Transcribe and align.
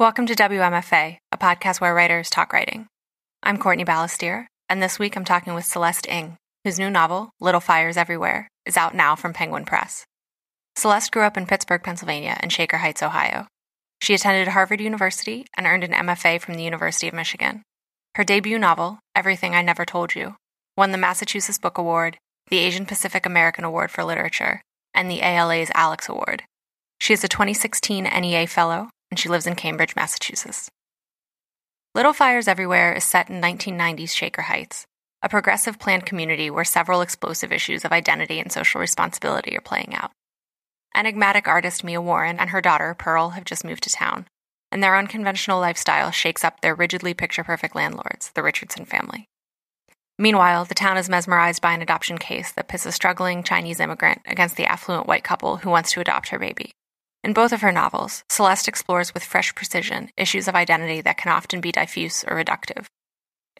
Welcome 0.00 0.26
to 0.26 0.36
WMFA, 0.36 1.18
a 1.32 1.36
podcast 1.36 1.80
where 1.80 1.92
writers 1.92 2.30
talk 2.30 2.52
writing. 2.52 2.86
I'm 3.42 3.58
Courtney 3.58 3.84
Balestier, 3.84 4.46
and 4.68 4.80
this 4.80 4.96
week 4.96 5.16
I'm 5.16 5.24
talking 5.24 5.54
with 5.54 5.64
Celeste 5.64 6.08
Ng, 6.08 6.36
whose 6.62 6.78
new 6.78 6.88
novel, 6.88 7.30
Little 7.40 7.60
Fires 7.60 7.96
Everywhere, 7.96 8.46
is 8.64 8.76
out 8.76 8.94
now 8.94 9.16
from 9.16 9.32
Penguin 9.32 9.64
Press. 9.64 10.04
Celeste 10.76 11.10
grew 11.10 11.22
up 11.22 11.36
in 11.36 11.46
Pittsburgh, 11.46 11.82
Pennsylvania, 11.82 12.36
and 12.38 12.52
Shaker 12.52 12.76
Heights, 12.76 13.02
Ohio. 13.02 13.48
She 14.00 14.14
attended 14.14 14.46
Harvard 14.46 14.80
University 14.80 15.46
and 15.56 15.66
earned 15.66 15.82
an 15.82 15.90
MFA 15.90 16.40
from 16.40 16.54
the 16.54 16.62
University 16.62 17.08
of 17.08 17.14
Michigan. 17.14 17.64
Her 18.14 18.22
debut 18.22 18.56
novel, 18.56 19.00
Everything 19.16 19.56
I 19.56 19.62
Never 19.62 19.84
Told 19.84 20.14
You, 20.14 20.36
won 20.76 20.92
the 20.92 20.98
Massachusetts 20.98 21.58
Book 21.58 21.76
Award, 21.76 22.18
the 22.50 22.58
Asian 22.58 22.86
Pacific 22.86 23.26
American 23.26 23.64
Award 23.64 23.90
for 23.90 24.04
Literature, 24.04 24.62
and 24.94 25.10
the 25.10 25.22
ALA's 25.22 25.72
Alex 25.74 26.08
Award. 26.08 26.44
She 27.00 27.12
is 27.12 27.24
a 27.24 27.28
2016 27.28 28.04
NEA 28.04 28.46
Fellow 28.46 28.90
and 29.10 29.18
she 29.18 29.28
lives 29.28 29.46
in 29.46 29.54
Cambridge, 29.54 29.96
Massachusetts. 29.96 30.70
Little 31.94 32.12
Fires 32.12 32.48
Everywhere 32.48 32.92
is 32.92 33.04
set 33.04 33.30
in 33.30 33.40
1990s 33.40 34.10
Shaker 34.10 34.42
Heights, 34.42 34.86
a 35.22 35.28
progressive 35.28 35.78
planned 35.78 36.06
community 36.06 36.50
where 36.50 36.64
several 36.64 37.00
explosive 37.00 37.50
issues 37.50 37.84
of 37.84 37.92
identity 37.92 38.38
and 38.38 38.52
social 38.52 38.80
responsibility 38.80 39.56
are 39.56 39.62
playing 39.62 39.94
out. 39.94 40.12
Enigmatic 40.94 41.48
artist 41.48 41.84
Mia 41.84 42.00
Warren 42.00 42.38
and 42.38 42.50
her 42.50 42.60
daughter, 42.60 42.94
Pearl, 42.94 43.30
have 43.30 43.44
just 43.44 43.64
moved 43.64 43.82
to 43.84 43.90
town, 43.90 44.26
and 44.70 44.82
their 44.82 44.96
unconventional 44.96 45.60
lifestyle 45.60 46.10
shakes 46.10 46.44
up 46.44 46.60
their 46.60 46.74
rigidly 46.74 47.14
picture 47.14 47.44
perfect 47.44 47.74
landlords, 47.74 48.30
the 48.34 48.42
Richardson 48.42 48.84
family. 48.84 49.26
Meanwhile, 50.18 50.64
the 50.64 50.74
town 50.74 50.96
is 50.96 51.08
mesmerized 51.08 51.62
by 51.62 51.72
an 51.72 51.82
adoption 51.82 52.18
case 52.18 52.50
that 52.52 52.68
pits 52.68 52.86
a 52.86 52.92
struggling 52.92 53.44
Chinese 53.44 53.78
immigrant 53.78 54.20
against 54.26 54.56
the 54.56 54.66
affluent 54.66 55.06
white 55.06 55.22
couple 55.22 55.58
who 55.58 55.70
wants 55.70 55.92
to 55.92 56.00
adopt 56.00 56.30
her 56.30 56.38
baby. 56.38 56.72
In 57.24 57.32
both 57.32 57.52
of 57.52 57.62
her 57.62 57.72
novels, 57.72 58.22
Celeste 58.28 58.68
explores 58.68 59.12
with 59.12 59.24
fresh 59.24 59.54
precision 59.54 60.10
issues 60.16 60.46
of 60.46 60.54
identity 60.54 61.00
that 61.00 61.16
can 61.16 61.32
often 61.32 61.60
be 61.60 61.72
diffuse 61.72 62.24
or 62.24 62.36
reductive. 62.36 62.86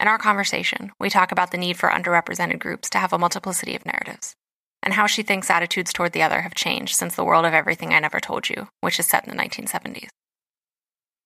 In 0.01 0.07
our 0.07 0.19
conversation, 0.19 0.93
we 1.01 1.11
talk 1.11 1.33
about 1.33 1.51
the 1.51 1.59
need 1.59 1.77
for 1.77 1.89
underrepresented 1.89 2.61
groups 2.61 2.89
to 2.91 2.99
have 2.99 3.13
a 3.13 3.19
multiplicity 3.19 3.75
of 3.75 3.85
narratives, 3.85 4.35
and 4.83 4.95
how 4.95 5.09
she 5.09 5.25
thinks 5.25 5.51
attitudes 5.51 5.93
toward 5.93 6.13
the 6.13 6.23
other 6.23 6.43
have 6.43 6.55
changed 6.55 6.95
since 6.95 7.17
the 7.17 7.25
world 7.25 7.45
of 7.45 7.53
Everything 7.53 7.93
I 7.93 7.99
Never 7.99 8.21
Told 8.21 8.49
You, 8.49 8.69
which 8.81 9.01
is 9.01 9.07
set 9.07 9.27
in 9.27 9.37
the 9.37 9.43
1970s. 9.43 10.09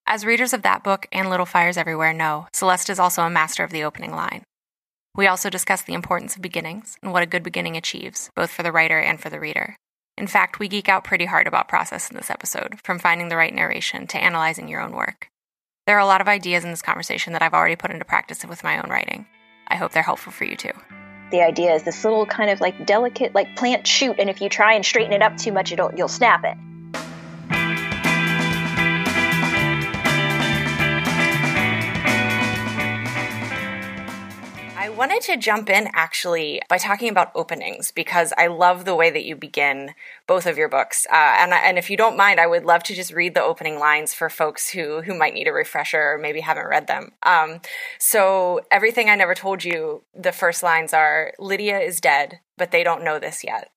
As 0.07 0.25
readers 0.25 0.55
of 0.55 0.63
that 0.63 0.83
book 0.83 1.07
and 1.13 1.29
Little 1.29 1.47
Fires 1.47 1.77
Everywhere 1.77 2.15
know, 2.15 2.49
Celeste 2.53 2.91
is 2.91 2.99
also 2.99 3.23
a 3.23 3.31
master 3.31 3.63
of 3.63 3.71
the 3.71 3.85
opening 3.85 4.13
line. 4.13 4.43
We 5.15 5.27
also 5.27 5.51
discuss 5.51 5.83
the 5.83 5.95
importance 5.95 6.35
of 6.35 6.43
beginnings 6.43 6.97
and 7.03 7.13
what 7.13 7.23
a 7.23 7.27
good 7.27 7.43
beginning 7.43 7.77
achieves, 7.77 8.31
both 8.35 8.51
for 8.51 8.63
the 8.63 8.73
writer 8.73 8.99
and 8.99 9.21
for 9.21 9.29
the 9.29 9.39
reader. 9.39 9.77
In 10.17 10.27
fact, 10.27 10.59
we 10.59 10.69
geek 10.69 10.89
out 10.89 11.05
pretty 11.05 11.25
hard 11.25 11.47
about 11.47 11.69
process 11.69 12.11
in 12.11 12.17
this 12.17 12.31
episode, 12.31 12.81
from 12.83 12.99
finding 12.99 13.29
the 13.29 13.37
right 13.37 13.55
narration 13.55 14.07
to 14.09 14.19
analyzing 14.19 14.69
your 14.69 14.81
own 14.81 14.93
work. 14.93 15.29
There 15.87 15.97
are 15.97 16.01
a 16.01 16.07
lot 16.07 16.21
of 16.21 16.29
ideas 16.29 16.65
in 16.65 16.71
this 16.71 16.83
conversation 16.83 17.33
that 17.33 17.43
I've 17.43 17.55
already 17.55 17.77
put 17.77 17.91
into 17.91 18.05
practice 18.05 18.45
with 18.45 18.63
my 18.63 18.81
own 18.81 18.91
writing. 18.91 19.27
I 19.67 19.77
hope 19.77 19.93
they're 19.93 20.03
helpful 20.03 20.33
for 20.33 20.45
you 20.45 20.55
too. 20.55 20.73
The 21.31 21.41
idea 21.41 21.75
is 21.75 21.83
this 21.83 22.05
little 22.05 22.27
kind 22.27 22.51
of 22.51 22.61
like 22.61 22.87
delicate 22.87 23.35
like 23.35 23.57
plant 23.57 23.87
shoot 23.87 24.17
and 24.19 24.29
if 24.29 24.41
you 24.43 24.49
try 24.49 24.75
and 24.75 24.85
straighten 24.85 25.15
it 25.15 25.23
up 25.23 25.39
too 25.39 25.51
much 25.51 25.73
it'll 25.73 25.93
you'll 25.95 26.09
snap 26.09 26.45
it. 26.45 26.57
I 34.83 34.89
wanted 34.89 35.23
to 35.23 35.37
jump 35.37 35.71
in 35.71 35.91
actually 35.95 36.61
by 36.69 36.77
talking 36.77 37.09
about 37.09 37.31
openings 37.37 37.93
because 37.93 38.33
I 38.37 38.49
love 38.49 38.85
the 38.85 38.97
way 38.97 39.11
that 39.11 39.25
you 39.25 39.37
begin 39.37 39.95
both 40.27 40.45
of 40.45 40.59
your 40.59 40.69
books. 40.69 41.07
Uh, 41.09 41.37
and, 41.39 41.53
and 41.53 41.79
if 41.79 41.89
you 41.89 41.97
don't 41.97 42.17
mind, 42.17 42.41
I 42.41 42.49
would 42.49 42.65
love 42.65 42.83
to 42.85 42.95
just 42.97 43.13
read 43.13 43.35
the 43.35 43.45
opening 43.45 43.79
lines 43.79 44.13
for 44.13 44.29
folks 44.29 44.71
who, 44.71 45.03
who 45.03 45.17
might 45.17 45.35
need 45.35 45.47
a 45.47 45.53
refresher 45.53 46.15
or 46.15 46.19
maybe 46.19 46.41
haven't 46.41 46.67
read 46.67 46.89
them. 46.89 47.13
Um, 47.23 47.61
so, 48.01 48.63
Everything 48.73 49.09
I 49.09 49.15
Never 49.15 49.37
Told 49.37 49.63
You, 49.63 50.03
the 50.21 50.33
first 50.33 50.65
lines 50.65 50.93
are 50.93 51.33
Lydia 51.39 51.79
is 51.79 52.01
dead, 52.01 52.41
but 52.59 52.73
they 52.73 52.83
don't 52.83 53.05
know 53.05 53.21
this 53.21 53.45
yet. 53.45 53.71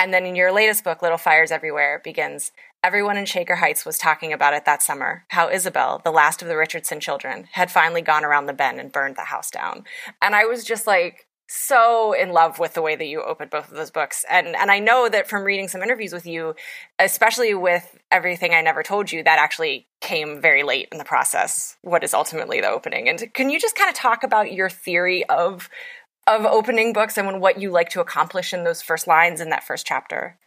And 0.00 0.12
then 0.12 0.26
in 0.26 0.36
your 0.36 0.52
latest 0.52 0.84
book, 0.84 1.02
Little 1.02 1.18
Fires 1.18 1.50
Everywhere, 1.50 2.00
begins 2.02 2.52
Everyone 2.82 3.16
in 3.16 3.24
Shaker 3.24 3.56
Heights 3.56 3.86
was 3.86 3.96
talking 3.96 4.32
about 4.32 4.52
it 4.52 4.66
that 4.66 4.82
summer 4.82 5.24
how 5.28 5.48
Isabel, 5.48 6.02
the 6.04 6.10
last 6.10 6.42
of 6.42 6.48
the 6.48 6.56
Richardson 6.56 7.00
children, 7.00 7.48
had 7.52 7.70
finally 7.70 8.02
gone 8.02 8.24
around 8.24 8.44
the 8.44 8.52
bend 8.52 8.78
and 8.78 8.92
burned 8.92 9.16
the 9.16 9.22
house 9.22 9.50
down. 9.50 9.84
And 10.20 10.34
I 10.34 10.44
was 10.44 10.64
just 10.64 10.86
like, 10.86 11.26
so 11.46 12.12
in 12.12 12.32
love 12.32 12.58
with 12.58 12.74
the 12.74 12.82
way 12.82 12.96
that 12.96 13.06
you 13.06 13.22
opened 13.22 13.50
both 13.50 13.70
of 13.70 13.76
those 13.76 13.90
books. 13.90 14.24
And 14.30 14.56
and 14.56 14.70
I 14.70 14.78
know 14.78 15.08
that 15.08 15.28
from 15.28 15.44
reading 15.44 15.68
some 15.68 15.82
interviews 15.82 16.12
with 16.12 16.26
you, 16.26 16.54
especially 16.98 17.54
with 17.54 17.98
everything 18.10 18.52
I 18.52 18.60
never 18.60 18.82
told 18.82 19.12
you, 19.12 19.22
that 19.22 19.38
actually 19.38 19.86
came 20.00 20.40
very 20.40 20.62
late 20.62 20.88
in 20.90 20.98
the 20.98 21.04
process, 21.04 21.76
what 21.82 22.04
is 22.04 22.14
ultimately 22.14 22.60
the 22.60 22.70
opening. 22.70 23.08
And 23.08 23.32
can 23.34 23.50
you 23.50 23.60
just 23.60 23.76
kind 23.76 23.88
of 23.88 23.96
talk 23.96 24.22
about 24.22 24.52
your 24.52 24.68
theory 24.68 25.24
of 25.28 25.68
of 26.26 26.44
opening 26.44 26.92
books 26.92 27.16
and 27.18 27.40
what 27.40 27.60
you 27.60 27.70
like 27.70 27.90
to 27.90 28.00
accomplish 28.00 28.52
in 28.52 28.64
those 28.64 28.82
first 28.82 29.06
lines 29.06 29.40
in 29.40 29.50
that 29.50 29.64
first 29.64 29.86
chapter? 29.86 30.38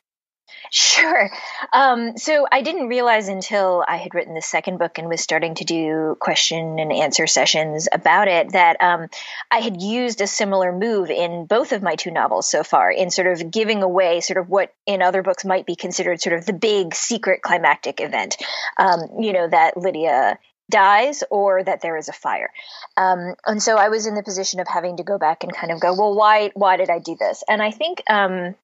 Sure. 0.71 1.29
Um, 1.73 2.17
so 2.17 2.45
I 2.49 2.61
didn't 2.61 2.87
realize 2.87 3.27
until 3.27 3.83
I 3.87 3.97
had 3.97 4.13
written 4.13 4.33
the 4.33 4.41
second 4.41 4.79
book 4.79 4.97
and 4.97 5.09
was 5.09 5.21
starting 5.21 5.55
to 5.55 5.65
do 5.65 6.15
question 6.19 6.79
and 6.79 6.91
answer 6.91 7.27
sessions 7.27 7.87
about 7.91 8.27
it 8.27 8.53
that 8.53 8.81
um, 8.81 9.07
I 9.51 9.59
had 9.59 9.81
used 9.81 10.21
a 10.21 10.27
similar 10.27 10.71
move 10.71 11.09
in 11.09 11.45
both 11.45 11.71
of 11.71 11.81
my 11.81 11.95
two 11.95 12.11
novels 12.11 12.49
so 12.49 12.63
far 12.63 12.91
in 12.91 13.11
sort 13.11 13.27
of 13.27 13.51
giving 13.51 13.83
away 13.83 14.21
sort 14.21 14.37
of 14.37 14.49
what 14.49 14.73
in 14.85 15.01
other 15.01 15.21
books 15.21 15.45
might 15.45 15.65
be 15.65 15.75
considered 15.75 16.21
sort 16.21 16.37
of 16.37 16.45
the 16.45 16.53
big 16.53 16.95
secret 16.95 17.41
climactic 17.41 17.99
event. 18.01 18.37
Um, 18.77 19.01
you 19.19 19.33
know, 19.33 19.47
that 19.47 19.77
Lydia 19.77 20.37
dies 20.69 21.23
or 21.29 21.63
that 21.63 21.81
there 21.81 21.97
is 21.97 22.09
a 22.09 22.13
fire. 22.13 22.51
Um, 22.95 23.35
and 23.45 23.61
so 23.61 23.77
I 23.77 23.89
was 23.89 24.05
in 24.05 24.15
the 24.15 24.23
position 24.23 24.59
of 24.59 24.67
having 24.67 24.97
to 24.97 25.03
go 25.03 25.17
back 25.17 25.43
and 25.43 25.53
kind 25.53 25.71
of 25.71 25.79
go, 25.79 25.93
well, 25.93 26.15
why 26.15 26.51
why 26.53 26.77
did 26.77 26.89
I 26.89 26.99
do 26.99 27.15
this? 27.19 27.43
And 27.47 27.61
I 27.61 27.71
think 27.71 28.03
um, 28.09 28.55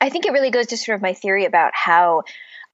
I 0.00 0.10
think 0.10 0.26
it 0.26 0.32
really 0.32 0.50
goes 0.50 0.66
to 0.68 0.76
sort 0.76 0.96
of 0.96 1.02
my 1.02 1.14
theory 1.14 1.44
about 1.44 1.72
how 1.74 2.24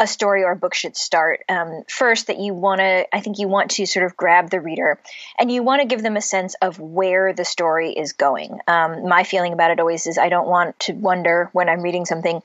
a 0.00 0.06
story 0.06 0.44
or 0.44 0.52
a 0.52 0.56
book 0.56 0.72
should 0.72 0.96
start. 0.96 1.40
Um, 1.48 1.82
first, 1.86 2.28
that 2.28 2.38
you 2.38 2.54
want 2.54 2.80
to, 2.80 3.06
I 3.14 3.20
think 3.20 3.38
you 3.38 3.48
want 3.48 3.72
to 3.72 3.86
sort 3.86 4.06
of 4.06 4.16
grab 4.16 4.48
the 4.48 4.58
reader 4.58 4.98
and 5.38 5.52
you 5.52 5.62
want 5.62 5.82
to 5.82 5.86
give 5.86 6.02
them 6.02 6.16
a 6.16 6.22
sense 6.22 6.56
of 6.62 6.80
where 6.80 7.34
the 7.34 7.44
story 7.44 7.92
is 7.92 8.14
going. 8.14 8.58
Um, 8.66 9.06
my 9.06 9.24
feeling 9.24 9.52
about 9.52 9.70
it 9.70 9.78
always 9.78 10.06
is 10.06 10.16
I 10.16 10.30
don't 10.30 10.48
want 10.48 10.78
to 10.80 10.94
wonder 10.94 11.50
when 11.52 11.68
I'm 11.68 11.82
reading 11.82 12.06
something, 12.06 12.42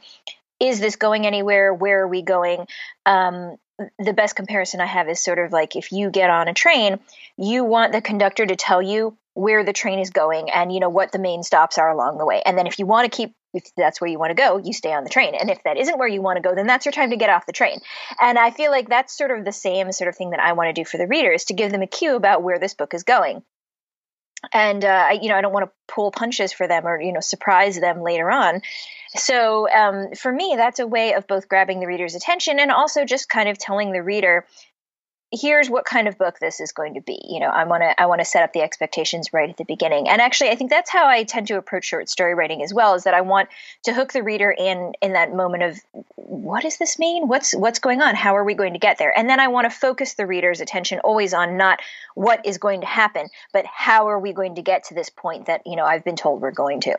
is 0.60 0.82
this 0.82 0.98
going 0.98 1.26
anywhere? 1.26 1.74
Where 1.74 2.04
are 2.04 2.08
we 2.08 2.22
going? 2.24 2.68
Um, 3.06 3.56
the 4.00 4.14
best 4.14 4.36
comparison 4.36 4.82
I 4.82 4.86
have 4.86 5.10
is 5.10 5.24
sort 5.24 5.40
of 5.40 5.52
like 5.52 5.76
if 5.76 5.92
you 5.92 6.10
get 6.10 6.30
on 6.30 6.48
a 6.48 6.54
train, 6.54 7.00
you 7.38 7.64
want 7.64 7.92
the 7.92 8.02
conductor 8.02 8.46
to 8.46 8.56
tell 8.56 8.82
you 8.82 9.18
where 9.34 9.66
the 9.66 9.74
train 9.74 10.00
is 10.00 10.12
going 10.12 10.50
and 10.50 10.72
you 10.72 10.80
know 10.80 10.90
what 10.90 11.12
the 11.12 11.20
main 11.20 11.44
stops 11.44 11.78
are 11.78 11.90
along 11.90 12.18
the 12.18 12.26
way. 12.26 12.42
And 12.46 12.58
then 12.58 12.68
if 12.68 12.80
you 12.80 12.86
want 12.86 13.12
to 13.12 13.16
keep 13.16 13.34
if 13.56 13.64
that's 13.78 14.02
where 14.02 14.10
you 14.10 14.20
want 14.20 14.32
to 14.32 14.36
go, 14.36 14.58
you 14.58 14.74
stay 14.74 14.94
on 14.94 15.06
the 15.06 15.10
train. 15.10 15.34
And 15.34 15.50
if 15.50 15.64
that 15.64 15.78
isn't 15.78 15.98
where 15.98 16.10
you 16.10 16.22
want 16.22 16.36
to 16.36 16.42
go, 16.42 16.54
then 16.54 16.68
that's 16.68 16.86
your 16.86 16.92
time 16.92 17.12
to 17.12 17.16
get 17.16 17.30
off 17.30 17.46
the 17.46 17.54
train. 17.54 17.80
And 18.22 18.38
I 18.38 18.52
feel 18.52 18.70
like 18.70 18.90
that's 18.90 19.18
sort 19.18 19.32
of 19.32 19.46
the 19.46 19.54
same 19.54 19.94
sort 19.94 20.10
of 20.10 20.18
thing 20.18 20.32
that 20.32 20.42
I 20.42 20.54
want 20.54 20.68
to 20.68 20.82
do 20.82 20.86
for 20.86 20.98
the 20.98 21.08
readers 21.08 21.46
to 21.46 21.54
give 21.54 21.72
them 21.72 21.82
a 21.82 21.88
cue 21.88 22.16
about 22.16 22.44
where 22.44 22.60
this 22.60 22.74
book 22.74 22.94
is 22.94 23.04
going. 23.04 23.44
And 24.54 24.84
uh, 24.84 25.10
you 25.22 25.30
know, 25.30 25.36
I 25.36 25.42
don't 25.42 25.54
want 25.54 25.66
to 25.66 25.94
pull 25.94 26.12
punches 26.12 26.54
for 26.54 26.68
them 26.68 26.86
or 26.86 27.02
you 27.02 27.14
know 27.14 27.20
surprise 27.20 27.80
them 27.80 28.02
later 28.02 28.30
on. 28.30 28.62
So 29.16 29.70
um, 29.70 30.12
for 30.16 30.32
me, 30.32 30.56
that's 30.58 30.80
a 30.80 30.88
way 30.88 31.14
of 31.14 31.28
both 31.28 31.48
grabbing 31.48 31.80
the 31.80 31.88
reader's 31.88 32.16
attention 32.16 32.60
and 32.60 32.72
also 32.72 33.06
just 33.06 33.30
kind 33.30 33.50
of 33.50 33.58
telling 33.58 33.92
the 33.92 34.04
reader 34.04 34.46
here's 35.32 35.70
what 35.70 35.86
kind 35.86 36.08
of 36.08 36.18
book 36.18 36.40
this 36.40 36.60
is 36.60 36.72
going 36.72 36.94
to 36.96 37.02
be. 37.02 37.20
You 37.24 37.40
know 37.40 37.50
i 37.50 37.64
want 37.64 37.82
to 37.82 38.02
i 38.02 38.06
want 38.06 38.22
to 38.22 38.26
set 38.26 38.44
up 38.44 38.54
the 38.54 38.62
expectations 38.62 39.34
right 39.34 39.50
at 39.50 39.58
the 39.58 39.66
beginning. 39.66 40.08
And 40.08 40.22
actually 40.22 40.50
i 40.50 40.56
think 40.56 40.70
that's 40.70 40.92
how 40.92 41.08
i 41.08 41.24
tend 41.24 41.48
to 41.48 41.58
approach 41.58 41.86
short 41.86 42.10
story 42.10 42.36
writing 42.36 42.64
as 42.64 42.74
well 42.74 42.94
is 42.94 43.04
that 43.04 43.14
i 43.14 43.22
want 43.22 43.50
to 43.84 43.94
hook 43.94 44.14
the 44.14 44.24
reader 44.24 44.52
in 44.52 44.94
in 45.02 45.14
that 45.14 45.34
moment 45.34 45.64
of 45.64 45.80
what 46.16 46.64
does 46.64 46.78
this 46.78 47.00
mean? 47.00 47.28
What's 47.28 47.54
what's 47.54 47.80
going 47.80 48.02
on? 48.02 48.16
How 48.16 48.36
are 48.36 48.44
we 48.44 48.54
going 48.54 48.74
to 48.74 48.80
get 48.80 48.98
there? 48.98 49.18
And 49.18 49.30
then 49.30 49.40
i 49.40 49.48
want 49.48 49.70
to 49.70 49.78
focus 49.78 50.14
the 50.14 50.26
reader's 50.26 50.62
attention 50.62 51.00
always 51.00 51.34
on 51.34 51.58
not 51.58 51.80
what 52.16 52.46
is 52.46 52.58
going 52.58 52.82
to 52.82 52.88
happen 52.88 53.28
but 53.52 53.66
how 53.66 54.08
are 54.08 54.20
we 54.20 54.34
going 54.34 54.56
to 54.56 54.62
get 54.62 54.86
to 54.86 54.94
this 54.94 55.10
point 55.10 55.48
that 55.48 55.62
you 55.66 55.76
know 55.76 55.86
i've 55.86 56.04
been 56.04 56.16
told 56.16 56.42
we're 56.42 56.52
going 56.52 56.82
to. 56.82 56.96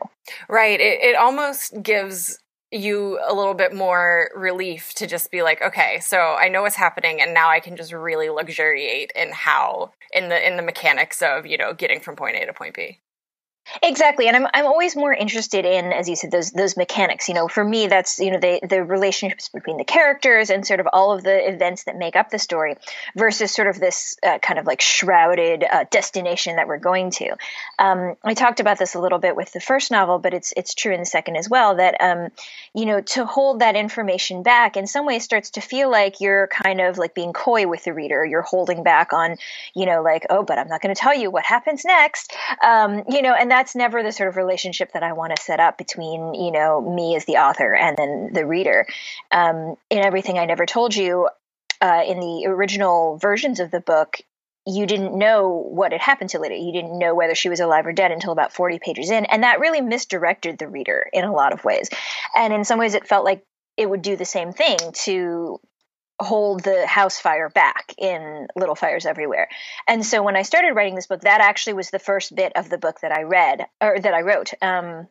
Right. 0.49 0.79
It, 0.79 1.01
it 1.01 1.15
almost 1.15 1.81
gives 1.81 2.39
you 2.71 3.19
a 3.25 3.33
little 3.33 3.53
bit 3.53 3.73
more 3.73 4.29
relief 4.35 4.93
to 4.95 5.07
just 5.07 5.31
be 5.31 5.41
like 5.41 5.61
okay 5.61 5.99
so 6.01 6.35
i 6.39 6.49
know 6.49 6.61
what's 6.63 6.75
happening 6.75 7.21
and 7.21 7.33
now 7.33 7.49
i 7.49 7.59
can 7.59 7.77
just 7.77 7.93
really 7.93 8.29
luxuriate 8.29 9.11
in 9.15 9.31
how 9.31 9.91
in 10.11 10.27
the 10.27 10.47
in 10.47 10.57
the 10.57 10.63
mechanics 10.63 11.21
of 11.21 11.45
you 11.45 11.57
know 11.57 11.73
getting 11.73 11.99
from 11.99 12.15
point 12.15 12.35
a 12.35 12.45
to 12.45 12.53
point 12.53 12.75
b 12.75 12.99
Exactly, 13.83 14.27
and 14.27 14.35
I'm 14.35 14.47
I'm 14.53 14.65
always 14.65 14.95
more 14.95 15.13
interested 15.13 15.65
in, 15.65 15.91
as 15.91 16.07
you 16.07 16.15
said, 16.15 16.31
those 16.31 16.51
those 16.51 16.77
mechanics. 16.77 17.27
You 17.27 17.35
know, 17.35 17.47
for 17.47 17.63
me, 17.63 17.87
that's 17.87 18.17
you 18.19 18.31
know 18.31 18.39
the 18.39 18.59
the 18.67 18.83
relationships 18.83 19.49
between 19.49 19.77
the 19.77 19.83
characters 19.83 20.49
and 20.49 20.65
sort 20.65 20.79
of 20.79 20.87
all 20.91 21.11
of 21.11 21.23
the 21.23 21.49
events 21.49 21.83
that 21.83 21.97
make 21.97 22.15
up 22.15 22.29
the 22.29 22.39
story, 22.39 22.75
versus 23.15 23.53
sort 23.53 23.67
of 23.67 23.79
this 23.79 24.17
uh, 24.23 24.39
kind 24.39 24.57
of 24.59 24.65
like 24.65 24.81
shrouded 24.81 25.65
uh, 25.69 25.85
destination 25.91 26.55
that 26.55 26.67
we're 26.67 26.77
going 26.77 27.11
to. 27.11 27.35
Um, 27.77 28.15
I 28.23 28.33
talked 28.33 28.59
about 28.59 28.79
this 28.79 28.95
a 28.95 28.99
little 28.99 29.19
bit 29.19 29.35
with 29.35 29.51
the 29.51 29.59
first 29.59 29.91
novel, 29.91 30.17
but 30.19 30.33
it's 30.33 30.53
it's 30.55 30.73
true 30.73 30.93
in 30.93 31.01
the 31.01 31.05
second 31.05 31.35
as 31.35 31.49
well. 31.49 31.75
That 31.75 31.99
um, 31.99 32.29
you 32.73 32.85
know, 32.85 33.01
to 33.01 33.25
hold 33.25 33.59
that 33.59 33.75
information 33.75 34.43
back 34.43 34.77
in 34.77 34.87
some 34.87 35.05
ways 35.05 35.23
starts 35.23 35.51
to 35.51 35.61
feel 35.61 35.91
like 35.91 36.21
you're 36.21 36.47
kind 36.47 36.79
of 36.79 36.97
like 36.97 37.13
being 37.13 37.33
coy 37.33 37.67
with 37.67 37.83
the 37.83 37.93
reader. 37.93 38.25
You're 38.25 38.41
holding 38.41 38.83
back 38.83 39.11
on, 39.11 39.35
you 39.75 39.85
know, 39.85 40.01
like 40.01 40.25
oh, 40.29 40.43
but 40.43 40.57
I'm 40.57 40.69
not 40.69 40.81
going 40.81 40.95
to 40.95 40.99
tell 40.99 41.15
you 41.15 41.29
what 41.29 41.43
happens 41.43 41.83
next. 41.83 42.33
Um, 42.63 43.03
you 43.09 43.21
know, 43.21 43.33
and 43.33 43.51
that's 43.57 43.75
never 43.75 44.03
the 44.03 44.11
sort 44.11 44.29
of 44.29 44.37
relationship 44.37 44.91
that 44.93 45.01
I 45.01 45.13
want 45.13 45.35
to 45.35 45.41
set 45.41 45.59
up 45.59 45.79
between, 45.79 46.35
you 46.35 46.51
know, 46.51 46.79
me 46.79 47.15
as 47.15 47.25
the 47.25 47.37
author 47.37 47.73
and 47.73 47.97
then 47.97 48.29
the 48.31 48.45
reader. 48.45 48.85
Um, 49.31 49.75
in 49.89 49.97
everything 49.97 50.37
I 50.37 50.45
never 50.45 50.67
told 50.67 50.95
you, 50.95 51.27
uh, 51.81 52.03
in 52.07 52.19
the 52.19 52.45
original 52.47 53.17
versions 53.17 53.59
of 53.59 53.71
the 53.71 53.79
book, 53.79 54.17
you 54.67 54.85
didn't 54.85 55.17
know 55.17 55.65
what 55.69 55.91
had 55.91 56.01
happened 56.01 56.29
to 56.31 56.39
Lydia. 56.39 56.59
You 56.59 56.71
didn't 56.71 56.99
know 56.99 57.15
whether 57.15 57.33
she 57.33 57.49
was 57.49 57.59
alive 57.59 57.87
or 57.87 57.93
dead 57.93 58.11
until 58.11 58.31
about 58.31 58.53
40 58.53 58.77
pages 58.77 59.09
in. 59.09 59.25
And 59.25 59.41
that 59.41 59.59
really 59.59 59.81
misdirected 59.81 60.59
the 60.59 60.67
reader 60.67 61.07
in 61.11 61.23
a 61.23 61.33
lot 61.33 61.51
of 61.51 61.63
ways. 61.63 61.89
And 62.35 62.53
in 62.53 62.63
some 62.63 62.77
ways, 62.77 62.93
it 62.93 63.07
felt 63.07 63.25
like 63.25 63.43
it 63.75 63.89
would 63.89 64.03
do 64.03 64.15
the 64.15 64.25
same 64.25 64.51
thing 64.51 64.77
to 65.05 65.59
hold 66.19 66.63
the 66.63 66.87
house 66.87 67.19
fire 67.19 67.49
back 67.49 67.93
in 67.97 68.47
Little 68.55 68.75
Fires 68.75 69.05
Everywhere. 69.05 69.49
And 69.87 70.05
so 70.05 70.23
when 70.23 70.35
I 70.35 70.41
started 70.41 70.73
writing 70.73 70.95
this 70.95 71.07
book, 71.07 71.21
that 71.21 71.41
actually 71.41 71.73
was 71.73 71.91
the 71.91 71.99
first 71.99 72.35
bit 72.35 72.53
of 72.55 72.69
the 72.69 72.77
book 72.77 73.01
that 73.01 73.11
I 73.11 73.23
read 73.23 73.67
or 73.79 73.99
that 73.99 74.13
I 74.13 74.21
wrote. 74.21 74.53
Um, 74.61 75.07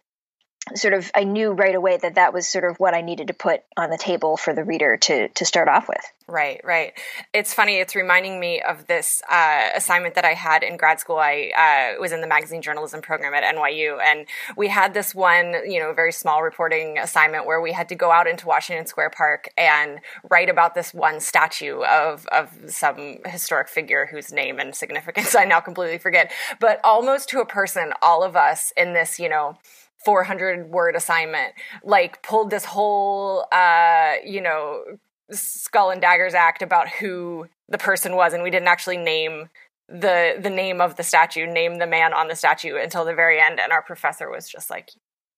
sort 0.74 0.94
of 0.94 1.10
I 1.14 1.24
knew 1.24 1.52
right 1.52 1.74
away 1.74 1.96
that 1.96 2.16
that 2.16 2.32
was 2.32 2.48
sort 2.48 2.64
of 2.64 2.78
what 2.78 2.94
I 2.94 3.00
needed 3.00 3.28
to 3.28 3.34
put 3.34 3.62
on 3.76 3.90
the 3.90 3.98
table 3.98 4.36
for 4.36 4.52
the 4.52 4.64
reader 4.64 4.96
to 4.96 5.28
to 5.28 5.44
start 5.44 5.68
off 5.68 5.88
with. 5.88 6.00
Right, 6.28 6.60
right. 6.64 6.92
It's 7.32 7.54
funny. 7.54 7.76
It's 7.76 7.94
reminding 7.94 8.40
me 8.40 8.60
of 8.60 8.88
this 8.88 9.22
uh, 9.30 9.68
assignment 9.76 10.16
that 10.16 10.24
I 10.24 10.32
had 10.32 10.64
in 10.64 10.76
grad 10.76 10.98
school. 10.98 11.18
I 11.18 11.52
uh, 11.96 12.00
was 12.00 12.10
in 12.10 12.20
the 12.20 12.26
magazine 12.26 12.62
journalism 12.62 13.00
program 13.00 13.32
at 13.32 13.44
NYU, 13.54 14.00
and 14.02 14.26
we 14.56 14.66
had 14.66 14.92
this 14.92 15.14
one, 15.14 15.54
you 15.70 15.78
know, 15.78 15.92
very 15.92 16.10
small 16.10 16.42
reporting 16.42 16.98
assignment 16.98 17.46
where 17.46 17.60
we 17.60 17.70
had 17.70 17.88
to 17.90 17.94
go 17.94 18.10
out 18.10 18.26
into 18.26 18.48
Washington 18.48 18.86
Square 18.86 19.10
Park 19.10 19.50
and 19.56 20.00
write 20.28 20.48
about 20.48 20.74
this 20.74 20.92
one 20.92 21.20
statue 21.20 21.82
of 21.84 22.26
of 22.26 22.50
some 22.66 23.18
historic 23.24 23.68
figure 23.68 24.08
whose 24.10 24.32
name 24.32 24.58
and 24.58 24.74
significance 24.74 25.34
I 25.36 25.44
now 25.44 25.60
completely 25.60 25.98
forget. 25.98 26.32
But 26.58 26.80
almost 26.82 27.28
to 27.28 27.40
a 27.40 27.46
person, 27.46 27.92
all 28.02 28.24
of 28.24 28.34
us 28.34 28.72
in 28.76 28.94
this, 28.94 29.20
you 29.20 29.28
know 29.28 29.58
400 30.06 30.70
word 30.70 30.94
assignment 30.94 31.52
like 31.82 32.22
pulled 32.22 32.48
this 32.48 32.64
whole 32.64 33.44
uh 33.50 34.12
you 34.24 34.40
know 34.40 34.84
skull 35.32 35.90
and 35.90 36.00
daggers 36.00 36.32
act 36.32 36.62
about 36.62 36.88
who 36.88 37.48
the 37.68 37.76
person 37.76 38.14
was 38.14 38.32
and 38.32 38.44
we 38.44 38.50
didn't 38.50 38.68
actually 38.68 38.96
name 38.96 39.48
the 39.88 40.38
the 40.40 40.48
name 40.48 40.80
of 40.80 40.94
the 40.94 41.02
statue 41.02 41.44
name 41.44 41.78
the 41.78 41.88
man 41.88 42.14
on 42.14 42.28
the 42.28 42.36
statue 42.36 42.76
until 42.76 43.04
the 43.04 43.16
very 43.16 43.40
end 43.40 43.58
and 43.58 43.72
our 43.72 43.82
professor 43.82 44.30
was 44.30 44.48
just 44.48 44.70
like 44.70 44.90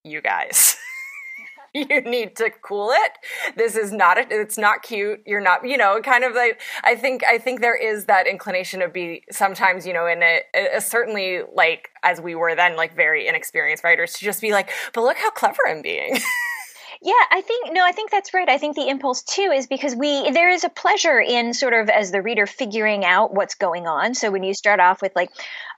you 0.04 0.20
guys 0.20 0.76
you 1.74 2.00
need 2.02 2.36
to 2.36 2.50
cool 2.62 2.90
it. 2.92 3.12
This 3.56 3.76
is 3.76 3.92
not, 3.92 4.18
a, 4.18 4.26
it's 4.30 4.58
not 4.58 4.82
cute. 4.82 5.22
You're 5.26 5.40
not, 5.40 5.66
you 5.66 5.76
know, 5.76 6.00
kind 6.02 6.24
of 6.24 6.34
like, 6.34 6.60
I 6.84 6.94
think, 6.96 7.22
I 7.24 7.38
think 7.38 7.60
there 7.60 7.76
is 7.76 8.06
that 8.06 8.26
inclination 8.26 8.80
to 8.80 8.88
be 8.88 9.24
sometimes, 9.30 9.86
you 9.86 9.92
know, 9.92 10.06
in 10.06 10.22
a, 10.22 10.40
a, 10.76 10.80
certainly 10.80 11.40
like, 11.54 11.90
as 12.02 12.20
we 12.20 12.34
were 12.34 12.54
then, 12.54 12.76
like 12.76 12.94
very 12.94 13.28
inexperienced 13.28 13.84
writers 13.84 14.14
to 14.14 14.24
just 14.24 14.40
be 14.40 14.52
like, 14.52 14.70
but 14.92 15.02
look 15.02 15.16
how 15.18 15.30
clever 15.30 15.60
I'm 15.68 15.82
being. 15.82 16.18
Yeah, 17.00 17.12
I 17.30 17.42
think 17.42 17.72
no, 17.72 17.84
I 17.84 17.92
think 17.92 18.10
that's 18.10 18.34
right. 18.34 18.48
I 18.48 18.58
think 18.58 18.74
the 18.74 18.88
impulse 18.88 19.22
too 19.22 19.52
is 19.54 19.68
because 19.68 19.94
we 19.94 20.30
there 20.30 20.50
is 20.50 20.64
a 20.64 20.68
pleasure 20.68 21.20
in 21.20 21.54
sort 21.54 21.72
of 21.72 21.88
as 21.88 22.10
the 22.10 22.22
reader 22.22 22.44
figuring 22.46 23.04
out 23.04 23.32
what's 23.32 23.54
going 23.54 23.86
on. 23.86 24.14
So 24.14 24.30
when 24.32 24.42
you 24.42 24.52
start 24.52 24.80
off 24.80 25.00
with 25.00 25.12
like, 25.14 25.30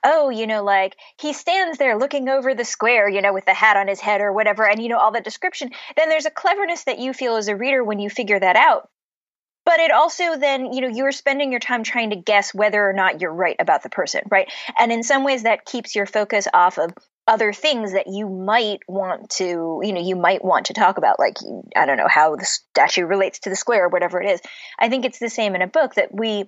oh, 0.03 0.29
you 0.29 0.47
know, 0.47 0.63
like 0.63 0.95
he 1.19 1.33
stands 1.33 1.77
there 1.77 1.97
looking 1.97 2.27
over 2.27 2.55
the 2.55 2.65
square, 2.65 3.07
you 3.07 3.21
know, 3.21 3.33
with 3.33 3.45
the 3.45 3.53
hat 3.53 3.77
on 3.77 3.87
his 3.87 3.99
head 3.99 4.21
or 4.21 4.33
whatever, 4.33 4.67
and 4.67 4.81
you 4.81 4.89
know 4.89 4.97
all 4.97 5.11
that 5.11 5.23
description, 5.23 5.69
then 5.95 6.09
there's 6.09 6.25
a 6.25 6.31
cleverness 6.31 6.85
that 6.85 6.99
you 6.99 7.13
feel 7.13 7.35
as 7.35 7.47
a 7.47 7.55
reader 7.55 7.83
when 7.83 7.99
you 7.99 8.09
figure 8.09 8.39
that 8.39 8.55
out 8.55 8.89
but 9.63 9.79
it 9.79 9.91
also 9.91 10.37
then 10.37 10.73
you 10.73 10.81
know 10.81 10.87
you're 10.87 11.11
spending 11.11 11.51
your 11.51 11.59
time 11.59 11.83
trying 11.83 12.09
to 12.09 12.15
guess 12.15 12.53
whether 12.53 12.87
or 12.87 12.93
not 12.93 13.21
you're 13.21 13.33
right 13.33 13.55
about 13.59 13.83
the 13.83 13.89
person 13.89 14.21
right 14.29 14.51
and 14.79 14.91
in 14.91 15.03
some 15.03 15.23
ways 15.23 15.43
that 15.43 15.65
keeps 15.65 15.95
your 15.95 16.05
focus 16.05 16.47
off 16.53 16.79
of 16.79 16.91
other 17.31 17.53
things 17.53 17.93
that 17.93 18.07
you 18.07 18.27
might 18.27 18.81
want 18.89 19.29
to 19.29 19.79
you 19.83 19.93
know 19.93 20.01
you 20.01 20.17
might 20.17 20.43
want 20.43 20.65
to 20.65 20.73
talk 20.73 20.97
about 20.97 21.17
like 21.17 21.37
i 21.77 21.85
don't 21.85 21.95
know 21.95 22.09
how 22.09 22.35
the 22.35 22.43
statue 22.43 23.05
relates 23.05 23.39
to 23.39 23.49
the 23.49 23.55
square 23.55 23.85
or 23.85 23.87
whatever 23.87 24.21
it 24.21 24.29
is 24.29 24.41
i 24.77 24.89
think 24.89 25.05
it's 25.05 25.17
the 25.17 25.29
same 25.29 25.55
in 25.55 25.61
a 25.61 25.67
book 25.67 25.95
that 25.95 26.13
we 26.13 26.43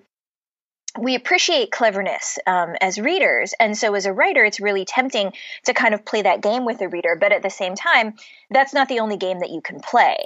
we 1.00 1.16
appreciate 1.16 1.72
cleverness 1.72 2.38
um, 2.46 2.76
as 2.82 3.00
readers 3.00 3.54
and 3.62 3.78
so 3.78 3.94
as 3.94 4.06
a 4.06 4.12
writer 4.12 4.44
it's 4.44 4.60
really 4.60 4.84
tempting 4.84 5.32
to 5.64 5.74
kind 5.74 5.94
of 5.94 6.04
play 6.04 6.22
that 6.22 6.42
game 6.42 6.66
with 6.66 6.80
the 6.80 6.90
reader 6.90 7.16
but 7.18 7.32
at 7.32 7.42
the 7.42 7.50
same 7.50 7.76
time 7.76 8.16
that's 8.52 8.74
not 8.74 8.90
the 8.90 9.00
only 9.00 9.16
game 9.16 9.40
that 9.40 9.52
you 9.52 9.62
can 9.62 9.80
play 9.80 10.18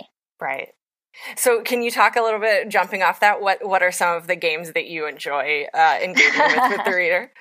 right 0.41 0.69
so, 1.35 1.63
can 1.63 1.81
you 1.81 1.89
talk 1.89 2.15
a 2.15 2.21
little 2.21 2.39
bit, 2.39 2.69
jumping 2.69 3.01
off 3.01 3.21
that? 3.21 3.41
What 3.41 3.67
what 3.67 3.81
are 3.81 3.91
some 3.91 4.15
of 4.15 4.27
the 4.27 4.35
games 4.35 4.73
that 4.73 4.85
you 4.85 5.07
enjoy 5.07 5.65
uh, 5.73 5.97
engaging 5.99 6.39
with 6.39 6.77
with 6.77 6.85
the 6.85 6.91
reader? 6.95 7.31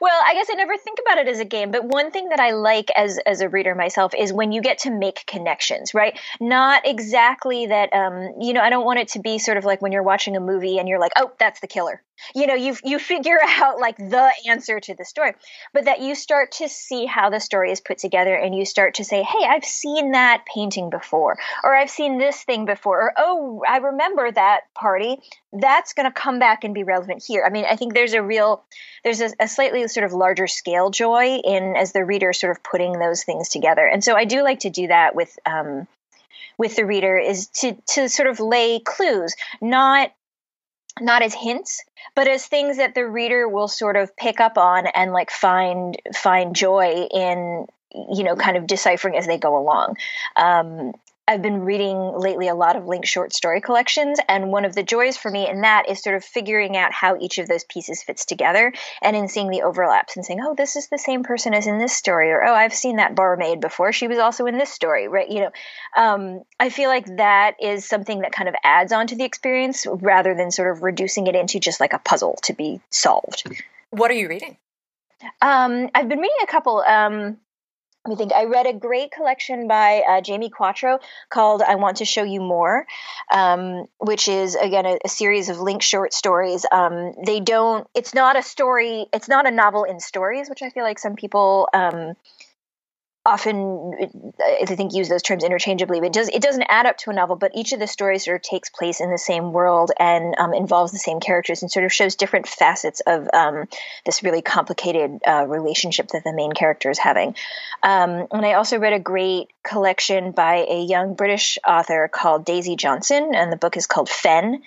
Well, 0.00 0.20
I 0.26 0.34
guess 0.34 0.46
I 0.50 0.54
never 0.54 0.76
think 0.76 0.98
about 1.04 1.18
it 1.18 1.28
as 1.28 1.40
a 1.40 1.44
game, 1.44 1.70
but 1.70 1.84
one 1.84 2.10
thing 2.10 2.30
that 2.30 2.40
I 2.40 2.50
like 2.52 2.90
as 2.96 3.18
as 3.26 3.40
a 3.40 3.48
reader 3.48 3.74
myself 3.74 4.12
is 4.16 4.32
when 4.32 4.52
you 4.52 4.60
get 4.60 4.78
to 4.80 4.90
make 4.90 5.24
connections, 5.26 5.94
right? 5.94 6.18
Not 6.40 6.86
exactly 6.86 7.66
that 7.66 7.92
um, 7.92 8.34
you 8.40 8.52
know, 8.52 8.60
I 8.60 8.70
don't 8.70 8.84
want 8.84 9.00
it 9.00 9.08
to 9.08 9.20
be 9.20 9.38
sort 9.38 9.56
of 9.56 9.64
like 9.64 9.82
when 9.82 9.92
you're 9.92 10.02
watching 10.02 10.36
a 10.36 10.40
movie 10.40 10.78
and 10.78 10.88
you're 10.88 11.00
like, 11.00 11.12
"Oh, 11.16 11.32
that's 11.38 11.60
the 11.60 11.66
killer." 11.66 12.02
You 12.34 12.46
know, 12.46 12.54
you 12.54 12.76
you 12.84 12.98
figure 12.98 13.38
out 13.62 13.78
like 13.78 13.96
the 13.96 14.30
answer 14.48 14.80
to 14.80 14.94
the 14.94 15.04
story, 15.04 15.32
but 15.72 15.86
that 15.86 16.00
you 16.00 16.14
start 16.14 16.52
to 16.52 16.68
see 16.68 17.06
how 17.06 17.30
the 17.30 17.40
story 17.40 17.70
is 17.70 17.80
put 17.80 17.98
together 17.98 18.34
and 18.34 18.54
you 18.54 18.64
start 18.64 18.94
to 18.94 19.04
say, 19.04 19.22
"Hey, 19.22 19.44
I've 19.46 19.64
seen 19.64 20.12
that 20.12 20.44
painting 20.52 20.90
before," 20.90 21.38
or 21.62 21.74
"I've 21.74 21.90
seen 21.90 22.18
this 22.18 22.42
thing 22.42 22.64
before," 22.64 23.02
or 23.02 23.12
"Oh, 23.16 23.62
I 23.68 23.78
remember 23.78 24.30
that 24.30 24.62
party. 24.74 25.20
That's 25.52 25.92
going 25.92 26.06
to 26.06 26.12
come 26.12 26.38
back 26.38 26.64
and 26.64 26.74
be 26.74 26.84
relevant 26.84 27.24
here." 27.26 27.44
I 27.46 27.50
mean, 27.50 27.64
I 27.68 27.76
think 27.76 27.94
there's 27.94 28.14
a 28.14 28.22
real 28.22 28.64
there's 29.02 29.20
a, 29.20 29.30
a 29.40 29.48
slightly 29.48 29.86
sort 29.88 30.04
of 30.04 30.12
larger 30.12 30.46
scale 30.46 30.90
joy 30.90 31.36
in 31.44 31.76
as 31.76 31.92
the 31.92 32.04
reader 32.04 32.32
sort 32.32 32.56
of 32.56 32.62
putting 32.62 32.98
those 32.98 33.24
things 33.24 33.48
together. 33.48 33.86
And 33.86 34.02
so 34.02 34.14
I 34.14 34.24
do 34.24 34.42
like 34.42 34.60
to 34.60 34.70
do 34.70 34.86
that 34.88 35.14
with 35.14 35.36
um, 35.46 35.86
with 36.58 36.76
the 36.76 36.86
reader 36.86 37.18
is 37.18 37.48
to 37.48 37.76
to 37.94 38.08
sort 38.08 38.28
of 38.28 38.40
lay 38.40 38.80
clues, 38.80 39.34
not 39.60 40.12
not 41.00 41.22
as 41.22 41.34
hints, 41.34 41.82
but 42.14 42.28
as 42.28 42.46
things 42.46 42.76
that 42.76 42.94
the 42.94 43.06
reader 43.06 43.48
will 43.48 43.68
sort 43.68 43.96
of 43.96 44.16
pick 44.16 44.40
up 44.40 44.58
on 44.58 44.86
and 44.86 45.12
like 45.12 45.30
find 45.30 45.96
find 46.14 46.54
joy 46.54 47.06
in 47.10 47.66
you 47.92 48.24
know 48.24 48.36
kind 48.36 48.56
of 48.56 48.66
deciphering 48.66 49.16
as 49.16 49.26
they 49.26 49.38
go 49.38 49.56
along. 49.56 49.96
Um, 50.36 50.92
I've 51.26 51.40
been 51.40 51.60
reading 51.60 52.12
lately 52.18 52.48
a 52.48 52.54
lot 52.54 52.76
of 52.76 52.86
linked 52.86 53.08
short 53.08 53.32
story 53.32 53.62
collections, 53.62 54.18
and 54.28 54.52
one 54.52 54.66
of 54.66 54.74
the 54.74 54.82
joys 54.82 55.16
for 55.16 55.30
me 55.30 55.48
in 55.48 55.62
that 55.62 55.88
is 55.88 56.02
sort 56.02 56.16
of 56.16 56.24
figuring 56.24 56.76
out 56.76 56.92
how 56.92 57.16
each 57.18 57.38
of 57.38 57.48
those 57.48 57.64
pieces 57.64 58.02
fits 58.02 58.26
together, 58.26 58.74
and 59.00 59.16
in 59.16 59.28
seeing 59.28 59.48
the 59.48 59.62
overlaps 59.62 60.16
and 60.16 60.24
saying, 60.24 60.40
"Oh, 60.44 60.54
this 60.54 60.76
is 60.76 60.88
the 60.88 60.98
same 60.98 61.22
person 61.22 61.54
as 61.54 61.66
in 61.66 61.78
this 61.78 61.96
story," 61.96 62.30
or 62.30 62.44
"Oh, 62.44 62.52
I've 62.52 62.74
seen 62.74 62.96
that 62.96 63.14
barmaid 63.14 63.60
before; 63.60 63.90
she 63.92 64.06
was 64.06 64.18
also 64.18 64.44
in 64.44 64.58
this 64.58 64.70
story." 64.70 65.08
Right? 65.08 65.28
You 65.28 65.40
know, 65.40 65.50
um, 65.96 66.42
I 66.60 66.68
feel 66.68 66.90
like 66.90 67.06
that 67.16 67.54
is 67.58 67.86
something 67.86 68.20
that 68.20 68.32
kind 68.32 68.48
of 68.48 68.54
adds 68.62 68.92
on 68.92 69.06
to 69.06 69.16
the 69.16 69.24
experience 69.24 69.86
rather 69.88 70.34
than 70.34 70.50
sort 70.50 70.76
of 70.76 70.82
reducing 70.82 71.26
it 71.26 71.34
into 71.34 71.58
just 71.58 71.80
like 71.80 71.94
a 71.94 71.98
puzzle 71.98 72.38
to 72.42 72.52
be 72.52 72.80
solved. 72.90 73.44
What 73.88 74.10
are 74.10 74.14
you 74.14 74.28
reading? 74.28 74.58
Um, 75.40 75.88
I've 75.94 76.08
been 76.08 76.18
reading 76.18 76.36
a 76.42 76.46
couple. 76.46 76.80
Um, 76.80 77.38
me 78.10 78.16
think. 78.16 78.32
I 78.32 78.44
read 78.44 78.66
a 78.66 78.72
great 78.72 79.10
collection 79.10 79.66
by 79.68 80.02
uh, 80.08 80.20
Jamie 80.20 80.50
Quatro 80.50 80.98
called 81.30 81.62
"I 81.62 81.76
Want 81.76 81.98
to 81.98 82.04
Show 82.04 82.22
You 82.22 82.40
More," 82.40 82.86
um, 83.32 83.86
which 83.98 84.28
is 84.28 84.54
again 84.54 84.86
a, 84.86 84.98
a, 85.04 85.08
series 85.08 85.48
of 85.48 85.58
linked 85.58 85.84
short 85.84 86.12
stories. 86.12 86.66
Um, 86.70 87.14
they 87.24 87.40
don't. 87.40 87.86
It's 87.94 88.14
not 88.14 88.36
a 88.36 88.42
story. 88.42 89.06
It's 89.12 89.28
not 89.28 89.46
a 89.46 89.50
novel 89.50 89.84
in 89.84 90.00
stories, 90.00 90.48
which 90.48 90.62
I 90.62 90.70
feel 90.70 90.84
like 90.84 90.98
some 90.98 91.16
people 91.16 91.68
um, 91.72 92.14
often 93.26 93.94
I 94.40 94.66
think 94.66 94.92
use 94.92 95.08
those 95.08 95.22
terms 95.22 95.44
interchangeably. 95.44 96.00
But 96.00 96.06
it 96.06 96.12
does 96.12 96.28
it 96.28 96.42
doesn't 96.42 96.66
add 96.68 96.86
up 96.86 96.98
to 96.98 97.10
a 97.10 97.14
novel, 97.14 97.36
but 97.36 97.52
each 97.54 97.72
of 97.72 97.78
the 97.78 97.86
stories 97.86 98.24
sort 98.24 98.36
of 98.36 98.42
takes 98.42 98.68
place 98.70 99.00
in 99.00 99.10
the 99.10 99.18
same 99.18 99.52
world 99.52 99.92
and 99.98 100.34
um, 100.38 100.52
involves 100.52 100.92
the 100.92 100.98
same 100.98 101.20
characters 101.20 101.62
and 101.62 101.70
sort 101.70 101.84
of 101.84 101.92
shows 101.92 102.16
different 102.16 102.46
facets 102.46 103.00
of 103.06 103.28
um, 103.32 103.68
this 104.04 104.22
really 104.22 104.42
complicated 104.42 105.20
uh, 105.26 105.46
relationship 105.46 106.08
that 106.08 106.24
the 106.24 106.32
main 106.32 106.52
character 106.52 106.90
is 106.90 106.98
having. 106.98 107.34
Um, 107.82 108.26
and 108.30 108.44
I 108.44 108.54
also 108.54 108.78
read 108.78 108.92
a 108.92 109.00
great 109.00 109.48
collection 109.62 110.32
by 110.32 110.66
a 110.68 110.82
young 110.82 111.14
British 111.14 111.58
author 111.66 112.08
called 112.12 112.44
Daisy 112.44 112.76
Johnson, 112.76 113.32
and 113.34 113.50
the 113.50 113.56
book 113.56 113.76
is 113.76 113.86
called 113.86 114.08
Fen. 114.08 114.62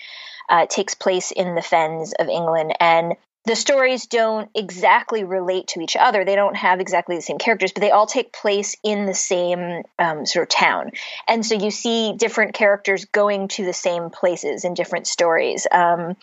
Uh, 0.49 0.61
it 0.63 0.69
takes 0.69 0.93
place 0.93 1.31
in 1.31 1.55
the 1.55 1.61
fens 1.61 2.13
of 2.17 2.29
England 2.29 2.73
and 2.79 3.15
the 3.47 3.55
stories 3.55 4.07
don't 4.07 4.49
exactly 4.53 5.23
relate 5.23 5.67
to 5.69 5.79
each 5.79 5.95
other. 5.95 6.25
They 6.25 6.35
don't 6.35 6.55
have 6.55 6.81
exactly 6.81 7.15
the 7.15 7.21
same 7.21 7.37
characters, 7.37 7.71
but 7.71 7.79
they 7.79 7.91
all 7.91 8.05
take 8.05 8.33
place 8.33 8.75
in 8.83 9.05
the 9.05 9.13
same 9.13 9.83
um, 9.97 10.25
sort 10.25 10.43
of 10.43 10.49
town. 10.49 10.91
And 11.27 11.45
so 11.45 11.55
you 11.55 11.71
see 11.71 12.13
different 12.13 12.53
characters 12.53 13.05
going 13.05 13.47
to 13.49 13.63
the 13.63 13.73
same 13.73 14.09
places 14.09 14.65
in 14.65 14.73
different 14.73 15.07
stories. 15.07 15.65
Um, 15.71 16.17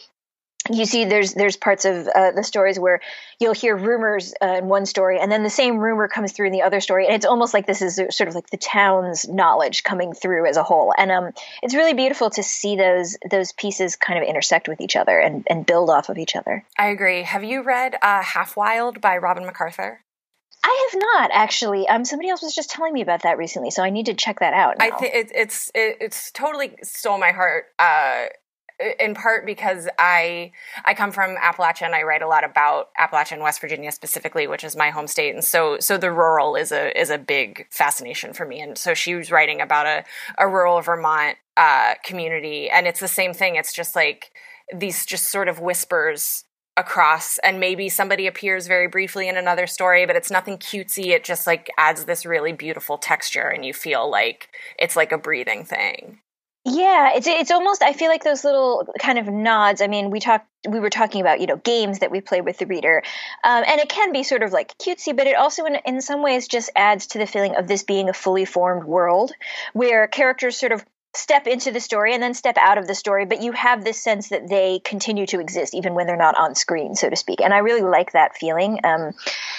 you 0.72 0.86
see 0.86 1.04
there's 1.04 1.34
there's 1.34 1.56
parts 1.56 1.84
of 1.84 2.08
uh, 2.08 2.30
the 2.32 2.42
stories 2.42 2.78
where 2.78 3.00
you'll 3.38 3.52
hear 3.52 3.76
rumors 3.76 4.32
uh, 4.42 4.56
in 4.58 4.66
one 4.66 4.86
story 4.86 5.18
and 5.20 5.30
then 5.30 5.42
the 5.42 5.50
same 5.50 5.78
rumor 5.78 6.08
comes 6.08 6.32
through 6.32 6.46
in 6.46 6.52
the 6.52 6.62
other 6.62 6.80
story 6.80 7.06
and 7.06 7.14
it's 7.14 7.26
almost 7.26 7.52
like 7.52 7.66
this 7.66 7.82
is 7.82 7.96
sort 8.10 8.28
of 8.28 8.34
like 8.34 8.48
the 8.50 8.56
town's 8.56 9.28
knowledge 9.28 9.82
coming 9.82 10.14
through 10.14 10.46
as 10.46 10.56
a 10.56 10.62
whole 10.62 10.94
and 10.96 11.10
um, 11.10 11.30
it's 11.62 11.74
really 11.74 11.94
beautiful 11.94 12.30
to 12.30 12.42
see 12.42 12.76
those 12.76 13.16
those 13.30 13.52
pieces 13.52 13.96
kind 13.96 14.18
of 14.18 14.26
intersect 14.26 14.68
with 14.68 14.80
each 14.80 14.96
other 14.96 15.18
and, 15.18 15.46
and 15.50 15.66
build 15.66 15.90
off 15.90 16.08
of 16.08 16.16
each 16.16 16.34
other 16.34 16.64
i 16.78 16.86
agree 16.86 17.22
have 17.22 17.44
you 17.44 17.62
read 17.62 17.94
uh, 18.00 18.22
half 18.22 18.56
wild 18.56 19.00
by 19.00 19.16
robin 19.16 19.44
macarthur 19.44 20.00
I 20.66 20.88
have 20.90 20.98
not 20.98 21.30
actually. 21.34 21.86
Um, 21.86 22.06
somebody 22.06 22.30
else 22.30 22.40
was 22.40 22.54
just 22.54 22.70
telling 22.70 22.94
me 22.94 23.02
about 23.02 23.24
that 23.24 23.36
recently, 23.36 23.70
so 23.70 23.82
I 23.82 23.90
need 23.90 24.06
to 24.06 24.14
check 24.14 24.40
that 24.40 24.54
out. 24.54 24.78
Now. 24.78 24.86
I 24.86 24.90
think 24.92 25.14
it, 25.14 25.30
it's 25.34 25.70
it, 25.74 25.98
it's 26.00 26.30
totally 26.30 26.72
stole 26.82 27.18
my 27.18 27.32
heart. 27.32 27.66
Uh, 27.78 28.28
in 28.98 29.14
part 29.14 29.46
because 29.46 29.88
I 29.98 30.52
I 30.84 30.94
come 30.94 31.12
from 31.12 31.36
Appalachia 31.36 31.82
and 31.82 31.94
I 31.94 32.02
write 32.02 32.22
a 32.22 32.28
lot 32.28 32.44
about 32.44 32.88
Appalachia 32.98 33.32
and 33.32 33.42
West 33.42 33.60
Virginia 33.60 33.92
specifically, 33.92 34.46
which 34.46 34.64
is 34.64 34.76
my 34.76 34.90
home 34.90 35.06
state, 35.06 35.34
and 35.34 35.44
so 35.44 35.78
so 35.78 35.96
the 35.96 36.10
rural 36.10 36.56
is 36.56 36.72
a 36.72 36.98
is 36.98 37.10
a 37.10 37.18
big 37.18 37.66
fascination 37.70 38.32
for 38.32 38.44
me. 38.44 38.60
And 38.60 38.76
so 38.76 38.94
she 38.94 39.14
was 39.14 39.30
writing 39.30 39.60
about 39.60 39.86
a 39.86 40.04
a 40.38 40.48
rural 40.48 40.80
Vermont 40.80 41.36
uh, 41.56 41.94
community, 42.04 42.68
and 42.68 42.86
it's 42.86 43.00
the 43.00 43.08
same 43.08 43.32
thing. 43.32 43.56
It's 43.56 43.72
just 43.72 43.94
like 43.94 44.32
these 44.74 45.06
just 45.06 45.30
sort 45.30 45.48
of 45.48 45.60
whispers 45.60 46.44
across. 46.76 47.38
And 47.38 47.60
maybe 47.60 47.88
somebody 47.88 48.26
appears 48.26 48.66
very 48.66 48.88
briefly 48.88 49.28
in 49.28 49.36
another 49.36 49.66
story 49.66 50.06
but 50.06 50.16
it's 50.16 50.30
nothing 50.30 50.58
cutesy. 50.58 51.08
It 51.10 51.22
just 51.22 51.46
like 51.46 51.70
adds 51.78 52.04
this 52.04 52.26
really 52.26 52.52
beautiful 52.52 52.98
texture 52.98 53.48
and 53.48 53.64
you 53.64 53.72
feel 53.72 54.10
like 54.10 54.48
it's 54.76 54.96
like 54.96 55.12
a 55.12 55.18
breathing 55.18 55.64
thing 55.64 56.18
yeah, 56.66 57.10
it's 57.14 57.26
it's 57.26 57.50
almost 57.50 57.82
I 57.82 57.92
feel 57.92 58.08
like 58.08 58.24
those 58.24 58.42
little 58.42 58.88
kind 58.98 59.18
of 59.18 59.28
nods. 59.28 59.82
I 59.82 59.86
mean, 59.86 60.10
we 60.10 60.18
talked 60.18 60.46
we 60.66 60.80
were 60.80 60.88
talking 60.88 61.20
about 61.20 61.40
you 61.40 61.46
know 61.46 61.56
games 61.56 61.98
that 61.98 62.10
we 62.10 62.22
play 62.22 62.40
with 62.40 62.56
the 62.56 62.64
reader, 62.64 63.02
um, 63.44 63.64
and 63.66 63.80
it 63.80 63.90
can 63.90 64.12
be 64.12 64.22
sort 64.22 64.42
of 64.42 64.50
like 64.50 64.76
cutesy, 64.78 65.14
but 65.14 65.26
it 65.26 65.36
also 65.36 65.66
in 65.66 65.76
in 65.84 66.00
some 66.00 66.22
ways 66.22 66.48
just 66.48 66.70
adds 66.74 67.08
to 67.08 67.18
the 67.18 67.26
feeling 67.26 67.54
of 67.54 67.68
this 67.68 67.82
being 67.82 68.08
a 68.08 68.14
fully 68.14 68.46
formed 68.46 68.84
world 68.84 69.32
where 69.74 70.08
characters 70.08 70.56
sort 70.56 70.72
of 70.72 70.82
step 71.16 71.46
into 71.46 71.70
the 71.70 71.80
story 71.80 72.14
and 72.14 72.22
then 72.22 72.34
step 72.34 72.56
out 72.58 72.78
of 72.78 72.86
the 72.86 72.94
story, 72.94 73.26
but 73.26 73.42
you 73.42 73.52
have 73.52 73.84
this 73.84 74.02
sense 74.02 74.28
that 74.28 74.48
they 74.48 74.80
continue 74.84 75.26
to 75.26 75.40
exist 75.40 75.74
even 75.74 75.94
when 75.94 76.06
they're 76.06 76.16
not 76.16 76.36
on 76.36 76.54
screen, 76.54 76.94
so 76.94 77.08
to 77.10 77.16
speak. 77.16 77.40
And 77.40 77.54
I 77.54 77.58
really 77.58 77.82
like 77.82 78.12
that 78.12 78.36
feeling. 78.36 78.80
Um, 78.84 79.12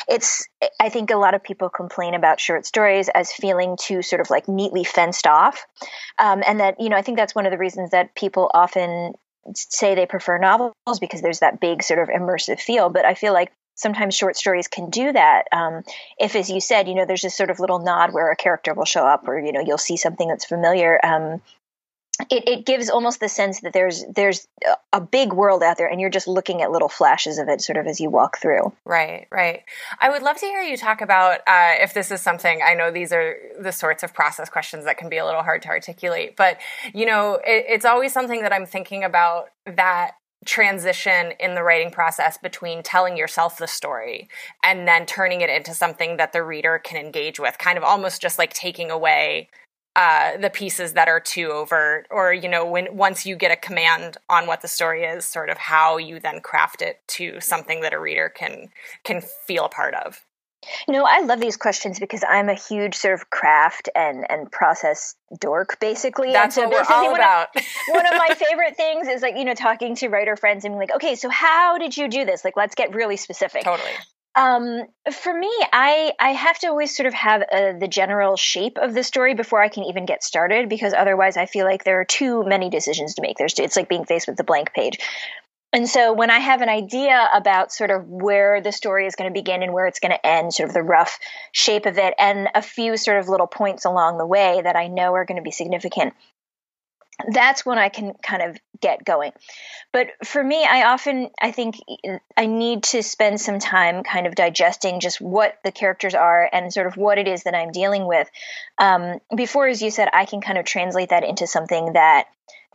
it's, 0.07 0.47
I 0.79 0.89
think 0.89 1.11
a 1.11 1.17
lot 1.17 1.33
of 1.33 1.43
people 1.43 1.69
complain 1.69 2.13
about 2.13 2.39
short 2.39 2.65
stories 2.65 3.09
as 3.09 3.31
feeling 3.31 3.77
too 3.79 4.01
sort 4.01 4.21
of 4.21 4.29
like 4.29 4.47
neatly 4.47 4.83
fenced 4.83 5.27
off. 5.27 5.65
Um, 6.19 6.43
and 6.45 6.59
that, 6.59 6.79
you 6.79 6.89
know, 6.89 6.97
I 6.97 7.01
think 7.01 7.17
that's 7.17 7.35
one 7.35 7.45
of 7.45 7.51
the 7.51 7.57
reasons 7.57 7.91
that 7.91 8.15
people 8.15 8.49
often 8.53 9.13
say 9.53 9.95
they 9.95 10.05
prefer 10.05 10.37
novels 10.37 10.73
because 10.99 11.21
there's 11.21 11.39
that 11.39 11.59
big 11.59 11.83
sort 11.83 11.99
of 11.99 12.09
immersive 12.09 12.59
feel. 12.59 12.89
But 12.89 13.05
I 13.05 13.13
feel 13.13 13.33
like 13.33 13.51
sometimes 13.75 14.15
short 14.15 14.35
stories 14.35 14.67
can 14.67 14.89
do 14.89 15.11
that. 15.11 15.43
Um, 15.51 15.83
if 16.19 16.35
as 16.35 16.49
you 16.49 16.59
said 16.59 16.87
you 16.87 16.95
know 16.95 17.05
there's 17.05 17.21
this 17.21 17.37
sort 17.37 17.49
of 17.49 17.59
little 17.59 17.79
nod 17.79 18.13
where 18.13 18.31
a 18.31 18.35
character 18.35 18.73
will 18.73 18.85
show 18.85 19.05
up 19.05 19.27
or 19.27 19.39
you 19.39 19.51
know 19.51 19.61
you'll 19.61 19.77
see 19.77 19.97
something 19.97 20.27
that's 20.27 20.45
familiar 20.45 20.99
um, 21.05 21.41
it, 22.29 22.47
it 22.47 22.65
gives 22.65 22.89
almost 22.89 23.19
the 23.19 23.27
sense 23.27 23.61
that 23.61 23.73
there's 23.73 24.05
there's 24.05 24.47
a 24.93 25.01
big 25.01 25.33
world 25.33 25.61
out 25.61 25.77
there 25.77 25.87
and 25.87 25.99
you're 25.99 26.09
just 26.09 26.27
looking 26.27 26.61
at 26.61 26.71
little 26.71 26.87
flashes 26.87 27.37
of 27.39 27.49
it 27.49 27.61
sort 27.61 27.77
of 27.77 27.87
as 27.87 27.99
you 27.99 28.09
walk 28.09 28.37
through. 28.37 28.71
Right 28.85 29.27
right. 29.31 29.63
I 29.99 30.09
would 30.09 30.21
love 30.21 30.37
to 30.37 30.45
hear 30.45 30.61
you 30.61 30.77
talk 30.77 31.01
about 31.01 31.39
uh, 31.45 31.73
if 31.81 31.93
this 31.93 32.11
is 32.11 32.21
something 32.21 32.61
i 32.65 32.73
know 32.73 32.91
these 32.91 33.11
are 33.11 33.35
the 33.59 33.71
sorts 33.71 34.03
of 34.03 34.13
process 34.13 34.49
questions 34.49 34.85
that 34.85 34.97
can 34.97 35.09
be 35.09 35.17
a 35.17 35.25
little 35.25 35.43
hard 35.43 35.61
to 35.63 35.67
articulate 35.67 36.35
but 36.35 36.57
you 36.93 37.05
know 37.05 37.35
it, 37.45 37.65
it's 37.67 37.85
always 37.85 38.13
something 38.13 38.41
that 38.41 38.53
i'm 38.53 38.65
thinking 38.65 39.03
about 39.03 39.49
that 39.65 40.13
transition 40.45 41.33
in 41.39 41.55
the 41.55 41.63
writing 41.63 41.91
process 41.91 42.37
between 42.37 42.83
telling 42.83 43.17
yourself 43.17 43.57
the 43.57 43.67
story 43.67 44.29
and 44.63 44.87
then 44.87 45.05
turning 45.05 45.41
it 45.41 45.49
into 45.49 45.73
something 45.73 46.17
that 46.17 46.33
the 46.33 46.43
reader 46.43 46.79
can 46.79 47.03
engage 47.03 47.39
with, 47.39 47.57
kind 47.57 47.77
of 47.77 47.83
almost 47.83 48.21
just 48.21 48.37
like 48.37 48.53
taking 48.53 48.91
away 48.91 49.49
uh, 49.95 50.35
the 50.37 50.49
pieces 50.49 50.93
that 50.93 51.07
are 51.07 51.21
too 51.21 51.51
overt, 51.51 52.05
or 52.11 52.33
you 52.33 52.49
know, 52.49 52.65
when 52.65 52.95
once 52.95 53.25
you 53.25 53.35
get 53.35 53.51
a 53.51 53.55
command 53.55 54.17
on 54.29 54.45
what 54.45 54.61
the 54.61 54.67
story 54.67 55.03
is, 55.05 55.23
sort 55.23 55.49
of 55.49 55.57
how 55.57 55.97
you 55.97 56.19
then 56.19 56.41
craft 56.41 56.81
it 56.81 56.99
to 57.07 57.39
something 57.39 57.79
that 57.79 57.93
a 57.93 57.99
reader 57.99 58.27
can 58.27 58.67
can 59.05 59.21
feel 59.21 59.65
a 59.65 59.69
part 59.69 59.93
of. 59.93 60.24
Know, 60.87 61.05
I 61.07 61.21
love 61.21 61.39
these 61.39 61.57
questions 61.57 61.99
because 61.99 62.23
I'm 62.27 62.49
a 62.49 62.53
huge 62.53 62.95
sort 62.95 63.13
of 63.13 63.29
craft 63.29 63.89
and 63.95 64.25
and 64.29 64.51
process 64.51 65.15
dork, 65.39 65.79
basically. 65.79 66.31
That's 66.31 66.57
and 66.57 66.65
so 66.65 66.69
what 66.69 66.89
we're 66.89 66.95
all 66.95 67.11
one 67.11 67.19
about. 67.19 67.47
Of, 67.55 67.63
one 67.89 68.05
of 68.05 68.13
my 68.13 68.35
favorite 68.35 68.75
things 68.77 69.07
is 69.07 69.21
like 69.21 69.35
you 69.37 69.45
know 69.45 69.53
talking 69.53 69.95
to 69.95 70.09
writer 70.09 70.35
friends 70.35 70.65
and 70.65 70.73
being 70.73 70.79
like, 70.79 70.95
okay, 70.95 71.15
so 71.15 71.29
how 71.29 71.77
did 71.77 71.95
you 71.95 72.07
do 72.07 72.25
this? 72.25 72.43
Like, 72.43 72.57
let's 72.57 72.75
get 72.75 72.93
really 72.93 73.17
specific. 73.17 73.63
Totally. 73.63 73.91
Um, 74.35 74.83
for 75.13 75.33
me, 75.33 75.49
I 75.71 76.11
I 76.19 76.31
have 76.31 76.59
to 76.59 76.67
always 76.67 76.95
sort 76.95 77.07
of 77.07 77.13
have 77.13 77.41
uh, 77.41 77.73
the 77.79 77.87
general 77.87 78.35
shape 78.35 78.77
of 78.77 78.93
the 78.93 79.03
story 79.03 79.33
before 79.33 79.61
I 79.61 79.69
can 79.69 79.85
even 79.85 80.05
get 80.05 80.23
started 80.23 80.67
because 80.67 80.93
otherwise 80.93 81.37
I 81.37 81.45
feel 81.45 81.65
like 81.65 81.85
there 81.85 82.01
are 82.01 82.05
too 82.05 82.43
many 82.43 82.69
decisions 82.69 83.15
to 83.15 83.21
make. 83.21 83.37
There's 83.37 83.57
it's 83.57 83.77
like 83.77 83.87
being 83.87 84.03
faced 84.03 84.27
with 84.27 84.35
the 84.35 84.43
blank 84.43 84.73
page. 84.73 84.99
And 85.75 85.89
so 85.89 86.13
when 86.13 86.31
I 86.31 86.39
have 86.39 86.61
an 86.61 86.69
idea 86.69 87.29
about 87.33 87.69
sort 87.69 87.91
of 87.91 88.07
where 88.07 88.61
the 88.61 88.71
story 88.71 89.07
is 89.07 89.17
going 89.17 89.29
to 89.29 89.33
begin 89.33 89.61
and 89.61 89.73
where 89.73 89.87
it's 89.87 89.99
going 89.99 90.13
to 90.13 90.25
end, 90.25 90.53
sort 90.53 90.69
of 90.69 90.73
the 90.73 90.81
rough 90.81 91.19
shape 91.51 91.85
of 91.85 91.97
it, 91.97 92.13
and 92.17 92.47
a 92.55 92.61
few 92.61 92.95
sort 92.95 93.19
of 93.19 93.27
little 93.27 93.45
points 93.45 93.83
along 93.83 94.17
the 94.17 94.25
way 94.25 94.61
that 94.63 94.77
I 94.77 94.87
know 94.87 95.13
are 95.15 95.25
going 95.25 95.35
to 95.35 95.43
be 95.43 95.51
significant, 95.51 96.13
that's 97.29 97.65
when 97.65 97.77
I 97.77 97.89
can 97.89 98.13
kind 98.23 98.41
of 98.41 98.57
get 98.79 99.03
going. 99.03 99.33
But 99.91 100.11
for 100.23 100.41
me, 100.41 100.63
I 100.63 100.85
often 100.85 101.29
I 101.41 101.51
think 101.51 101.75
I 102.37 102.45
need 102.45 102.83
to 102.83 103.03
spend 103.03 103.41
some 103.41 103.59
time 103.59 104.03
kind 104.03 104.27
of 104.27 104.35
digesting 104.35 105.01
just 105.01 105.19
what 105.19 105.59
the 105.65 105.73
characters 105.73 106.15
are 106.15 106.49
and 106.53 106.71
sort 106.71 106.87
of 106.87 106.95
what 106.95 107.17
it 107.17 107.27
is 107.27 107.43
that 107.43 107.53
I'm 107.53 107.73
dealing 107.73 108.07
with. 108.07 108.29
Um, 108.77 109.19
before, 109.35 109.67
as 109.67 109.81
you 109.81 109.91
said, 109.91 110.07
I 110.13 110.23
can 110.23 110.39
kind 110.39 110.57
of 110.57 110.63
translate 110.63 111.09
that 111.09 111.25
into 111.25 111.47
something 111.47 111.93
that 111.93 112.27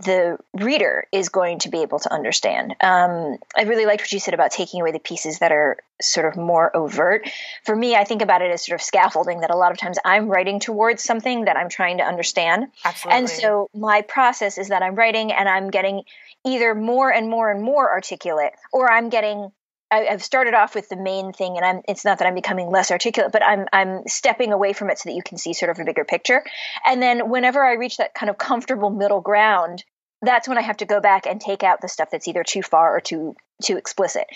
the 0.05 0.39
reader 0.55 1.07
is 1.13 1.29
going 1.29 1.59
to 1.61 1.69
be 1.69 1.83
able 1.83 1.99
to 2.01 2.13
understand. 2.13 2.75
Um, 2.81 3.37
I 3.57 3.63
really 3.63 3.87
liked 3.87 4.03
what 4.03 4.13
you 4.13 4.21
said 4.21 4.35
about 4.35 4.51
taking 4.51 4.81
away 4.81 4.93
the 4.93 4.99
pieces 4.99 5.41
that 5.41 5.53
are 5.53 5.79
sort 6.01 6.27
of 6.27 6.37
more 6.37 6.75
overt. 6.75 7.29
For 7.65 7.77
me, 7.77 7.95
I 7.95 8.05
think 8.05 8.23
about 8.23 8.43
it 8.43 8.51
as 8.51 8.65
sort 8.65 8.81
of 8.81 8.85
scaffolding 8.85 9.41
that 9.41 9.51
a 9.51 9.57
lot 9.57 9.73
of 9.73 9.79
times 9.79 9.99
I'm 10.05 10.29
writing 10.29 10.61
towards 10.61 11.03
something 11.03 11.45
that 11.45 11.57
I'm 11.57 11.69
trying 11.69 11.99
to 11.99 12.05
understand. 12.05 12.69
Absolutely. 12.85 13.19
And 13.19 13.29
so 13.29 13.69
my 13.75 14.03
process 14.03 14.59
is 14.59 14.69
that 14.69 14.83
I'm 14.83 14.95
writing 14.95 15.33
and 15.33 15.49
I'm 15.49 15.71
getting 15.71 16.03
either 16.45 16.75
more 16.75 17.13
and 17.13 17.29
more 17.29 17.51
and 17.51 17.63
more 17.63 17.91
articulate, 17.91 18.53
or 18.73 18.91
I'm 18.91 19.11
getting 19.11 19.51
I, 19.91 20.03
have 20.05 20.23
started 20.23 20.55
off 20.55 20.75
with 20.75 20.89
the 20.89 20.97
main 20.97 21.33
thing, 21.33 21.57
and 21.57 21.65
I'm. 21.65 21.83
It's 21.89 22.05
not 22.05 22.19
that 22.19 22.29
I'm 22.29 22.35
becoming 22.35 22.71
less 22.71 22.91
articulate, 22.91 23.33
but 23.33 23.43
I'm 23.43 23.67
I'm 23.73 24.07
stepping 24.07 24.53
away 24.53 24.73
from 24.73 24.91
it 24.91 24.99
so 24.99 25.09
that 25.09 25.17
you 25.17 25.23
can 25.23 25.37
see 25.37 25.53
sort 25.53 25.71
of 25.71 25.81
a 25.81 25.85
bigger 25.85 26.05
picture. 26.05 26.45
And 26.87 27.03
then 27.03 27.29
whenever 27.29 27.65
I 27.65 27.73
reach 27.73 27.97
that 27.97 28.15
kind 28.15 28.31
of 28.31 28.39
comfortable 28.39 28.91
middle 28.91 29.21
ground, 29.21 29.85
that's 30.23 30.49
when 30.49 30.59
I 30.59 30.63
have 30.63 30.79
to 30.79 30.87
go 30.87 31.01
back 31.01 31.27
and 31.27 31.41
take 31.41 31.63
out 31.63 31.81
the 31.81 31.89
stuff 31.89 32.11
that's 32.11 32.29
either 32.29 32.45
too 32.45 32.63
far 32.63 32.97
or 32.97 33.01
too 33.01 33.35
too 33.63 33.77
explicit. 33.77 34.27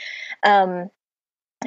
Um, 0.42 0.90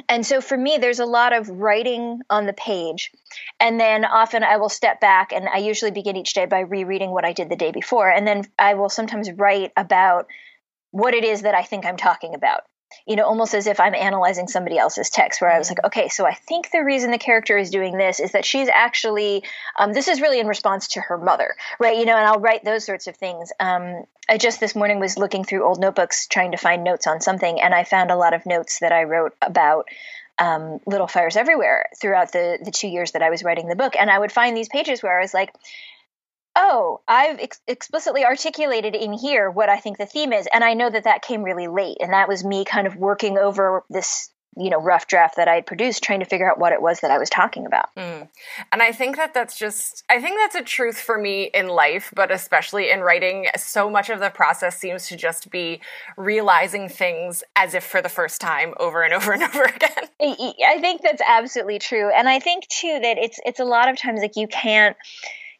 and 0.08 0.24
so 0.24 0.40
for 0.40 0.56
me, 0.56 0.78
there's 0.78 1.00
a 1.00 1.06
lot 1.06 1.32
of 1.32 1.48
writing 1.48 2.20
on 2.30 2.46
the 2.46 2.52
page. 2.52 3.10
And 3.58 3.80
then 3.80 4.04
often 4.04 4.44
I 4.44 4.58
will 4.58 4.68
step 4.68 5.00
back 5.00 5.32
and 5.32 5.48
I 5.48 5.58
usually 5.58 5.90
begin 5.90 6.16
each 6.16 6.34
day 6.34 6.46
by 6.46 6.60
rereading 6.60 7.10
what 7.10 7.24
I 7.24 7.32
did 7.32 7.48
the 7.48 7.56
day 7.56 7.72
before. 7.72 8.08
And 8.08 8.26
then 8.26 8.44
I 8.58 8.74
will 8.74 8.88
sometimes 8.88 9.30
write 9.32 9.72
about 9.76 10.26
what 10.90 11.14
it 11.14 11.24
is 11.24 11.42
that 11.42 11.54
I 11.54 11.62
think 11.62 11.84
I'm 11.84 11.96
talking 11.96 12.34
about 12.34 12.62
you 13.06 13.16
know, 13.16 13.24
almost 13.24 13.54
as 13.54 13.66
if 13.66 13.80
I'm 13.80 13.94
analyzing 13.94 14.48
somebody 14.48 14.78
else's 14.78 15.10
text, 15.10 15.40
where 15.40 15.50
I 15.50 15.58
was 15.58 15.68
like, 15.68 15.84
okay, 15.84 16.08
so 16.08 16.26
I 16.26 16.34
think 16.34 16.70
the 16.70 16.84
reason 16.84 17.10
the 17.10 17.18
character 17.18 17.56
is 17.56 17.70
doing 17.70 17.96
this 17.96 18.20
is 18.20 18.32
that 18.32 18.44
she's 18.44 18.68
actually, 18.68 19.44
um, 19.78 19.92
this 19.92 20.08
is 20.08 20.20
really 20.20 20.40
in 20.40 20.46
response 20.46 20.88
to 20.88 21.00
her 21.00 21.18
mother, 21.18 21.54
right? 21.78 21.96
You 21.96 22.04
know, 22.04 22.16
and 22.16 22.26
I'll 22.26 22.40
write 22.40 22.64
those 22.64 22.84
sorts 22.84 23.06
of 23.06 23.16
things. 23.16 23.52
Um, 23.60 24.04
I 24.28 24.36
just 24.36 24.60
this 24.60 24.74
morning 24.74 25.00
was 25.00 25.16
looking 25.16 25.44
through 25.44 25.64
old 25.64 25.80
notebooks 25.80 26.26
trying 26.26 26.52
to 26.52 26.58
find 26.58 26.84
notes 26.84 27.06
on 27.06 27.20
something, 27.20 27.60
and 27.60 27.74
I 27.74 27.84
found 27.84 28.10
a 28.10 28.16
lot 28.16 28.34
of 28.34 28.44
notes 28.46 28.80
that 28.80 28.92
I 28.92 29.04
wrote 29.04 29.34
about 29.40 29.86
um, 30.38 30.80
Little 30.86 31.08
Fires 31.08 31.36
Everywhere 31.36 31.86
throughout 32.00 32.32
the 32.32 32.58
the 32.62 32.70
two 32.70 32.88
years 32.88 33.12
that 33.12 33.22
I 33.22 33.30
was 33.30 33.42
writing 33.42 33.68
the 33.68 33.76
book, 33.76 33.96
and 33.98 34.10
I 34.10 34.18
would 34.18 34.32
find 34.32 34.56
these 34.56 34.68
pages 34.68 35.02
where 35.02 35.18
I 35.18 35.22
was 35.22 35.34
like, 35.34 35.52
oh, 36.58 37.00
I've 37.06 37.38
ex- 37.38 37.60
explicitly 37.66 38.24
articulated 38.24 38.94
in 38.94 39.12
here 39.12 39.50
what 39.50 39.68
I 39.68 39.78
think 39.78 39.96
the 39.96 40.06
theme 40.06 40.32
is. 40.32 40.48
And 40.52 40.64
I 40.64 40.74
know 40.74 40.90
that 40.90 41.04
that 41.04 41.22
came 41.22 41.42
really 41.42 41.68
late. 41.68 41.98
And 42.00 42.12
that 42.12 42.28
was 42.28 42.44
me 42.44 42.64
kind 42.64 42.86
of 42.86 42.96
working 42.96 43.38
over 43.38 43.84
this 43.88 44.30
you 44.56 44.70
know 44.70 44.80
rough 44.80 45.06
draft 45.06 45.36
that 45.36 45.46
I 45.46 45.60
produced, 45.60 46.02
trying 46.02 46.18
to 46.18 46.26
figure 46.26 46.50
out 46.50 46.58
what 46.58 46.72
it 46.72 46.82
was 46.82 47.00
that 47.00 47.12
I 47.12 47.18
was 47.18 47.30
talking 47.30 47.64
about. 47.64 47.94
Mm. 47.94 48.28
And 48.72 48.82
I 48.82 48.90
think 48.90 49.16
that 49.16 49.32
that's 49.32 49.56
just 49.56 50.02
I 50.10 50.20
think 50.20 50.36
that's 50.38 50.56
a 50.56 50.62
truth 50.62 50.98
for 50.98 51.16
me 51.16 51.50
in 51.54 51.68
life, 51.68 52.12
but 52.14 52.32
especially 52.32 52.90
in 52.90 53.00
writing. 53.00 53.46
So 53.56 53.88
much 53.88 54.10
of 54.10 54.18
the 54.18 54.30
process 54.30 54.76
seems 54.76 55.06
to 55.08 55.16
just 55.16 55.50
be 55.50 55.80
realizing 56.16 56.88
things 56.88 57.44
as 57.54 57.74
if 57.74 57.84
for 57.84 58.02
the 58.02 58.08
first 58.08 58.40
time 58.40 58.74
over 58.80 59.02
and 59.02 59.14
over 59.18 59.32
and 59.32 59.44
over 59.44 59.62
again. 59.62 60.08
I 60.20 60.78
think 60.80 61.02
that's 61.02 61.22
absolutely 61.26 61.78
true, 61.78 62.10
and 62.10 62.28
I 62.28 62.40
think 62.40 62.66
too 62.66 62.98
that 63.00 63.16
it's 63.16 63.38
it's 63.46 63.60
a 63.60 63.64
lot 63.64 63.88
of 63.88 63.96
times 63.96 64.20
like 64.20 64.36
you 64.36 64.48
can't 64.48 64.96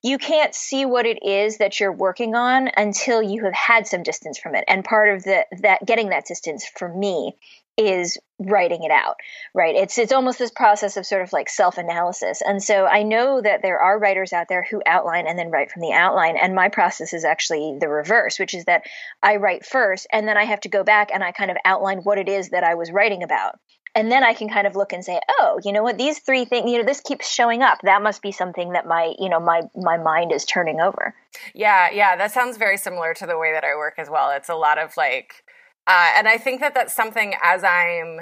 you 0.02 0.19
can't 0.19 0.55
see 0.55 0.87
what 0.87 1.07
it 1.07 1.19
is 1.23 1.59
that 1.59 1.81
you're 1.81 1.93
working 1.93 2.35
on 2.35 2.71
until 2.76 3.23
you 3.23 3.45
have 3.45 3.55
had 3.55 3.87
some 3.87 4.02
distance 4.02 4.38
from 4.38 4.55
it. 4.55 4.64
And 4.69 4.85
part 4.85 5.14
of 5.14 5.25
the 5.25 5.45
that 5.62 5.85
getting 5.85 6.11
that 6.11 6.26
distance 6.26 6.67
for 6.76 6.88
me 6.88 7.37
is 7.76 8.19
writing 8.40 8.83
it 8.83 8.90
out 8.90 9.14
right? 9.55 9.76
It's 9.76 9.99
it's 9.99 10.12
almost 10.12 10.38
this 10.38 10.50
process 10.50 10.97
of 10.97 11.07
sort 11.07 11.23
of 11.23 11.33
like 11.33 11.49
self-analysis. 11.49 12.43
And 12.45 12.62
so 12.62 12.87
i 12.87 13.02
know 13.02 13.40
that 13.40 13.62
there 13.62 13.81
are 13.81 13.99
writers 13.99 14.33
out 14.33 14.47
there 14.49 14.67
who 14.69 14.83
outline 14.87 15.26
and 15.26 15.38
then 15.38 15.50
write 15.50 15.71
from 15.71 15.83
the 15.83 15.93
outline. 15.93 16.37
And 16.37 16.55
my 16.55 16.69
process 16.69 17.12
is 17.12 17.25
actually 17.25 17.78
the 17.81 17.88
reverse 17.88 18.38
which 18.38 18.55
is 18.55 18.64
that 18.67 18.83
i 19.23 19.37
write 19.37 19.64
first 19.64 20.07
and 20.12 20.26
then 20.26 20.37
i 20.37 20.45
have 20.45 20.61
to 20.61 20.69
go 20.69 20.85
back 20.85 21.11
and 21.12 21.25
i 21.25 21.33
kind 21.33 21.50
of 21.50 21.57
outline 21.64 21.99
what 21.99 22.19
it 22.19 22.28
is 22.28 22.50
that 22.50 22.64
i 22.64 22.75
was 22.75 22.90
writing 22.90 23.23
about 23.23 23.59
and 23.99 24.12
then 24.12 24.23
I 24.23 24.33
can 24.33 24.49
kind 24.49 24.69
of 24.69 24.76
look 24.76 24.93
and 24.93 25.05
say, 25.05 25.19
oh, 25.28 25.59
you 25.64 25.73
know 25.73 25.83
what, 25.83 25.99
these 25.99 26.21
three 26.21 26.45
things, 26.45 26.71
you 26.71 26.78
know, 26.78 26.85
this 26.85 27.00
keeps 27.00 27.28
showing 27.28 27.62
up. 27.62 27.78
That 27.83 28.00
must 28.00 28.23
be 28.23 28.31
something 28.31 28.73
that 28.75 28.87
my, 28.87 29.12
you 29.19 29.28
know, 29.28 29.40
my 29.40 29.62
my 29.75 29.99
mind 29.99 30.31
is 30.31 30.45
turning 30.45 30.78
over. 30.78 31.17
Yeah, 31.52 31.90
yeah, 31.90 32.14
that 32.14 32.31
sounds 32.31 32.59
very 32.59 32.76
similar 32.76 33.12
to 33.14 33.26
the 33.26 33.37
way 33.37 33.52
that 33.52 33.64
I 33.64 33.75
work 33.75 33.95
as 33.99 34.09
well. 34.09 34.31
It's 34.31 34.49
a 34.49 34.55
lot 34.55 34.78
of 34.78 34.97
like, 34.97 35.43
uh, 35.88 36.12
and 36.17 36.28
I 36.28 36.38
think 36.38 36.61
that 36.61 36.75
that's 36.75 36.95
something 36.95 37.35
as 37.43 37.64
I'm 37.64 38.21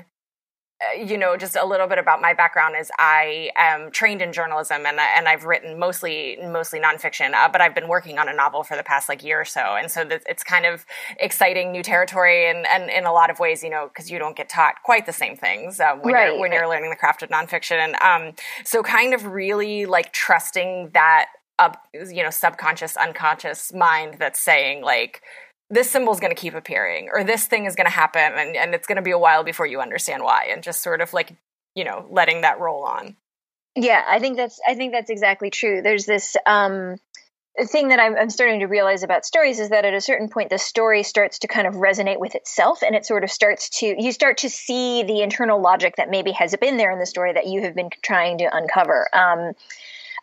you 0.96 1.16
know, 1.16 1.36
just 1.36 1.56
a 1.56 1.64
little 1.64 1.86
bit 1.86 1.98
about 1.98 2.20
my 2.20 2.34
background 2.34 2.74
is 2.78 2.90
I 2.98 3.50
am 3.56 3.90
trained 3.90 4.20
in 4.20 4.32
journalism 4.32 4.84
and 4.84 4.98
and 5.00 5.26
I've 5.26 5.44
written 5.44 5.78
mostly 5.78 6.36
mostly 6.42 6.80
nonfiction, 6.80 7.32
uh, 7.32 7.48
but 7.48 7.62
I've 7.62 7.74
been 7.74 7.88
working 7.88 8.18
on 8.18 8.28
a 8.28 8.34
novel 8.34 8.62
for 8.62 8.76
the 8.76 8.82
past 8.82 9.08
like 9.08 9.24
year 9.24 9.40
or 9.40 9.44
so, 9.44 9.60
and 9.60 9.90
so 9.90 10.06
it's 10.10 10.44
kind 10.44 10.66
of 10.66 10.84
exciting 11.18 11.72
new 11.72 11.82
territory 11.82 12.50
and 12.50 12.66
and 12.66 12.90
in 12.90 13.06
a 13.06 13.12
lot 13.12 13.30
of 13.30 13.38
ways, 13.38 13.62
you 13.62 13.70
know, 13.70 13.88
because 13.88 14.10
you 14.10 14.18
don't 14.18 14.36
get 14.36 14.50
taught 14.50 14.82
quite 14.84 15.06
the 15.06 15.12
same 15.12 15.34
things 15.34 15.80
uh, 15.80 15.94
when 15.96 16.12
right, 16.12 16.26
you're 16.26 16.40
when 16.40 16.50
right. 16.50 16.58
you're 16.58 16.68
learning 16.68 16.90
the 16.90 16.96
craft 16.96 17.22
of 17.22 17.30
nonfiction, 17.30 17.78
and 17.78 17.96
um, 18.02 18.34
so 18.64 18.82
kind 18.82 19.14
of 19.14 19.24
really 19.24 19.86
like 19.86 20.12
trusting 20.12 20.90
that 20.92 21.28
up, 21.58 21.88
you 21.94 22.22
know, 22.22 22.30
subconscious, 22.30 22.98
unconscious 22.98 23.72
mind 23.72 24.16
that's 24.18 24.38
saying 24.38 24.82
like 24.82 25.22
this 25.70 25.90
symbol 25.90 26.12
is 26.12 26.20
going 26.20 26.34
to 26.34 26.40
keep 26.40 26.54
appearing 26.54 27.08
or 27.12 27.24
this 27.24 27.46
thing 27.46 27.64
is 27.64 27.74
going 27.74 27.86
to 27.86 27.92
happen 27.92 28.32
and, 28.36 28.56
and 28.56 28.74
it's 28.74 28.86
going 28.86 28.96
to 28.96 29.02
be 29.02 29.10
a 29.10 29.18
while 29.18 29.44
before 29.44 29.66
you 29.66 29.80
understand 29.80 30.22
why 30.22 30.48
and 30.52 30.62
just 30.62 30.82
sort 30.82 31.00
of 31.00 31.12
like 31.12 31.36
you 31.74 31.84
know 31.84 32.06
letting 32.10 32.42
that 32.42 32.60
roll 32.60 32.84
on. 32.84 33.16
Yeah 33.74 34.02
i 34.08 34.18
think 34.18 34.36
that's 34.36 34.60
i 34.66 34.74
think 34.74 34.92
that's 34.92 35.10
exactly 35.10 35.50
true. 35.50 35.82
There's 35.82 36.06
this 36.06 36.36
um 36.46 36.96
thing 37.64 37.88
that 37.88 37.98
I'm, 37.98 38.16
I'm, 38.16 38.28
starting 38.28 38.60
to 38.60 38.66
realize 38.66 39.02
about 39.02 39.24
stories 39.24 39.60
is 39.60 39.70
that 39.70 39.86
at 39.86 39.94
a 39.94 40.00
certain 40.00 40.28
point 40.28 40.50
the 40.50 40.58
story 40.58 41.02
starts 41.02 41.38
to 41.38 41.48
kind 41.48 41.66
of 41.66 41.74
resonate 41.74 42.20
with 42.20 42.34
itself 42.34 42.82
and 42.82 42.94
it 42.94 43.06
sort 43.06 43.24
of 43.24 43.30
starts 43.30 43.70
to 43.80 43.94
you 43.98 44.12
start 44.12 44.38
to 44.38 44.50
see 44.50 45.02
the 45.04 45.22
internal 45.22 45.60
logic 45.60 45.96
that 45.96 46.10
maybe 46.10 46.32
has 46.32 46.54
been 46.60 46.76
there 46.76 46.92
in 46.92 46.98
the 46.98 47.06
story 47.06 47.32
that 47.32 47.46
you 47.46 47.62
have 47.62 47.74
been 47.74 47.88
trying 48.02 48.38
to 48.38 48.54
uncover. 48.54 49.08
Um, 49.12 49.52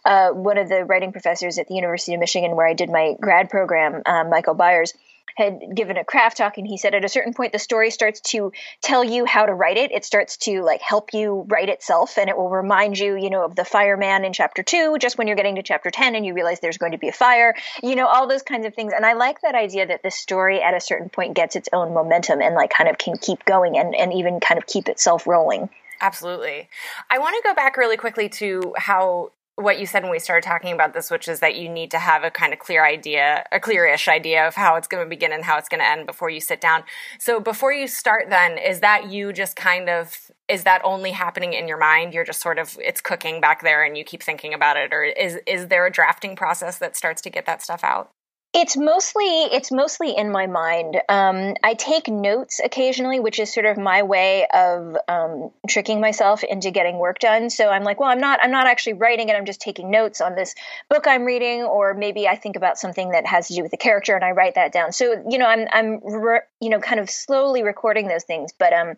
uh, 0.05 0.29
one 0.29 0.57
of 0.57 0.69
the 0.69 0.83
writing 0.83 1.11
professors 1.11 1.57
at 1.57 1.67
the 1.67 1.75
university 1.75 2.13
of 2.13 2.19
michigan 2.19 2.57
where 2.57 2.67
i 2.67 2.73
did 2.73 2.89
my 2.89 3.15
grad 3.21 3.49
program 3.49 4.01
um, 4.05 4.29
michael 4.29 4.53
byers 4.53 4.93
had 5.35 5.59
given 5.75 5.97
a 5.97 6.03
craft 6.03 6.37
talk 6.37 6.57
and 6.57 6.67
he 6.67 6.77
said 6.77 6.93
at 6.93 7.05
a 7.05 7.09
certain 7.09 7.33
point 7.33 7.51
the 7.51 7.59
story 7.59 7.91
starts 7.91 8.21
to 8.21 8.51
tell 8.81 9.03
you 9.03 9.25
how 9.25 9.45
to 9.45 9.53
write 9.53 9.77
it. 9.77 9.91
It 9.91 10.05
starts 10.05 10.37
to 10.37 10.61
like 10.61 10.81
help 10.81 11.13
you 11.13 11.45
write 11.47 11.69
itself 11.69 12.17
and 12.17 12.29
it 12.29 12.37
will 12.37 12.49
remind 12.49 12.97
you 12.97 13.15
you 13.15 13.29
know 13.29 13.45
of 13.45 13.55
the 13.55 13.65
fireman 13.65 14.25
in 14.25 14.33
chapter 14.33 14.63
2 14.63 14.97
just 14.99 15.17
when 15.17 15.27
you're 15.27 15.35
getting 15.35 15.55
to 15.55 15.63
chapter 15.63 15.91
10 15.91 16.15
and 16.15 16.25
you 16.25 16.33
realize 16.33 16.59
there's 16.59 16.77
going 16.77 16.91
to 16.91 16.97
be 16.97 17.09
a 17.09 17.13
fire 17.13 17.55
you 17.81 17.95
know 17.95 18.07
all 18.07 18.27
those 18.27 18.43
kinds 18.43 18.65
of 18.65 18.73
things. 18.73 18.93
And 18.95 19.05
i 19.05 19.13
like 19.13 19.41
that 19.41 19.55
idea 19.55 19.85
that 19.87 20.03
the 20.03 20.11
story 20.11 20.61
at 20.61 20.73
a 20.73 20.79
certain 20.79 21.09
point 21.09 21.35
gets 21.35 21.55
its 21.55 21.69
own 21.73 21.93
momentum 21.93 22.41
and 22.41 22.55
like 22.55 22.69
kind 22.69 22.89
of 22.89 22.97
can 22.97 23.17
keep 23.17 23.45
going 23.45 23.77
and, 23.77 23.95
and 23.95 24.13
even 24.13 24.39
kind 24.39 24.57
of 24.57 24.67
keep 24.67 24.87
itself 24.87 25.27
rolling. 25.27 25.69
Absolutely. 26.01 26.67
I 27.09 27.19
want 27.19 27.35
to 27.35 27.47
go 27.47 27.55
back 27.55 27.77
really 27.77 27.97
quickly 27.97 28.27
to 28.29 28.73
how 28.77 29.31
what 29.55 29.79
you 29.79 29.85
said 29.85 30.01
when 30.01 30.11
we 30.11 30.19
started 30.19 30.45
talking 30.45 30.73
about 30.73 30.93
this, 30.93 31.11
which 31.11 31.27
is 31.27 31.39
that 31.39 31.55
you 31.55 31.69
need 31.69 31.91
to 31.91 31.99
have 31.99 32.23
a 32.23 32.31
kind 32.31 32.53
of 32.53 32.59
clear 32.59 32.83
idea, 32.85 33.45
a 33.51 33.59
clearish 33.59 34.07
idea 34.07 34.47
of 34.47 34.55
how 34.55 34.75
it's 34.75 34.87
going 34.87 35.03
to 35.03 35.09
begin 35.09 35.31
and 35.31 35.43
how 35.43 35.57
it's 35.57 35.69
going 35.69 35.79
to 35.79 35.87
end 35.87 36.07
before 36.07 36.29
you 36.29 36.39
sit 36.39 36.59
down. 36.59 36.83
So 37.19 37.39
before 37.39 37.71
you 37.71 37.87
start, 37.87 38.29
then 38.29 38.57
is 38.57 38.79
that 38.79 39.11
you 39.11 39.31
just 39.31 39.55
kind 39.55 39.89
of 39.89 40.31
is 40.49 40.63
that 40.63 40.81
only 40.83 41.11
happening 41.11 41.53
in 41.53 41.67
your 41.67 41.77
mind? 41.77 42.13
You're 42.13 42.25
just 42.25 42.41
sort 42.41 42.57
of 42.57 42.77
it's 42.81 42.99
cooking 42.99 43.39
back 43.41 43.61
there, 43.61 43.83
and 43.83 43.97
you 43.97 44.03
keep 44.03 44.23
thinking 44.23 44.53
about 44.53 44.75
it, 44.75 44.91
or 44.91 45.03
is 45.03 45.39
is 45.45 45.67
there 45.67 45.85
a 45.85 45.91
drafting 45.91 46.35
process 46.35 46.79
that 46.79 46.95
starts 46.95 47.21
to 47.21 47.29
get 47.29 47.45
that 47.45 47.61
stuff 47.61 47.83
out? 47.83 48.11
It's 48.55 48.77
mostly 48.77 49.25
it's 49.25 49.71
mostly 49.71 50.15
in 50.15 50.31
my 50.31 50.45
mind. 50.45 51.01
Um, 51.09 51.55
I 51.63 51.73
take 51.73 52.07
notes 52.07 52.61
occasionally, 52.63 53.19
which 53.19 53.39
is 53.39 53.51
sort 53.51 53.65
of 53.65 53.79
my 53.79 54.03
way 54.03 54.45
of 54.53 54.95
um, 55.07 55.49
tricking 55.67 55.99
myself 55.99 56.43
into 56.43 56.69
getting 56.69 56.99
work 56.99 57.17
done. 57.17 57.49
So 57.49 57.69
I'm 57.69 57.83
like, 57.83 57.99
well, 57.99 58.09
I'm 58.09 58.19
not 58.19 58.39
I'm 58.43 58.51
not 58.51 58.67
actually 58.67 58.93
writing 58.93 59.29
it. 59.29 59.35
I'm 59.35 59.45
just 59.45 59.59
taking 59.59 59.89
notes 59.89 60.21
on 60.21 60.35
this 60.35 60.53
book 60.87 61.07
I'm 61.07 61.23
reading, 61.23 61.63
or 61.63 61.95
maybe 61.95 62.27
I 62.27 62.35
think 62.35 62.55
about 62.55 62.77
something 62.77 63.09
that 63.09 63.25
has 63.25 63.47
to 63.47 63.55
do 63.55 63.63
with 63.63 63.71
the 63.71 63.77
character 63.77 64.15
and 64.15 64.23
I 64.23 64.31
write 64.31 64.53
that 64.53 64.71
down. 64.71 64.91
So 64.91 65.23
you 65.27 65.39
know, 65.39 65.47
I'm 65.47 65.67
I'm 65.71 65.99
re- 66.03 66.41
you 66.61 66.69
know 66.69 66.79
kind 66.79 66.99
of 66.99 67.09
slowly 67.09 67.63
recording 67.63 68.07
those 68.07 68.23
things, 68.23 68.51
but 68.57 68.71
um, 68.71 68.97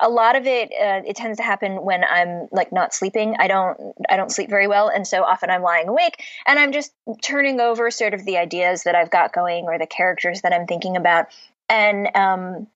a 0.00 0.08
lot 0.08 0.36
of 0.36 0.46
it 0.46 0.70
uh, 0.72 1.02
it 1.06 1.16
tends 1.16 1.38
to 1.38 1.42
happen 1.42 1.82
when 1.84 2.04
i'm 2.04 2.48
like 2.52 2.72
not 2.72 2.94
sleeping. 2.94 3.36
I 3.38 3.48
don't 3.48 3.78
i 4.08 4.16
don't 4.16 4.32
sleep 4.32 4.50
very 4.50 4.66
well 4.66 4.88
and 4.88 5.06
so 5.06 5.22
often 5.22 5.50
i'm 5.50 5.62
lying 5.62 5.88
awake 5.88 6.22
and 6.46 6.58
i'm 6.58 6.72
just 6.72 6.92
turning 7.22 7.60
over 7.60 7.90
sort 7.90 8.14
of 8.14 8.24
the 8.24 8.38
ideas 8.38 8.84
that 8.84 8.94
i've 8.94 9.10
got 9.10 9.32
going 9.32 9.64
or 9.64 9.78
the 9.78 9.86
characters 9.86 10.42
that 10.42 10.52
i'm 10.52 10.66
thinking 10.66 10.96
about 10.96 11.26
and 11.68 12.14
um, 12.14 12.66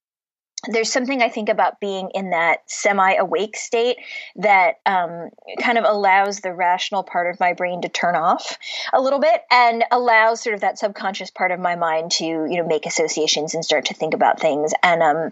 there's 0.67 0.91
something 0.91 1.21
I 1.21 1.29
think 1.29 1.49
about 1.49 1.79
being 1.79 2.09
in 2.13 2.31
that 2.31 2.69
semi 2.69 3.13
awake 3.15 3.55
state 3.55 3.97
that 4.37 4.75
um, 4.85 5.29
kind 5.59 5.77
of 5.77 5.85
allows 5.85 6.39
the 6.39 6.53
rational 6.53 7.03
part 7.03 7.29
of 7.29 7.39
my 7.39 7.53
brain 7.53 7.81
to 7.81 7.89
turn 7.89 8.15
off 8.15 8.57
a 8.93 9.01
little 9.01 9.19
bit 9.19 9.41
and 9.51 9.83
allows 9.91 10.41
sort 10.41 10.53
of 10.53 10.61
that 10.61 10.77
subconscious 10.77 11.31
part 11.31 11.51
of 11.51 11.59
my 11.59 11.75
mind 11.75 12.11
to 12.11 12.25
you 12.25 12.57
know 12.57 12.67
make 12.67 12.85
associations 12.85 13.53
and 13.53 13.63
start 13.63 13.85
to 13.85 13.93
think 13.93 14.13
about 14.13 14.39
things 14.39 14.73
and 14.83 15.01
um 15.01 15.31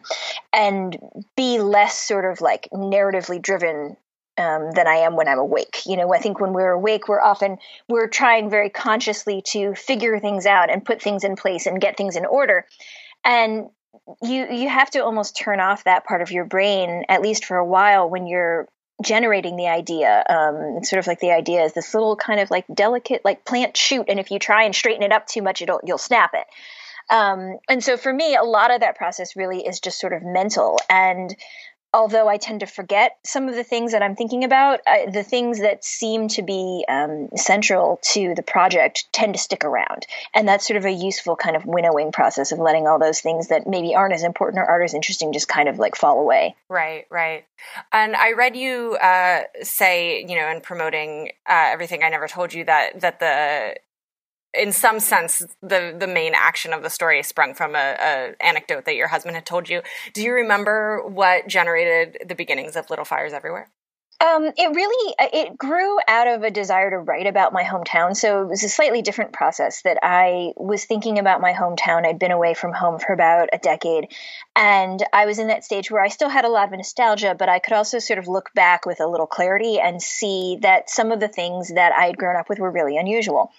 and 0.54 0.98
be 1.36 1.60
less 1.60 1.98
sort 1.98 2.26
of 2.26 2.42
like 2.42 2.68
narratively 2.74 3.42
driven 3.42 3.98
um, 4.38 4.72
than 4.72 4.88
I 4.88 4.96
am 4.96 5.16
when 5.16 5.28
I'm 5.28 5.40
awake. 5.40 5.82
You 5.86 5.98
know, 5.98 6.14
I 6.14 6.20
think 6.20 6.40
when 6.40 6.54
we're 6.54 6.72
awake, 6.72 7.08
we're 7.08 7.22
often 7.22 7.58
we're 7.88 8.08
trying 8.08 8.50
very 8.50 8.70
consciously 8.70 9.42
to 9.48 9.74
figure 9.76 10.20
things 10.20 10.46
out 10.46 10.70
and 10.70 10.84
put 10.84 11.02
things 11.02 11.24
in 11.24 11.36
place 11.36 11.66
and 11.66 11.80
get 11.80 11.98
things 11.98 12.16
in 12.16 12.26
order. 12.26 12.66
And 13.24 13.70
you 14.22 14.48
you 14.52 14.70
have 14.70 14.90
to 14.92 15.04
almost 15.04 15.38
turn 15.38 15.60
off 15.60 15.84
that 15.84 16.06
part 16.06 16.22
of 16.22 16.32
your 16.32 16.46
brain 16.46 17.06
at 17.10 17.22
least 17.22 17.46
for 17.46 17.58
a 17.58 17.66
while 17.66 18.10
when 18.10 18.28
you're 18.28 18.68
generating 19.04 19.58
the 19.58 19.68
idea. 19.68 20.24
Um, 20.30 20.84
sort 20.84 21.00
of 21.00 21.08
like 21.08 21.20
the 21.20 21.32
idea 21.32 21.64
is 21.64 21.74
this 21.74 21.94
little 21.94 22.16
kind 22.16 22.40
of 22.40 22.50
like 22.50 22.66
delicate 22.74 23.22
like 23.26 23.46
plant 23.46 23.76
shoot 23.76 24.06
and 24.08 24.20
if 24.20 24.32
you 24.32 24.40
try 24.40 24.64
and 24.64 24.76
straighten 24.76 25.04
it 25.04 25.12
up 25.12 25.28
too 25.28 25.42
much 25.42 25.62
it'll 25.62 25.82
you'll 25.84 25.98
snap 25.98 26.32
it. 26.34 26.46
Um, 27.14 27.60
and 27.70 27.84
so 27.84 27.98
for 27.98 28.12
me 28.12 28.36
a 28.36 28.44
lot 28.44 28.74
of 28.74 28.82
that 28.82 28.96
process 28.96 29.36
really 29.36 29.66
is 29.66 29.80
just 29.80 30.00
sort 30.00 30.14
of 30.14 30.24
mental. 30.24 30.80
And 30.90 31.36
although 31.96 32.28
I 32.28 32.36
tend 32.36 32.60
to 32.60 32.66
forget 32.66 33.18
some 33.24 33.48
of 33.48 33.56
the 33.56 33.64
things 33.64 33.94
that 33.94 34.04
I'm 34.04 34.18
thinking 34.18 34.44
about, 34.44 34.82
uh, 34.86 35.10
the 35.10 35.24
things 35.24 35.62
that 35.62 35.86
seem 35.86 36.28
to 36.30 36.42
be 36.42 36.84
um, 36.90 37.30
central 37.38 38.02
to 38.12 38.34
the 38.36 38.44
project 38.44 39.06
tend 39.14 39.34
to 39.34 39.40
stick 39.40 39.64
around. 39.64 40.06
And 40.34 40.46
that's 40.46 40.68
sort 40.68 40.76
of 40.76 40.84
a 40.84 40.92
useful 40.92 41.38
kind 41.38 41.56
of 41.56 41.66
winnowing 41.66 42.12
process 42.12 42.52
of 42.52 42.60
letting 42.60 42.86
all 42.86 43.00
those 43.00 43.22
things 43.22 43.48
that 43.48 43.66
maybe 43.66 43.96
aren't 43.96 44.14
as 44.14 44.24
important 44.24 44.60
or 44.62 44.66
aren't 44.66 44.84
as 44.84 44.94
interesting 44.94 45.32
just 45.32 45.48
kind 45.48 45.70
of 45.70 45.80
like 45.80 45.96
fall 45.96 46.20
away. 46.20 46.56
Right, 46.68 47.06
right. 47.10 47.46
And 47.94 48.14
I 48.14 48.34
read 48.34 48.58
you 48.58 48.98
uh, 49.02 49.44
say, 49.64 50.26
you 50.28 50.36
know, 50.36 50.50
in 50.50 50.60
promoting 50.60 51.32
uh, 51.50 51.70
everything 51.72 52.04
I 52.04 52.10
never 52.10 52.28
told 52.28 52.54
you 52.54 52.66
that 52.66 53.00
that 53.00 53.22
the 53.22 53.76
in 54.58 54.72
some 54.72 55.00
sense, 55.00 55.46
the 55.62 55.96
the 55.98 56.08
main 56.08 56.34
action 56.36 56.74
of 56.74 56.84
the 56.84 56.90
story 56.90 57.22
sprung 57.24 57.54
from 57.54 57.76
a, 57.76 57.96
a, 58.00 58.34
anecdote 58.40 58.86
that 58.86 58.96
your 58.96 59.08
husband 59.08 59.36
had 59.36 59.46
told 59.46 59.70
you. 59.70 59.82
Do 60.14 60.24
you 60.24 60.34
remember 60.34 61.02
what 61.06 61.48
generated 61.48 62.18
the 62.28 62.36
beginnings 62.36 62.76
of 62.76 62.90
Little 62.90 63.06
Fires 63.06 63.34
Everywhere? 63.34 63.70
Um, 64.22 64.46
it 64.56 64.74
really 64.74 65.16
uh, 65.20 65.28
it 65.34 65.58
grew 65.58 65.98
out 66.08 66.28
of 66.28 66.44
a 66.44 66.52
desire 66.52 66.90
to 66.90 66.98
write 66.98 67.28
about 67.28 67.52
my 67.52 67.64
hometown. 67.64 68.16
So 68.16 68.44
it 68.44 68.48
was 68.48 68.64
a 68.64 68.70
slightly 68.70 69.02
different 69.02 69.34
process 69.34 69.82
that 69.82 69.98
I 70.02 70.54
was 70.56 70.86
thinking 70.86 71.20
about 71.20 71.42
my 71.42 71.52
hometown. 71.52 72.06
I'd 72.06 72.20
been 72.20 72.32
away 72.32 72.54
from 72.54 72.72
home 72.72 72.98
for 73.00 73.12
about 73.12 73.50
a 73.52 73.58
decade, 73.58 74.14
and 74.56 75.04
I 75.12 75.26
was 75.26 75.40
in 75.40 75.48
that 75.48 75.66
stage 75.66 75.92
where 75.92 76.02
I 76.02 76.08
still 76.08 76.30
had 76.30 76.46
a 76.46 76.50
lot 76.50 76.66
of 76.66 76.78
nostalgia, 76.78 77.36
but 77.38 77.50
I 77.50 77.60
could 77.60 77.74
also 77.74 78.00
sort 78.00 78.20
of 78.20 78.28
look 78.28 78.54
back 78.54 78.86
with 78.86 79.00
a 79.02 79.08
little 79.08 79.28
clarity 79.28 79.80
and 79.80 80.02
see 80.02 80.58
that 80.62 80.90
some 80.90 81.12
of 81.12 81.20
the 81.20 81.28
things 81.28 81.74
that 81.74 81.92
I 81.92 82.06
had 82.06 82.18
grown 82.18 82.36
up 82.36 82.48
with 82.50 82.60
were 82.60 82.72
really 82.72 82.98
unusual. 82.98 83.52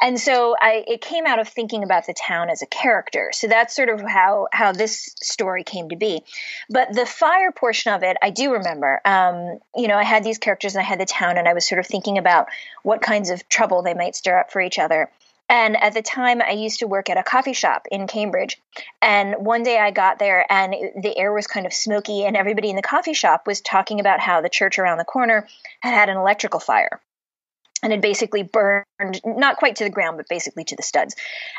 and 0.00 0.18
so 0.18 0.56
I 0.60 0.84
it 0.86 1.00
came 1.00 1.26
out 1.26 1.38
of 1.38 1.48
thinking 1.48 1.82
about 1.84 2.06
the 2.06 2.14
town 2.14 2.50
as 2.50 2.62
a 2.62 2.66
character. 2.66 3.30
So 3.32 3.46
that's 3.46 3.74
sort 3.74 3.88
of 3.88 4.00
how 4.00 4.48
how 4.52 4.72
this 4.72 5.14
story 5.22 5.64
came 5.64 5.90
to 5.90 5.96
be. 5.96 6.22
But 6.70 6.92
the 6.92 7.06
fire 7.06 7.52
portion 7.52 7.92
of 7.92 8.02
it, 8.02 8.16
I 8.22 8.30
do 8.30 8.52
remember. 8.52 9.00
Um, 9.04 9.58
you 9.76 9.88
know, 9.88 9.96
I 9.96 10.04
had 10.04 10.24
these 10.24 10.38
characters 10.38 10.74
and 10.74 10.82
I 10.82 10.84
had 10.84 11.00
the 11.00 11.06
town, 11.06 11.36
and 11.36 11.48
I 11.48 11.54
was 11.54 11.68
sort 11.68 11.78
of 11.78 11.86
thinking 11.86 12.18
about 12.18 12.48
what 12.82 13.02
kinds 13.02 13.30
of 13.30 13.48
trouble 13.48 13.82
they 13.82 13.94
might 13.94 14.16
stir 14.16 14.38
up 14.38 14.50
for 14.50 14.60
each 14.60 14.78
other. 14.78 15.10
And 15.48 15.76
at 15.82 15.94
the 15.94 16.02
time, 16.02 16.42
I 16.42 16.50
used 16.50 16.80
to 16.80 16.86
work 16.86 17.08
at 17.08 17.16
a 17.16 17.22
coffee 17.22 17.54
shop 17.54 17.86
in 17.90 18.06
Cambridge. 18.06 18.60
And 19.00 19.34
one 19.38 19.62
day 19.62 19.78
I 19.78 19.90
got 19.90 20.18
there 20.18 20.44
and 20.50 20.74
the 21.02 21.16
air 21.16 21.32
was 21.32 21.46
kind 21.46 21.66
of 21.66 21.72
smoky, 21.72 22.24
and 22.24 22.36
everybody 22.36 22.70
in 22.70 22.76
the 22.76 22.82
coffee 22.82 23.14
shop 23.14 23.46
was 23.46 23.60
talking 23.60 24.00
about 24.00 24.20
how 24.20 24.40
the 24.40 24.50
church 24.50 24.78
around 24.78 24.98
the 24.98 25.04
corner 25.04 25.46
had 25.80 25.94
had 25.94 26.08
an 26.08 26.16
electrical 26.16 26.60
fire 26.60 27.00
and 27.82 27.92
had 27.92 28.00
basically 28.00 28.42
burned 28.42 28.84
not 29.24 29.56
quite 29.56 29.76
to 29.76 29.84
the 29.84 29.90
ground 29.90 30.16
but 30.16 30.28
basically 30.28 30.64
to 30.64 30.76
the 30.76 30.82
studs. 30.82 31.14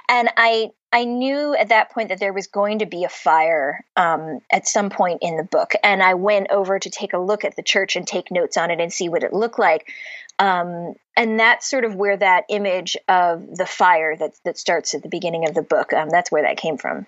And 0.08 0.29
i 0.38 0.69
i 0.91 1.05
knew 1.05 1.55
at 1.55 1.69
that 1.69 1.91
point 1.91 2.10
that 2.10 2.19
there 2.19 2.34
was 2.34 2.47
going 2.47 2.79
to 2.79 2.86
be 2.86 3.03
a 3.03 3.10
fire 3.10 3.86
um, 3.95 4.39
at 4.51 4.67
some 4.67 4.89
point 4.89 5.19
in 5.21 5.38
the 5.38 5.43
book. 5.43 5.71
And 5.84 6.01
i 6.03 6.13
went 6.13 6.47
over 6.51 6.79
to 6.79 6.89
take 6.89 7.13
a 7.13 7.19
look 7.19 7.45
at 7.45 7.55
the 7.55 7.63
church 7.63 7.95
and 7.95 8.08
take 8.08 8.32
notes 8.32 8.58
on 8.58 8.71
it 8.71 8.79
and 8.79 8.91
see 8.91 9.10
what 9.10 9.23
it 9.23 9.34
looked 9.34 9.60
like. 9.60 9.91
Um, 10.39 10.93
and 11.17 11.38
that's 11.38 11.69
sort 11.69 11.84
of 11.84 11.95
where 11.95 12.15
that 12.15 12.45
image 12.49 12.95
of 13.10 13.58
the 13.58 13.65
fire 13.65 14.15
that 14.15 14.32
that 14.45 14.58
starts 14.58 14.93
at 14.93 15.03
the 15.03 15.10
beginning 15.10 15.47
of 15.47 15.53
the 15.53 15.62
book 15.62 15.93
um, 15.93 16.10
that's 16.10 16.32
where 16.32 16.43
that 16.43 16.58
came 16.58 16.77
from. 16.77 17.05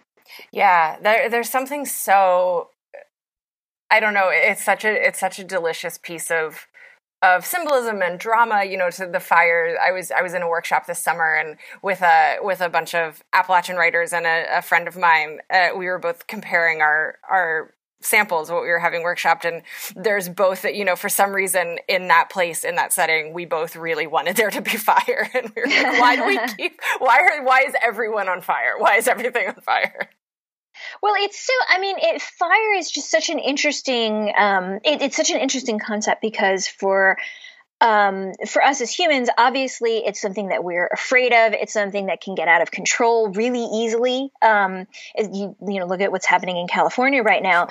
Yeah 0.52 0.98
there, 1.02 1.30
there's 1.30 1.50
something 1.50 1.86
so 1.86 2.70
i 3.90 4.00
don't 4.00 4.14
know 4.14 4.30
it's 4.32 4.64
such 4.64 4.86
a 4.86 5.08
it's 5.08 5.20
such 5.20 5.38
a 5.38 5.44
delicious 5.44 5.98
piece 5.98 6.32
of 6.32 6.68
of 7.22 7.46
symbolism 7.46 8.02
and 8.02 8.20
drama 8.20 8.64
you 8.64 8.78
know 8.78 8.90
to 8.90 9.06
the 9.06 9.20
fire. 9.20 9.78
I 9.82 9.92
was 9.92 10.12
i 10.12 10.22
was 10.22 10.34
in 10.34 10.42
a 10.42 10.48
workshop 10.48 10.88
this 10.88 11.00
summer 11.00 11.36
and 11.36 11.58
with 11.82 12.02
a 12.02 12.38
with 12.42 12.62
a 12.62 12.70
bunch 12.70 12.96
of 12.96 13.24
appalachian 13.34 13.76
writers 13.76 14.14
and 14.14 14.26
a, 14.26 14.58
a 14.58 14.62
friend 14.62 14.88
of 14.88 14.98
mine 14.98 15.40
uh, 15.54 15.70
we 15.76 15.86
were 15.86 16.00
both 16.00 16.28
comparing 16.28 16.82
our 16.82 17.20
our 17.30 17.74
samples 18.04 18.50
what 18.50 18.64
we 18.64 18.70
were 18.70 18.80
having 18.80 19.04
workshopped. 19.04 19.46
And 19.46 19.62
there's 19.96 20.28
both 20.30 20.66
you 20.66 20.86
know 20.86 20.96
for 20.96 21.10
some 21.10 21.32
reason 21.32 21.78
in 21.88 22.08
that 22.08 22.30
place 22.30 22.64
in 22.64 22.76
that 22.76 22.94
setting 22.94 23.34
we 23.34 23.46
both 23.46 23.76
really 23.76 24.08
wanted 24.08 24.36
there 24.36 24.52
to 24.52 24.62
be 24.62 24.72
fire. 24.78 25.30
And 25.34 25.52
we 25.56 25.62
were 25.62 25.68
like 25.68 26.00
why 26.00 26.16
do 26.16 26.26
we 26.26 26.40
keep 26.58 26.80
why 27.00 27.20
are 27.20 27.44
why 27.44 27.62
is 27.62 27.76
everyone 27.82 28.30
on 28.30 28.42
fire? 28.42 28.74
Why 28.78 28.98
is 28.98 29.08
everything 29.08 29.48
on 29.48 29.62
fire 29.62 30.10
well, 31.02 31.14
it's 31.18 31.40
so. 31.40 31.54
I 31.70 31.80
mean, 31.80 31.98
it, 32.00 32.22
fire 32.22 32.74
is 32.78 32.92
just 32.92 33.10
such 33.10 33.30
an 33.30 33.40
interesting. 33.40 34.34
Um, 34.38 34.80
it, 34.84 35.02
it's 35.02 35.16
such 35.16 35.30
an 35.30 35.38
interesting 35.38 35.80
concept 35.80 36.22
because 36.22 36.68
for 36.68 37.18
um, 37.82 38.34
for 38.48 38.64
us 38.64 38.80
as 38.80 38.92
humans, 38.92 39.28
obviously, 39.40 39.98
it's 39.98 40.22
something 40.22 40.50
that 40.50 40.64
we're 40.64 40.88
afraid 40.94 41.34
of. 41.34 41.54
It's 41.54 41.74
something 41.74 42.06
that 42.06 42.22
can 42.22 42.36
get 42.36 42.48
out 42.48 42.62
of 42.62 42.70
control 42.70 43.30
really 43.30 43.64
easily. 43.64 44.32
Um, 44.40 44.86
you, 45.18 45.56
you 45.68 45.80
know, 45.80 45.88
look 45.88 46.00
at 46.00 46.12
what's 46.12 46.28
happening 46.28 46.58
in 46.58 46.68
California 46.68 47.24
right 47.24 47.42
now. 47.42 47.68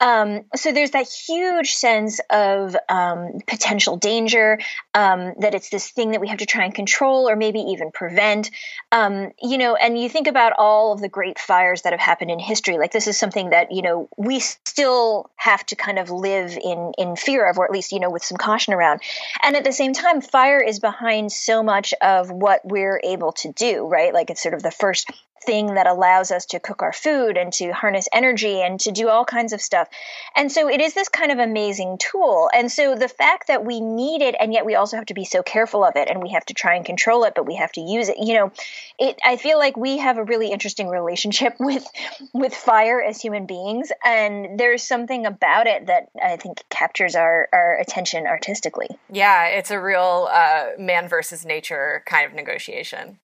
Um, 0.00 0.42
so 0.54 0.70
there's 0.70 0.90
that 0.90 1.08
huge 1.08 1.72
sense 1.72 2.20
of 2.28 2.76
um, 2.90 3.38
potential 3.46 3.96
danger. 3.96 4.58
Um, 4.92 5.32
that 5.40 5.54
it's 5.54 5.70
this 5.70 5.90
thing 5.90 6.10
that 6.10 6.20
we 6.20 6.28
have 6.28 6.38
to 6.38 6.46
try 6.46 6.66
and 6.66 6.74
control, 6.74 7.26
or 7.26 7.34
maybe 7.34 7.60
even 7.60 7.90
prevent. 7.90 8.50
Um, 8.92 9.32
you 9.42 9.56
know, 9.56 9.76
and 9.76 9.98
you 9.98 10.10
think 10.10 10.26
about 10.26 10.52
all 10.58 10.92
of 10.92 11.00
the 11.00 11.08
great 11.08 11.38
fires 11.38 11.82
that 11.82 11.94
have 11.94 12.00
happened 12.00 12.30
in 12.30 12.38
history. 12.38 12.76
Like 12.76 12.92
this 12.92 13.06
is 13.06 13.16
something 13.16 13.50
that 13.50 13.72
you 13.72 13.80
know 13.80 14.10
we 14.18 14.40
still 14.40 15.30
have 15.36 15.64
to 15.66 15.76
kind 15.76 15.98
of 15.98 16.10
live 16.10 16.50
in 16.50 16.92
in 16.98 17.16
fear 17.16 17.48
of, 17.48 17.58
or 17.58 17.64
at 17.64 17.70
least 17.70 17.92
you 17.92 18.00
know 18.00 18.10
with 18.10 18.24
some 18.24 18.36
caution 18.36 18.74
around. 18.74 19.00
And 19.42 19.53
and 19.54 19.64
at 19.64 19.70
the 19.70 19.72
same 19.72 19.92
time, 19.92 20.20
fire 20.20 20.60
is 20.60 20.80
behind 20.80 21.30
so 21.30 21.62
much 21.62 21.94
of 22.02 22.28
what 22.28 22.62
we're 22.64 23.00
able 23.04 23.30
to 23.34 23.52
do, 23.52 23.86
right? 23.86 24.12
Like 24.12 24.30
it's 24.30 24.42
sort 24.42 24.54
of 24.54 24.64
the 24.64 24.72
first 24.72 25.12
thing 25.44 25.74
that 25.74 25.86
allows 25.86 26.30
us 26.30 26.46
to 26.46 26.60
cook 26.60 26.82
our 26.82 26.92
food 26.92 27.36
and 27.36 27.52
to 27.54 27.72
harness 27.72 28.08
energy 28.12 28.60
and 28.62 28.80
to 28.80 28.92
do 28.92 29.08
all 29.08 29.24
kinds 29.24 29.52
of 29.52 29.60
stuff. 29.60 29.88
And 30.34 30.50
so 30.50 30.68
it 30.68 30.80
is 30.80 30.94
this 30.94 31.08
kind 31.08 31.32
of 31.32 31.38
amazing 31.38 31.98
tool. 31.98 32.50
And 32.54 32.70
so 32.70 32.94
the 32.94 33.08
fact 33.08 33.48
that 33.48 33.64
we 33.64 33.80
need 33.80 34.22
it 34.22 34.34
and 34.38 34.52
yet 34.52 34.66
we 34.66 34.74
also 34.74 34.96
have 34.96 35.06
to 35.06 35.14
be 35.14 35.24
so 35.24 35.42
careful 35.42 35.84
of 35.84 35.96
it 35.96 36.08
and 36.08 36.22
we 36.22 36.30
have 36.30 36.44
to 36.46 36.54
try 36.54 36.74
and 36.74 36.84
control 36.84 37.24
it, 37.24 37.34
but 37.34 37.46
we 37.46 37.56
have 37.56 37.72
to 37.72 37.80
use 37.80 38.08
it, 38.08 38.16
you 38.18 38.34
know, 38.34 38.52
it 38.98 39.18
I 39.24 39.36
feel 39.36 39.58
like 39.58 39.76
we 39.76 39.98
have 39.98 40.18
a 40.18 40.24
really 40.24 40.50
interesting 40.50 40.88
relationship 40.88 41.54
with 41.60 41.86
with 42.32 42.54
fire 42.54 43.02
as 43.02 43.20
human 43.20 43.46
beings. 43.46 43.92
And 44.04 44.58
there's 44.58 44.82
something 44.82 45.26
about 45.26 45.66
it 45.66 45.86
that 45.86 46.08
I 46.22 46.36
think 46.36 46.62
captures 46.70 47.14
our, 47.14 47.48
our 47.52 47.78
attention 47.78 48.26
artistically. 48.26 48.88
Yeah, 49.10 49.46
it's 49.46 49.70
a 49.70 49.80
real 49.80 50.28
uh, 50.30 50.68
man 50.78 51.08
versus 51.08 51.44
nature 51.44 52.02
kind 52.06 52.26
of 52.26 52.34
negotiation. 52.34 53.18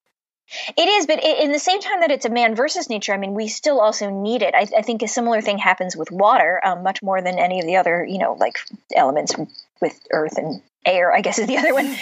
It 0.76 0.88
is, 0.88 1.06
but 1.06 1.22
in 1.22 1.52
the 1.52 1.58
same 1.58 1.80
time 1.80 2.00
that 2.00 2.10
it's 2.10 2.24
a 2.24 2.30
man 2.30 2.54
versus 2.54 2.90
nature, 2.90 3.12
I 3.12 3.18
mean, 3.18 3.34
we 3.34 3.48
still 3.48 3.80
also 3.80 4.10
need 4.10 4.42
it. 4.42 4.54
I, 4.54 4.66
I 4.76 4.82
think 4.82 5.02
a 5.02 5.08
similar 5.08 5.40
thing 5.40 5.58
happens 5.58 5.96
with 5.96 6.10
water, 6.10 6.60
um, 6.64 6.82
much 6.82 7.02
more 7.02 7.22
than 7.22 7.38
any 7.38 7.60
of 7.60 7.66
the 7.66 7.76
other, 7.76 8.04
you 8.04 8.18
know, 8.18 8.34
like 8.34 8.58
elements 8.94 9.34
with 9.80 10.00
earth 10.10 10.36
and 10.36 10.62
air, 10.84 11.12
I 11.12 11.20
guess 11.20 11.38
is 11.38 11.46
the 11.46 11.58
other 11.58 11.74
one. 11.74 11.94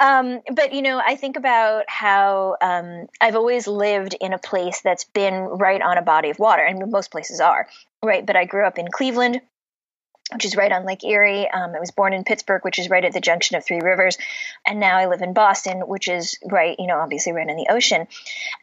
Um, 0.00 0.40
but 0.52 0.72
you 0.72 0.82
know, 0.82 1.00
I 1.04 1.14
think 1.14 1.36
about 1.36 1.84
how 1.88 2.56
um, 2.60 3.06
I've 3.20 3.36
always 3.36 3.66
lived 3.66 4.16
in 4.20 4.32
a 4.32 4.38
place 4.38 4.80
that's 4.82 5.04
been 5.04 5.34
right 5.34 5.80
on 5.80 5.98
a 5.98 6.02
body 6.02 6.30
of 6.30 6.38
water, 6.38 6.62
and 6.62 6.90
most 6.90 7.10
places 7.10 7.40
are 7.40 7.68
right. 8.02 8.26
But 8.26 8.36
I 8.36 8.44
grew 8.44 8.66
up 8.66 8.78
in 8.78 8.88
Cleveland, 8.90 9.40
which 10.32 10.44
is 10.44 10.56
right 10.56 10.72
on 10.72 10.84
Lake 10.84 11.04
Erie. 11.04 11.48
Um, 11.48 11.74
I 11.74 11.80
was 11.80 11.90
born 11.90 12.12
in 12.12 12.24
Pittsburgh, 12.24 12.64
which 12.64 12.78
is 12.78 12.88
right 12.88 13.04
at 13.04 13.12
the 13.12 13.20
junction 13.20 13.56
of 13.56 13.64
three 13.64 13.80
rivers, 13.80 14.16
and 14.66 14.80
now 14.80 14.96
I 14.96 15.06
live 15.06 15.22
in 15.22 15.34
Boston, 15.34 15.80
which 15.80 16.08
is 16.08 16.38
right, 16.44 16.76
you 16.78 16.86
know, 16.86 16.98
obviously 16.98 17.32
right 17.32 17.48
in 17.48 17.56
the 17.56 17.68
ocean. 17.70 18.06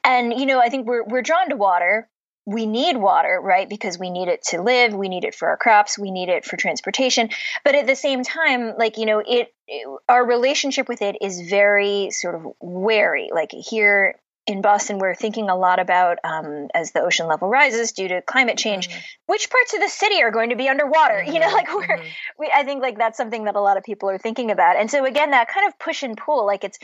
And 0.03 0.39
you 0.39 0.45
know, 0.45 0.59
I 0.59 0.69
think 0.69 0.87
we're 0.87 1.03
we're 1.03 1.21
drawn 1.21 1.49
to 1.49 1.55
water. 1.55 2.07
We 2.47 2.65
need 2.65 2.97
water, 2.97 3.39
right? 3.39 3.69
Because 3.69 3.99
we 3.99 4.09
need 4.09 4.27
it 4.27 4.43
to 4.45 4.63
live, 4.63 4.95
we 4.95 5.09
need 5.09 5.25
it 5.25 5.35
for 5.35 5.49
our 5.49 5.57
crops, 5.57 5.99
we 5.99 6.09
need 6.09 6.27
it 6.27 6.43
for 6.43 6.57
transportation. 6.57 7.29
But 7.63 7.75
at 7.75 7.85
the 7.85 7.95
same 7.95 8.23
time, 8.23 8.73
like 8.77 8.97
you 8.97 9.05
know, 9.05 9.19
it, 9.19 9.53
it 9.67 9.87
our 10.09 10.25
relationship 10.25 10.89
with 10.89 11.03
it 11.03 11.17
is 11.21 11.41
very 11.41 12.09
sort 12.09 12.33
of 12.33 12.47
wary. 12.59 13.29
Like 13.31 13.51
here 13.51 14.15
in 14.51 14.61
Boston, 14.61 14.99
we're 14.99 15.15
thinking 15.15 15.49
a 15.49 15.55
lot 15.55 15.79
about 15.79 16.19
um, 16.23 16.67
as 16.75 16.91
the 16.91 17.01
ocean 17.01 17.27
level 17.27 17.49
rises 17.49 17.91
due 17.93 18.07
to 18.09 18.21
climate 18.21 18.57
change, 18.57 18.89
mm-hmm. 18.89 18.99
which 19.25 19.49
parts 19.49 19.73
of 19.73 19.79
the 19.79 19.89
city 19.89 20.21
are 20.21 20.31
going 20.31 20.51
to 20.51 20.55
be 20.55 20.69
underwater. 20.69 21.15
Mm-hmm. 21.15 21.33
You 21.33 21.39
know, 21.39 21.47
mm-hmm. 21.47 21.55
like 21.55 21.73
we're, 21.73 21.97
mm-hmm. 21.97 22.07
we, 22.37 22.51
I 22.53 22.63
think 22.63 22.81
like 22.81 22.97
that's 22.97 23.17
something 23.17 23.45
that 23.45 23.55
a 23.55 23.61
lot 23.61 23.77
of 23.77 23.83
people 23.83 24.09
are 24.09 24.19
thinking 24.19 24.51
about. 24.51 24.75
And 24.75 24.91
so 24.91 25.05
again, 25.05 25.31
that 25.31 25.47
kind 25.47 25.67
of 25.67 25.79
push 25.79 26.03
and 26.03 26.15
pull, 26.15 26.45
like 26.45 26.63
it's, 26.63 26.77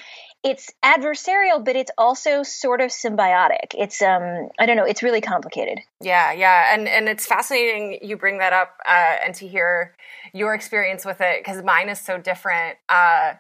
it's 0.44 0.72
adversarial, 0.84 1.64
but 1.64 1.76
it's 1.76 1.92
also 1.98 2.44
sort 2.44 2.82
of 2.82 2.90
symbiotic. 2.90 3.76
It's, 3.78 4.02
um, 4.02 4.50
I 4.58 4.66
don't 4.66 4.78
know, 4.78 4.86
it's 4.86 5.04
really 5.04 5.22
complicated. 5.22 5.80
Yeah, 6.02 6.32
yeah, 6.32 6.74
and 6.74 6.88
and 6.88 7.10
it's 7.10 7.26
fascinating 7.26 8.00
you 8.04 8.18
bring 8.18 8.38
that 8.38 8.54
up 8.54 8.78
uh, 8.86 9.16
and 9.26 9.34
to 9.36 9.48
hear 9.48 9.96
your 10.34 10.54
experience 10.54 11.06
with 11.06 11.22
it 11.22 11.44
because 11.44 11.64
mine 11.64 11.90
is 11.90 12.00
so 12.00 12.20
different. 12.20 12.78
Uh, 12.88 13.34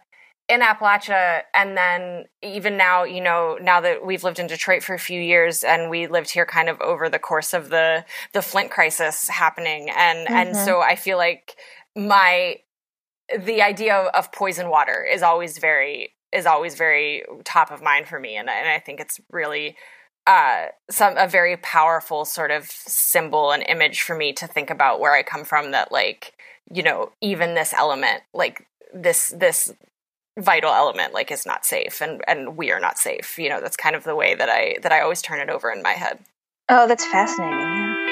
in 0.50 0.62
Appalachia, 0.62 1.42
and 1.54 1.76
then 1.76 2.26
even 2.42 2.78
now, 2.78 3.04
you 3.04 3.20
know, 3.20 3.58
now 3.62 3.82
that 3.82 4.06
we've 4.06 4.24
lived 4.24 4.40
in 4.40 4.48
Detroit 4.48 4.82
for 4.82 4.94
a 4.94 5.00
few 5.00 5.20
years, 5.20 5.64
and 5.64 5.90
we 5.90 6.08
lived 6.08 6.32
here 6.32 6.46
kind 6.46 6.70
of 6.70 6.80
over 6.80 7.10
the 7.10 7.20
course 7.20 7.54
of 7.54 7.70
the 7.70 8.06
the 8.34 8.42
Flint 8.42 8.72
crisis 8.72 9.28
happening, 9.28 9.90
and 9.90 10.28
mm-hmm. 10.28 10.34
and 10.34 10.56
so 10.56 10.82
I 10.82 10.96
feel 10.96 11.18
like 11.18 11.58
my 11.96 12.58
the 13.38 13.62
idea 13.62 13.96
of 13.96 14.32
poison 14.32 14.70
water 14.70 15.04
is 15.04 15.22
always 15.22 15.58
very 15.58 16.14
is 16.32 16.46
always 16.46 16.76
very 16.76 17.24
top 17.44 17.72
of 17.72 17.82
mind 17.82 18.08
for 18.08 18.20
me, 18.20 18.38
and 18.38 18.50
and 18.50 18.70
I 18.70 18.80
think 18.80 19.02
it's 19.02 19.20
really 19.30 19.76
uh, 20.28 20.68
some 20.90 21.18
a 21.18 21.28
very 21.28 21.58
powerful 21.58 22.24
sort 22.24 22.52
of 22.52 22.66
symbol 22.66 23.52
and 23.52 23.64
image 23.68 24.02
for 24.02 24.16
me 24.16 24.32
to 24.34 24.48
think 24.48 24.70
about 24.70 25.02
where 25.02 25.14
I 25.14 25.24
come 25.24 25.44
from. 25.44 25.72
That 25.72 25.92
like 25.92 26.34
you 26.72 26.84
know 26.84 27.12
even 27.20 27.54
this 27.54 27.74
element 27.74 28.24
like 28.34 28.66
this 28.94 29.34
this 29.36 29.74
vital 30.38 30.72
element 30.72 31.14
like 31.14 31.32
is 31.32 31.46
not 31.46 31.66
safe 31.66 32.02
and 32.02 32.22
and 32.28 32.56
we 32.58 32.72
are 32.72 32.80
not 32.80 32.98
safe. 32.98 33.38
You 33.38 33.50
know 33.50 33.62
that's 33.62 33.78
kind 33.78 33.96
of 33.96 34.04
the 34.04 34.16
way 34.16 34.36
that 34.36 34.50
i 34.50 34.76
that 34.84 34.92
i 34.92 35.02
always 35.02 35.22
turn 35.22 35.40
it 35.40 35.50
over 35.50 35.72
in 35.72 35.82
my 35.82 35.94
head. 35.94 36.20
Oh 36.70 36.88
that's 36.88 37.06
fascinating 37.06 37.60
yeah. 37.60 38.08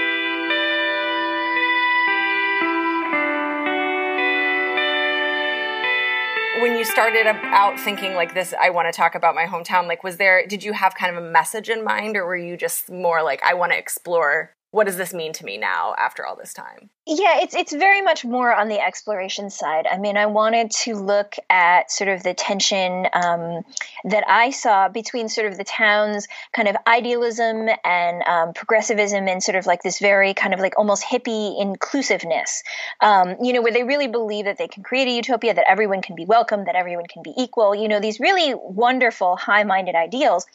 when 6.62 6.78
you 6.78 6.84
started 6.86 7.28
out 7.28 7.80
thinking 7.80 8.16
like 8.16 8.34
this 8.34 8.54
i 8.60 8.70
want 8.70 8.88
to 8.88 8.92
talk 8.92 9.14
about 9.14 9.36
my 9.36 9.46
hometown 9.46 9.88
like 9.88 10.04
was 10.04 10.18
there 10.18 10.48
did 10.48 10.64
you 10.64 10.74
have 10.74 10.96
kind 10.96 11.16
of 11.16 11.24
a 11.24 11.30
message 11.30 11.70
in 11.70 11.84
mind 11.84 12.18
or 12.18 12.26
were 12.26 12.36
you 12.36 12.58
just 12.58 12.90
more 12.90 13.22
like 13.22 13.40
i 13.44 13.54
want 13.54 13.72
to 13.72 13.78
explore 13.78 14.52
what 14.72 14.86
does 14.86 14.98
this 14.98 15.14
mean 15.14 15.32
to 15.32 15.46
me 15.46 15.58
now 15.58 15.94
after 16.00 16.26
all 16.26 16.36
this 16.36 16.54
time 16.54 16.90
Yeah, 17.08 17.42
it's 17.44 17.56
it's 17.56 17.72
very 17.72 18.02
much 18.02 18.26
more 18.26 18.52
on 18.52 18.68
the 18.68 18.80
exploration 18.80 19.52
side. 19.52 19.86
I 19.86 20.00
mean, 20.00 20.18
I 20.18 20.26
wanted 20.26 20.72
to 20.86 20.96
look 20.96 21.36
at 21.52 21.92
sort 21.92 22.08
of 22.08 22.24
the 22.24 22.34
tension 22.34 23.06
um, 23.14 23.64
that 24.06 24.24
I 24.28 24.50
saw 24.50 24.90
between 24.90 25.30
sort 25.30 25.46
of 25.46 25.56
the 25.56 25.64
town's 25.64 26.28
kind 26.52 26.68
of 26.68 26.76
idealism 26.88 27.70
and 27.84 28.24
um, 28.24 28.54
progressivism, 28.54 29.28
and 29.28 29.44
sort 29.44 29.56
of 29.56 29.68
like 29.68 29.84
this 29.84 30.00
very 30.00 30.34
kind 30.34 30.56
of 30.56 30.60
like 30.60 30.80
almost 30.80 31.04
hippie 31.04 31.62
inclusiveness. 31.62 32.64
Um, 33.02 33.36
you 33.40 33.54
know, 33.54 33.62
where 33.62 33.72
they 33.72 33.84
really 33.84 34.08
believe 34.08 34.46
that 34.46 34.58
they 34.58 34.68
can 34.68 34.82
create 34.82 35.08
a 35.08 35.12
utopia, 35.12 35.54
that 35.54 35.70
everyone 35.70 36.02
can 36.02 36.16
be 36.16 36.26
welcome, 36.26 36.66
that 36.66 36.74
everyone 36.74 37.06
can 37.06 37.22
be 37.22 37.36
equal. 37.38 37.76
You 37.76 37.88
know, 37.88 38.00
these 38.00 38.20
really 38.20 38.56
wonderful, 38.56 39.36
high-minded 39.36 39.94
ideals, 39.94 40.48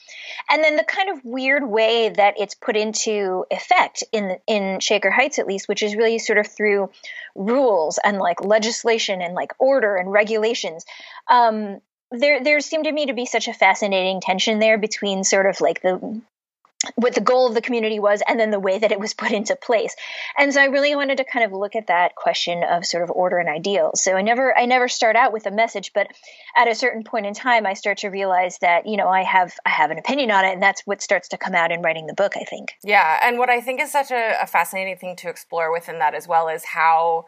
and 0.51 0.65
then 0.65 0.75
the 0.75 0.83
kind 0.83 1.11
of 1.11 1.25
weird 1.25 1.63
way 1.63 2.09
that 2.09 2.35
it's 2.41 2.57
put 2.57 2.77
into 2.77 3.45
effect 3.53 4.03
in 4.11 4.39
in 4.49 4.81
Shaker 4.81 5.13
Heights, 5.13 5.39
at 5.39 5.47
least, 5.47 5.69
which 5.69 5.85
is 5.85 5.95
really 5.95 6.19
sort 6.19 6.39
of 6.39 6.40
through 6.45 6.91
rules 7.35 7.99
and 8.03 8.19
like 8.19 8.45
legislation 8.45 9.23
and 9.23 9.35
like 9.35 9.53
order 9.59 9.97
and 9.97 10.11
regulations. 10.11 10.85
Um, 11.29 11.81
there, 12.11 12.43
there 12.43 12.61
seemed 12.61 12.85
to 12.85 12.93
me 12.93 13.07
to 13.07 13.13
be 13.13 13.27
such 13.27 13.47
a 13.47 13.55
fascinating 13.55 14.21
tension 14.21 14.59
there 14.59 14.79
between 14.79 15.23
sort 15.23 15.47
of 15.47 15.61
like 15.61 15.81
the 15.81 16.21
what 16.95 17.15
the 17.15 17.21
goal 17.21 17.47
of 17.47 17.55
the 17.55 17.61
community 17.61 17.99
was 17.99 18.23
and 18.27 18.41
then 18.41 18.51
the 18.51 18.61
way 18.61 18.79
that 18.79 18.93
it 18.93 18.99
was 18.99 19.13
put 19.15 19.33
into 19.33 19.55
place. 19.55 19.95
And 20.39 20.53
so 20.53 20.61
i 20.61 20.67
really 20.67 20.95
wanted 20.95 21.19
to 21.19 21.25
kind 21.25 21.45
of 21.45 21.53
look 21.53 21.77
at 21.77 21.89
that 21.89 22.15
question 22.15 22.63
of 22.65 22.87
sort 22.87 23.05
of 23.05 23.11
order 23.11 23.39
and 23.39 23.49
ideals. 23.49 24.03
So 24.03 24.17
i 24.17 24.23
never 24.23 24.57
i 24.57 24.65
never 24.65 24.89
start 24.89 25.17
out 25.17 25.33
with 25.33 25.47
a 25.47 25.51
message 25.51 25.93
but 25.95 26.09
at 26.57 26.69
a 26.69 26.75
certain 26.75 27.05
point 27.05 27.27
in 27.27 27.35
time 27.35 27.67
i 27.67 27.75
start 27.75 27.99
to 27.99 28.09
realize 28.09 28.59
that 28.59 28.87
you 28.87 28.97
know 28.97 29.09
i 29.09 29.23
have 29.23 29.55
i 29.67 29.71
have 29.71 29.91
an 29.91 29.99
opinion 29.99 30.31
on 30.31 30.45
it 30.45 30.53
and 30.53 30.63
that's 30.63 30.83
what 30.87 31.03
starts 31.03 31.29
to 31.29 31.39
come 31.39 31.55
out 31.55 31.71
in 31.71 31.83
writing 31.83 32.07
the 32.07 32.15
book 32.15 32.33
i 32.37 32.45
think. 32.45 32.75
Yeah 32.83 33.19
and 33.23 33.39
what 33.39 33.51
i 33.51 33.61
think 33.61 33.81
is 33.81 33.93
such 33.93 34.11
a, 34.11 34.43
a 34.43 34.47
fascinating 34.47 34.97
thing 34.97 35.17
to 35.17 35.29
explore 35.29 35.73
within 35.73 35.99
that 35.99 36.15
as 36.15 36.27
well 36.27 36.49
is 36.49 36.65
how 36.65 37.27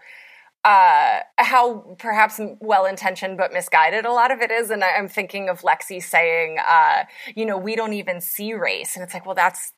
uh, 0.65 1.21
how 1.39 1.97
perhaps 1.99 2.41
well 2.61 2.87
intentioned 2.87 3.37
but 3.37 3.53
misguided 3.53 4.05
a 4.05 4.13
lot 4.13 4.31
of 4.31 4.41
it 4.41 4.51
is. 4.51 4.71
And 4.71 4.85
I'm 4.85 5.09
thinking 5.09 5.49
of 5.49 5.63
Lexie 5.63 6.03
saying, 6.03 6.59
uh, 6.67 7.05
you 7.35 7.45
know, 7.45 7.59
we 7.59 7.75
don't 7.75 7.95
even 7.95 8.21
see 8.21 8.55
race. 8.55 8.95
And 8.95 9.03
it's 9.03 9.13
like, 9.13 9.27
well, 9.27 9.35
that's 9.35 9.73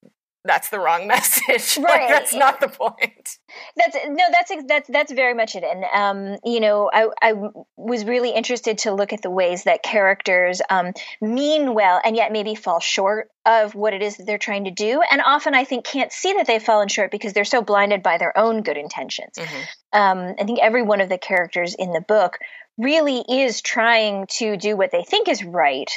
that's 0.45 0.69
the 0.69 0.79
wrong 0.79 1.07
message. 1.09 1.79
Right. 1.79 2.01
like, 2.01 2.09
that's 2.09 2.35
not 2.35 2.61
the 2.61 2.69
point. 2.69 3.39
That's 3.77 3.97
no, 4.07 4.25
that's 4.31 4.53
that's 4.67 4.89
that's 4.89 5.13
very 5.13 5.35
much 5.35 5.57
it. 5.57 5.65
And 5.65 5.85
um, 5.93 6.39
you 6.45 6.61
know, 6.61 6.91
I 6.93 7.09
I 7.21 7.33
was 7.77 8.05
really 8.05 8.31
interested 8.31 8.79
to 8.79 8.93
look 8.93 9.13
at 9.13 9.23
the 9.23 9.31
ways 9.31 9.65
that 9.65 9.83
characters 9.83 10.61
um, 10.71 10.93
mean 11.21 11.75
well 11.75 12.01
and 12.05 12.17
yet 12.17 12.33
maybe 12.33 12.55
fall 12.55 12.81
short 12.81 13.31
of 13.47 13.75
what 13.75 13.93
it 13.93 14.03
is 14.03 14.17
that 14.17 14.27
they're 14.27 14.39
trying 14.39 14.65
to 14.65 14.71
do, 14.71 15.03
and 15.11 15.21
often 15.25 15.55
I 15.55 15.65
think 15.65 15.85
can't 15.85 16.13
see 16.13 16.33
that 16.35 16.47
they've 16.47 16.63
fallen 16.63 16.89
short 16.89 17.11
because 17.11 17.33
they're 17.33 17.45
so 17.45 17.63
blinded 17.63 18.03
by 18.03 18.19
their 18.19 18.37
own 18.37 18.63
good 18.63 18.77
intentions. 18.77 19.35
Mm-hmm. 19.39 20.01
Um, 20.01 20.35
I 20.39 20.45
think 20.45 20.61
every 20.61 20.83
one 20.83 21.01
of 21.01 21.09
the 21.09 21.19
characters 21.19 21.75
in 21.75 21.93
the 21.93 22.01
book 22.01 22.39
really 22.79 23.25
is 23.29 23.61
trying 23.61 24.27
to 24.39 24.57
do 24.57 24.77
what 24.77 24.91
they 24.91 25.05
think 25.05 25.29
is 25.29 25.45
right 25.45 25.91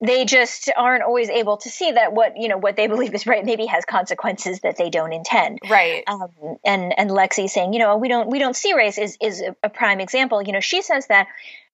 they 0.00 0.24
just 0.24 0.70
aren't 0.76 1.02
always 1.02 1.28
able 1.28 1.56
to 1.58 1.70
see 1.70 1.92
that 1.92 2.12
what 2.12 2.36
you 2.36 2.48
know 2.48 2.58
what 2.58 2.76
they 2.76 2.86
believe 2.94 3.14
is 3.14 3.26
right 3.26 3.44
maybe 3.44 3.66
has 3.66 3.84
consequences 3.84 4.60
that 4.60 4.76
they 4.76 4.90
don't 4.90 5.12
intend. 5.12 5.58
Right. 5.68 6.04
Um, 6.06 6.28
and 6.64 6.96
and 6.98 7.10
lexie 7.10 7.48
saying 7.48 7.72
you 7.72 7.78
know 7.78 7.96
we 7.96 8.08
don't 8.08 8.30
we 8.30 8.38
don't 8.38 8.56
see 8.56 8.74
race 8.74 8.98
is 8.98 9.16
is 9.20 9.42
a, 9.62 9.68
prime 9.68 10.00
example. 10.00 10.42
You 10.42 10.52
know 10.52 10.60
she 10.60 10.82
says 10.82 11.06
that 11.08 11.28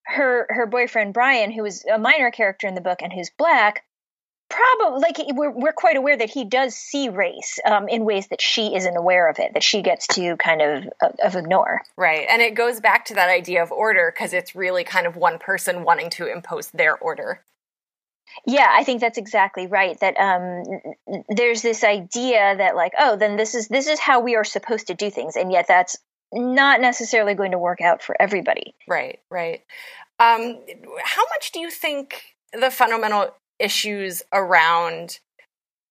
her 0.05 0.47
her 0.49 0.67
boyfriend 0.67 1.13
brian 1.13 1.51
who 1.51 1.65
is 1.65 1.85
a 1.85 1.99
minor 1.99 2.31
character 2.31 2.67
in 2.67 2.75
the 2.75 2.81
book 2.81 3.03
and 3.03 3.13
who's 3.13 3.31
black 3.37 3.85
probably 4.49 5.01
like 5.01 5.17
we're, 5.35 5.51
we're 5.51 5.73
quite 5.73 5.97
aware 5.97 6.17
that 6.17 6.29
he 6.29 6.45
does 6.45 6.75
see 6.75 7.09
race 7.09 7.59
um, 7.65 7.89
in 7.89 8.05
ways 8.05 8.27
that 8.29 8.41
she 8.41 8.75
isn't 8.75 8.97
aware 8.97 9.29
of 9.29 9.39
it 9.39 9.53
that 9.55 9.63
she 9.63 9.81
gets 9.81 10.07
to 10.09 10.37
kind 10.37 10.61
of 10.61 10.85
of 11.23 11.37
ignore. 11.37 11.81
Right. 11.97 12.27
And 12.29 12.43
it 12.43 12.55
goes 12.55 12.81
back 12.81 13.05
to 13.07 13.15
that 13.15 13.31
idea 13.31 13.63
of 13.63 13.71
order 13.71 14.13
because 14.13 14.33
it's 14.33 14.55
really 14.55 14.83
kind 14.83 15.07
of 15.07 15.17
one 15.17 15.39
person 15.39 15.85
wanting 15.85 16.11
to 16.11 16.27
impose 16.27 16.71
their 16.71 16.99
order 16.99 17.45
yeah, 18.47 18.69
I 18.71 18.85
think 18.85 19.01
that's 19.01 19.19
exactly 19.19 19.67
right. 19.67 19.99
That 20.01 20.17
um, 20.19 20.65
there's 21.29 21.63
this 21.63 21.85
idea 21.85 22.57
that 22.57 22.77
like, 22.77 22.93
oh, 22.99 23.17
then 23.17 23.37
this 23.37 23.55
is 23.55 23.69
this 23.69 23.87
is 23.87 23.99
how 23.99 24.21
we 24.21 24.37
are 24.37 24.45
supposed 24.45 24.89
to 24.89 24.95
do 24.95 25.11
things, 25.11 25.37
and 25.37 25.53
yet 25.53 25.67
that's 25.69 25.97
not 26.33 26.81
necessarily 26.81 27.35
going 27.35 27.51
to 27.51 27.59
work 27.59 27.81
out 27.81 28.03
for 28.03 28.17
everybody. 28.21 28.75
Right, 28.89 29.19
right. 29.31 29.63
Um, 30.19 30.61
how 31.03 31.23
much 31.31 31.53
do 31.53 31.61
you 31.61 31.71
think 31.71 32.37
the 32.53 32.71
fundamental 32.71 33.35
issues 33.59 34.23
around 34.33 35.19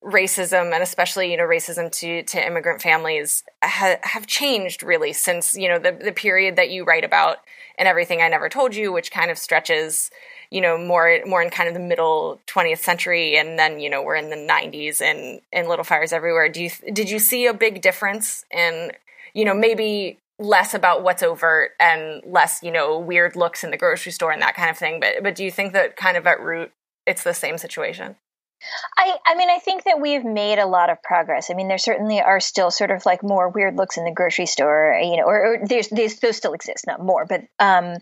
racism 0.03 0.73
and 0.73 0.81
especially 0.81 1.29
you 1.29 1.35
know 1.35 1.43
racism 1.43 1.91
to 1.91 2.23
to 2.23 2.45
immigrant 2.45 2.81
families 2.81 3.43
ha- 3.61 3.97
have 4.03 4.25
changed 4.25 4.81
really 4.81 5.11
since 5.11 5.57
you 5.57 5.67
know 5.67 5.77
the 5.77 5.91
the 5.91 6.13
period 6.13 6.55
that 6.55 6.69
you 6.69 6.85
write 6.85 7.03
about 7.03 7.39
and 7.79 7.87
everything 7.87 8.21
I 8.21 8.27
never 8.27 8.49
told 8.49 8.75
you, 8.75 8.91
which 8.91 9.09
kind 9.09 9.31
of 9.31 9.37
stretches 9.37 10.11
you 10.51 10.61
know 10.61 10.77
more 10.77 11.19
more 11.25 11.41
in 11.41 11.49
kind 11.49 11.67
of 11.67 11.73
the 11.73 11.79
middle 11.79 12.39
20th 12.47 12.79
century 12.79 13.37
and 13.37 13.59
then 13.59 13.79
you 13.79 13.89
know 13.89 14.01
we're 14.01 14.15
in 14.15 14.29
the 14.29 14.35
90s 14.35 15.01
and 15.01 15.41
and 15.53 15.67
little 15.67 15.85
fires 15.85 16.11
everywhere 16.11 16.49
do 16.49 16.63
you 16.63 16.69
did 16.91 17.09
you 17.09 17.19
see 17.19 17.45
a 17.45 17.53
big 17.53 17.81
difference 17.81 18.45
in 18.51 18.91
you 19.33 19.45
know 19.45 19.53
maybe 19.53 20.17
less 20.39 20.73
about 20.73 21.03
what's 21.03 21.21
overt 21.21 21.71
and 21.79 22.23
less 22.25 22.59
you 22.63 22.71
know 22.71 22.97
weird 22.97 23.35
looks 23.35 23.63
in 23.63 23.71
the 23.71 23.77
grocery 23.77 24.11
store 24.11 24.31
and 24.31 24.41
that 24.41 24.55
kind 24.55 24.69
of 24.69 24.77
thing 24.77 24.99
but 24.99 25.21
but 25.21 25.35
do 25.35 25.43
you 25.43 25.51
think 25.51 25.73
that 25.73 25.95
kind 25.95 26.17
of 26.17 26.25
at 26.25 26.39
root 26.39 26.71
it's 27.05 27.23
the 27.23 27.33
same 27.33 27.57
situation 27.57 28.15
I, 28.97 29.17
I 29.25 29.35
mean, 29.35 29.49
I 29.49 29.59
think 29.59 29.85
that 29.85 30.01
we've 30.01 30.25
made 30.25 30.59
a 30.59 30.65
lot 30.65 30.89
of 30.89 31.01
progress. 31.01 31.49
I 31.49 31.53
mean, 31.53 31.67
there 31.67 31.77
certainly 31.77 32.21
are 32.21 32.39
still 32.39 32.71
sort 32.71 32.91
of 32.91 33.05
like 33.05 33.23
more 33.23 33.49
weird 33.49 33.77
looks 33.77 33.97
in 33.97 34.03
the 34.03 34.11
grocery 34.11 34.47
store, 34.47 34.99
you 35.01 35.17
know, 35.17 35.23
or, 35.23 35.53
or 35.53 35.65
there's, 35.65 35.87
there's 35.87 36.19
those 36.19 36.37
still 36.37 36.53
exist, 36.53 36.85
not 36.85 37.01
more, 37.01 37.25
but 37.25 37.41
um, 37.59 37.99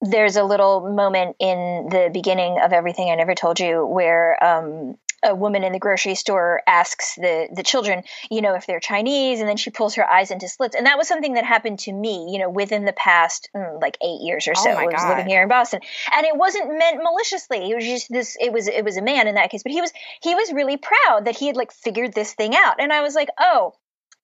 there's 0.00 0.36
a 0.36 0.44
little 0.44 0.92
moment 0.92 1.36
in 1.38 1.88
the 1.90 2.10
beginning 2.12 2.58
of 2.62 2.72
everything 2.72 3.10
I 3.10 3.14
never 3.14 3.34
told 3.34 3.60
you 3.60 3.86
where 3.86 4.42
um, 4.44 4.96
a 5.22 5.34
woman 5.34 5.62
in 5.62 5.72
the 5.72 5.78
grocery 5.78 6.14
store 6.14 6.62
asks 6.66 7.14
the 7.14 7.48
the 7.54 7.62
children, 7.62 8.02
you 8.30 8.42
know, 8.42 8.54
if 8.54 8.66
they're 8.66 8.80
Chinese, 8.80 9.40
and 9.40 9.48
then 9.48 9.56
she 9.56 9.70
pulls 9.70 9.94
her 9.94 10.08
eyes 10.08 10.30
into 10.30 10.48
slits, 10.48 10.74
and 10.74 10.86
that 10.86 10.98
was 10.98 11.06
something 11.08 11.34
that 11.34 11.44
happened 11.44 11.78
to 11.80 11.92
me, 11.92 12.28
you 12.32 12.38
know, 12.38 12.50
within 12.50 12.84
the 12.84 12.92
past 12.92 13.48
mm, 13.54 13.80
like 13.80 13.96
eight 14.02 14.20
years 14.20 14.46
or 14.48 14.54
oh 14.56 14.62
so. 14.62 14.70
Oh 14.70 14.76
I 14.76 14.86
was 14.86 14.94
God. 14.96 15.10
living 15.10 15.26
here 15.26 15.42
in 15.42 15.48
Boston, 15.48 15.80
and 16.14 16.26
it 16.26 16.36
wasn't 16.36 16.76
meant 16.76 17.02
maliciously. 17.02 17.70
It 17.70 17.74
was 17.74 17.84
just 17.84 18.10
this. 18.10 18.36
It 18.40 18.52
was 18.52 18.68
it 18.68 18.84
was 18.84 18.96
a 18.96 19.02
man 19.02 19.28
in 19.28 19.36
that 19.36 19.50
case, 19.50 19.62
but 19.62 19.72
he 19.72 19.80
was 19.80 19.92
he 20.20 20.34
was 20.34 20.52
really 20.52 20.76
proud 20.76 21.26
that 21.26 21.36
he 21.36 21.46
had 21.46 21.56
like 21.56 21.72
figured 21.72 22.12
this 22.14 22.34
thing 22.34 22.54
out, 22.56 22.76
and 22.80 22.92
I 22.92 23.02
was 23.02 23.14
like, 23.14 23.28
oh, 23.38 23.74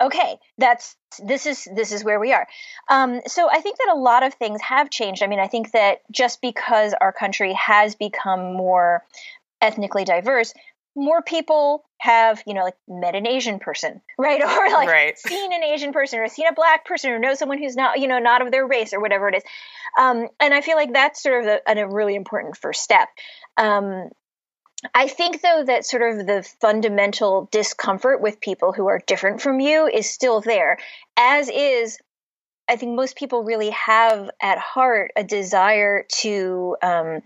okay 0.01 0.39
that's 0.59 0.97
this 1.25 1.47
is 1.47 1.67
this 1.75 1.93
is 1.93 2.05
where 2.05 2.21
we 2.21 2.33
are 2.33 2.47
um, 2.89 3.21
so 3.27 3.49
i 3.51 3.61
think 3.61 3.79
that 3.79 3.93
a 3.93 3.99
lot 3.99 4.23
of 4.23 4.35
things 4.35 4.61
have 4.61 4.91
changed 4.91 5.23
i 5.23 5.27
mean 5.27 5.41
i 5.41 5.47
think 5.47 5.73
that 5.73 5.99
just 6.11 6.41
because 6.41 6.95
our 7.01 7.13
country 7.13 7.53
has 7.55 7.95
become 7.95 8.55
more 8.55 9.05
ethnically 9.61 10.05
diverse 10.05 10.53
more 10.99 11.23
people 11.23 11.85
have, 11.99 12.43
you 12.47 12.55
know, 12.55 12.63
like 12.63 12.77
met 12.89 13.15
an 13.15 13.27
Asian 13.27 13.59
person, 13.59 14.01
right? 14.19 14.43
Or 14.43 14.73
like 14.73 14.89
right. 14.89 15.19
seen 15.19 15.53
an 15.53 15.63
Asian 15.63 15.93
person 15.93 16.19
or 16.19 16.29
seen 16.29 16.47
a 16.47 16.53
black 16.53 16.85
person 16.85 17.11
or 17.11 17.19
know 17.19 17.35
someone 17.35 17.59
who's 17.59 17.77
not, 17.77 18.01
you 18.01 18.09
know, 18.09 18.19
not 18.19 18.43
of 18.43 18.51
their 18.51 18.67
race 18.67 18.93
or 18.93 19.01
whatever 19.01 19.29
it 19.29 19.37
is. 19.37 19.43
Um, 19.99 20.29
and 20.41 20.53
I 20.53 20.61
feel 20.61 20.77
like 20.77 20.93
that's 20.93 21.23
sort 21.23 21.45
of 21.45 21.61
a, 21.67 21.81
a 21.81 21.89
really 21.89 22.15
important 22.15 22.57
first 22.57 22.83
step. 22.83 23.09
Um, 23.57 24.11
I 24.95 25.09
think, 25.09 25.43
though, 25.43 25.65
that 25.67 25.85
sort 25.85 26.03
of 26.03 26.27
the 26.27 26.43
fundamental 26.61 27.49
discomfort 27.51 28.21
with 28.21 28.41
people 28.41 28.73
who 28.73 28.87
are 28.87 29.01
different 29.07 29.41
from 29.41 29.61
you 29.61 29.87
is 29.87 30.09
still 30.09 30.41
there, 30.41 30.79
as 31.17 31.49
is 31.49 31.99
I 32.69 32.77
think 32.77 32.95
most 32.95 33.17
people 33.17 33.43
really 33.45 33.71
have 33.71 34.31
at 34.41 34.59
heart 34.59 35.13
a 35.17 35.25
desire 35.25 36.05
to 36.21 36.77
um, 36.83 37.23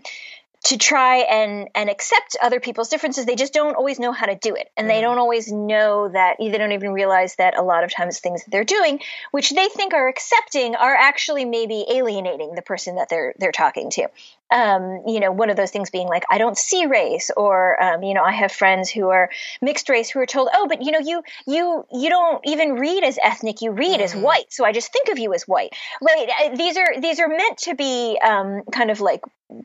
to 0.65 0.77
try 0.77 1.17
and 1.17 1.67
and 1.75 1.89
accept 1.89 2.37
other 2.41 2.61
people's 2.61 2.87
differences. 2.87 3.25
They 3.25 3.35
just 3.35 3.53
don't 3.53 3.75
always 3.75 3.99
know 3.99 4.13
how 4.13 4.25
to 4.25 4.35
do 4.35 4.55
it 4.55 4.69
and 4.77 4.89
they 4.89 5.01
don't 5.01 5.17
always 5.17 5.51
know 5.51 6.09
that 6.09 6.37
they 6.39 6.57
don't 6.57 6.71
even 6.71 6.93
realize 6.93 7.35
that 7.35 7.57
a 7.57 7.61
lot 7.61 7.83
of 7.83 7.93
times 7.93 8.19
things 8.19 8.43
that 8.43 8.51
they're 8.51 8.63
doing 8.63 8.99
which 9.31 9.49
they 9.49 9.67
think 9.67 9.93
are 9.93 10.07
accepting 10.07 10.75
are 10.75 10.95
actually 10.95 11.43
maybe 11.43 11.85
alienating 11.89 12.55
the 12.55 12.61
person 12.61 12.95
that 12.95 13.09
they're 13.09 13.33
they're 13.39 13.51
talking 13.51 13.89
to 13.91 14.07
um, 14.53 15.01
you 15.07 15.19
know, 15.19 15.31
one 15.31 15.49
of 15.49 15.57
those 15.57 15.71
things 15.71 15.89
being 15.89 16.07
like, 16.07 16.23
I 16.29 16.37
don't 16.37 16.57
see 16.57 16.85
race, 16.85 17.31
or 17.35 17.81
um, 17.83 18.03
you 18.03 18.13
know, 18.13 18.23
I 18.23 18.31
have 18.31 18.51
friends 18.51 18.89
who 18.89 19.09
are 19.09 19.29
mixed 19.61 19.89
race 19.89 20.11
who 20.11 20.19
are 20.19 20.27
told, 20.27 20.49
oh, 20.53 20.67
but 20.67 20.83
you 20.83 20.91
know, 20.91 20.99
you 20.99 21.23
you 21.47 21.85
you 21.91 22.09
don't 22.09 22.39
even 22.45 22.75
read 22.75 23.03
as 23.03 23.17
ethnic, 23.21 23.61
you 23.61 23.71
read 23.71 23.93
mm-hmm. 23.93 24.01
as 24.01 24.15
white, 24.15 24.53
so 24.53 24.63
I 24.63 24.71
just 24.71 24.93
think 24.93 25.09
of 25.09 25.17
you 25.17 25.33
as 25.33 25.47
white. 25.47 25.73
Right? 26.01 26.29
Uh, 26.43 26.55
these 26.55 26.77
are 26.77 27.01
these 27.01 27.19
are 27.19 27.27
meant 27.27 27.57
to 27.59 27.75
be 27.75 28.19
um, 28.23 28.61
kind 28.71 28.91
of 28.91 29.01
like 29.01 29.21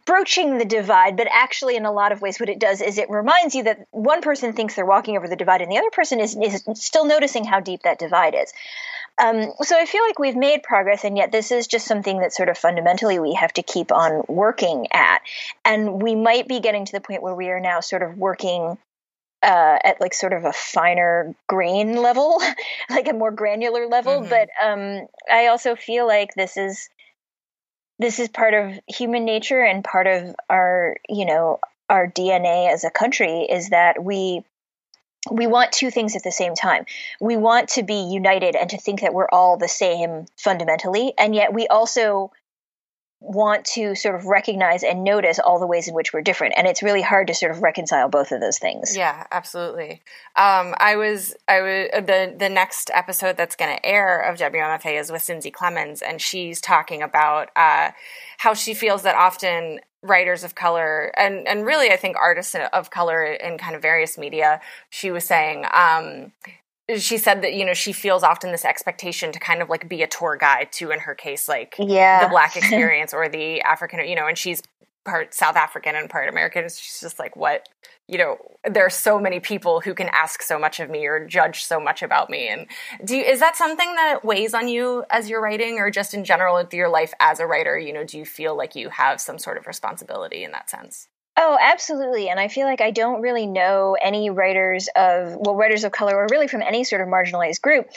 broaching 0.07 0.59
the 0.59 0.65
divide, 0.65 1.17
but 1.17 1.29
actually, 1.31 1.77
in 1.77 1.85
a 1.85 1.93
lot 1.93 2.13
of 2.13 2.23
ways, 2.23 2.41
what 2.41 2.49
it 2.49 2.59
does 2.59 2.81
is 2.81 2.97
it 2.97 3.11
reminds 3.11 3.55
you 3.55 3.65
that 3.65 3.87
one 3.91 4.23
person 4.23 4.55
thinks 4.55 4.75
they're 4.75 4.87
walking 4.87 5.19
over 5.19 5.29
the 5.29 5.37
divide, 5.37 5.61
and 5.61 5.71
the 5.71 5.79
other 5.79 5.91
person 5.91 6.19
is, 6.19 6.35
is 6.37 6.63
still 6.75 7.05
noticing 7.05 7.45
how 7.45 7.61
deep 7.61 7.83
that 7.83 7.99
divide 7.99 8.35
is. 8.35 8.53
Um, 9.21 9.53
so 9.63 9.77
I 9.77 9.85
feel 9.85 10.05
like 10.05 10.19
we've 10.19 10.37
made 10.37 10.63
progress, 10.63 11.05
and 11.05 11.17
yet 11.17 11.33
this 11.33 11.51
is 11.51 11.67
just 11.67 11.87
something 11.87 12.21
that 12.21 12.33
sort 12.33 12.49
of 12.49 12.57
fundamentally 12.57 13.19
we 13.19 13.35
have 13.35 13.53
to 13.55 13.63
keep 13.63 13.91
on 13.91 14.23
working 14.29 14.87
at. 14.93 15.23
And 15.65 16.01
we 16.01 16.15
might 16.15 16.47
be 16.47 16.61
getting 16.61 16.85
to 16.85 16.93
the 16.93 17.01
point 17.01 17.23
where 17.23 17.35
we 17.35 17.49
are 17.49 17.61
now 17.61 17.81
sort 17.81 18.03
of 18.03 18.17
working 18.17 18.79
uh, 19.43 19.79
at 19.85 20.01
like 20.01 20.15
sort 20.15 20.33
of 20.33 20.45
a 20.45 20.53
finer 20.53 21.35
grain 21.49 21.97
level, 21.97 22.41
like 22.91 23.09
a 23.09 23.13
more 23.13 23.31
granular 23.31 23.87
level. 23.87 24.21
Mm-hmm. 24.21 24.31
But 24.31 24.49
um, 24.63 25.07
I 25.31 25.49
also 25.49 25.75
feel 25.75 26.07
like 26.07 26.35
this 26.35 26.57
is 26.57 26.89
this 27.99 28.21
is 28.21 28.29
part 28.29 28.55
of 28.55 28.79
human 28.87 29.25
nature 29.25 29.61
and 29.61 29.83
part 29.83 30.07
of 30.07 30.35
our 30.49 30.97
you 31.09 31.25
know 31.25 31.59
our 31.89 32.07
DNA 32.07 32.73
as 32.73 32.85
a 32.85 32.91
country 32.91 33.43
is 33.43 33.71
that 33.71 34.03
we 34.03 34.45
we 35.31 35.47
want 35.47 35.73
two 35.73 35.91
things 35.91 36.17
at 36.17 36.23
the 36.23 36.33
same 36.33 36.55
time. 36.55 36.87
We 37.21 37.37
want 37.37 37.71
to 37.71 37.83
be 37.83 38.09
united 38.11 38.57
and 38.57 38.71
to 38.71 38.79
think 38.79 39.01
that 39.01 39.15
we're 39.15 39.29
all 39.29 39.57
the 39.57 39.69
same 39.69 40.27
fundamentally, 40.37 41.13
and 41.19 41.35
yet 41.35 41.53
we 41.53 41.67
also 41.67 42.33
want 43.21 43.65
to 43.65 43.97
sort 43.97 44.15
of 44.15 44.27
recognize 44.27 44.85
and 44.85 45.03
notice 45.03 45.41
all 45.41 45.59
the 45.59 45.67
ways 45.67 45.89
in 45.89 45.95
which 45.95 46.13
we're 46.13 46.23
different 46.23 46.55
and 46.57 46.69
it's 46.69 46.85
really 46.85 47.03
hard 47.03 47.27
to 47.27 47.35
sort 47.35 47.51
of 47.51 47.63
reconcile 47.63 48.09
both 48.09 48.31
of 48.31 48.41
those 48.41 48.59
things 48.59 48.97
yeah 48.97 49.27
absolutely 49.33 50.01
um, 50.37 50.73
i 50.79 50.95
was 50.95 51.35
i 51.49 51.61
was 51.61 51.89
uh, 51.93 52.01
the 52.01 52.33
the 52.39 52.49
next 52.49 52.93
episode 52.95 53.37
that's 53.37 53.57
going 53.57 53.77
to 53.77 53.85
air 53.85 54.21
of 54.21 54.39
wmfa 54.39 55.01
is 55.01 55.11
with 55.11 55.21
cindy 55.21 55.51
clemens 55.51 56.01
and 56.01 56.23
she's 56.23 56.61
talking 56.61 57.03
about 57.03 57.51
uh, 57.57 57.91
how 58.39 58.55
she 58.55 58.73
feels 58.73 59.03
that 59.03 59.17
often 59.17 59.81
writers 60.03 60.45
of 60.45 60.55
color 60.55 61.13
and 61.17 61.47
and 61.49 61.67
really 61.67 61.91
I 61.91 61.97
think 61.97 62.17
artists 62.17 62.55
of 62.73 62.91
color 62.91 63.25
in 63.25 63.59
kind 63.59 63.75
of 63.75 63.83
various 63.83 64.17
media 64.17 64.61
she 64.91 65.11
was 65.11 65.25
saying 65.25 65.65
um, 65.73 66.33
she 66.97 67.19
said 67.19 67.43
that 67.43 67.55
you 67.55 67.65
know 67.65 67.75
she 67.75 67.93
feels 67.93 68.23
often 68.23 68.53
this 68.53 68.65
expectation 68.65 69.33
to 69.33 69.41
kind 69.41 69.61
of 69.61 69.69
like 69.69 69.89
be 69.89 70.03
a 70.03 70.07
tour 70.07 70.37
guide 70.37 70.71
to 70.73 70.93
in 70.93 71.01
her 71.01 71.15
case 71.15 71.49
like 71.49 71.75
yeah. 71.79 72.23
the 72.23 72.29
black 72.29 72.57
experience 72.57 73.13
or 73.13 73.29
the 73.29 73.61
african 73.63 74.07
you 74.09 74.15
know 74.15 74.27
and 74.27 74.39
she's 74.39 74.63
part 75.09 75.35
south 75.35 75.57
african 75.57 75.95
and 75.95 76.11
part 76.11 76.29
american 76.29 76.65
she's 76.65 77.01
just 77.01 77.19
like 77.19 77.35
what 77.37 77.69
you 78.07 78.19
know 78.19 78.37
there 78.65 78.85
are 78.85 78.91
so 78.91 79.19
many 79.19 79.41
people 79.41 79.81
who 79.81 79.95
can 79.95 80.09
ask 80.13 80.43
so 80.43 80.59
much 80.59 80.81
of 80.81 80.91
me 80.91 81.07
or 81.07 81.27
judge 81.27 81.65
so 81.65 81.81
much 81.81 82.03
about 82.03 82.29
me. 82.31 82.49
And 82.49 82.67
do 83.05 83.17
you, 83.17 83.23
is 83.23 83.41
that 83.41 83.57
something 83.57 83.95
that 83.95 84.25
weighs 84.25 84.55
on 84.55 84.69
you 84.69 85.05
as 85.11 85.29
you're 85.29 85.43
writing 85.43 85.79
or 85.79 85.91
just 85.91 86.15
in 86.15 86.25
general 86.25 86.57
with 86.57 86.73
your 86.73 86.89
life 86.89 87.13
as 87.21 87.41
a 87.41 87.47
writer 87.47 87.79
you 87.79 87.93
know 87.93 88.05
do 88.05 88.19
you 88.19 88.25
feel 88.25 88.57
like 88.57 88.75
you 88.75 88.89
have 88.89 89.21
some 89.21 89.39
sort 89.39 89.59
of 89.59 89.67
responsibility 89.67 90.45
in 90.45 90.53
that 90.53 90.71
sense 90.71 91.09
Oh, 91.41 91.57
absolutely. 91.61 92.29
And 92.29 92.41
I 92.41 92.49
feel 92.49 92.67
like 92.67 92.81
I 92.81 92.91
don't 92.91 93.21
really 93.23 93.47
know 93.47 93.97
any 94.01 94.29
writers 94.29 94.89
of 94.97 95.37
well, 95.37 95.55
writers 95.55 95.85
of 95.85 95.93
color, 95.93 96.17
or 96.17 96.27
really 96.29 96.49
from 96.49 96.63
any 96.63 96.83
sort 96.83 97.01
of 97.01 97.07
marginalized 97.07 97.63
group, 97.63 97.89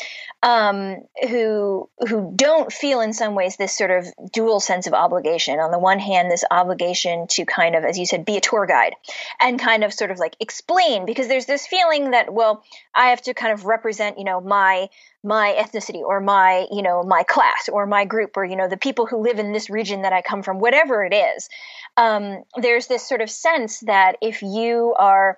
um, 0.43 0.97
who 1.27 1.89
who 2.07 2.33
don't 2.35 2.71
feel 2.71 3.01
in 3.01 3.13
some 3.13 3.33
ways 3.33 3.55
this 3.55 3.75
sort 3.75 3.89
of 3.89 4.05
dual 4.31 4.59
sense 4.59 4.85
of 4.85 4.93
obligation. 4.93 5.59
On 5.59 5.71
the 5.71 5.79
one 5.79 5.97
hand, 5.97 6.29
this 6.29 6.43
obligation 6.51 7.25
to 7.31 7.45
kind 7.45 7.75
of, 7.75 7.83
as 7.83 7.97
you 7.97 8.05
said, 8.05 8.25
be 8.25 8.37
a 8.37 8.41
tour 8.41 8.67
guide 8.67 8.93
and 9.41 9.59
kind 9.59 9.83
of 9.83 9.91
sort 9.91 10.11
of 10.11 10.19
like 10.19 10.35
explain, 10.39 11.07
because 11.07 11.27
there's 11.27 11.47
this 11.47 11.65
feeling 11.65 12.11
that 12.11 12.31
well, 12.31 12.63
I 12.93 13.07
have 13.07 13.23
to 13.23 13.33
kind 13.33 13.53
of 13.53 13.65
represent, 13.65 14.19
you 14.19 14.23
know, 14.23 14.39
my 14.39 14.89
my 15.23 15.55
ethnicity 15.57 16.01
or 16.01 16.19
my 16.19 16.65
you 16.71 16.81
know 16.81 17.03
my 17.03 17.23
class 17.23 17.69
or 17.71 17.85
my 17.85 18.05
group 18.05 18.35
or 18.35 18.43
you 18.43 18.55
know 18.55 18.67
the 18.67 18.77
people 18.77 19.05
who 19.05 19.21
live 19.21 19.37
in 19.37 19.53
this 19.53 19.69
region 19.69 20.01
that 20.01 20.13
i 20.13 20.21
come 20.21 20.41
from 20.41 20.59
whatever 20.59 21.03
it 21.03 21.13
is 21.13 21.47
um, 21.97 22.43
there's 22.57 22.87
this 22.87 23.07
sort 23.07 23.21
of 23.21 23.29
sense 23.29 23.81
that 23.81 24.15
if 24.21 24.41
you 24.41 24.95
are 24.97 25.37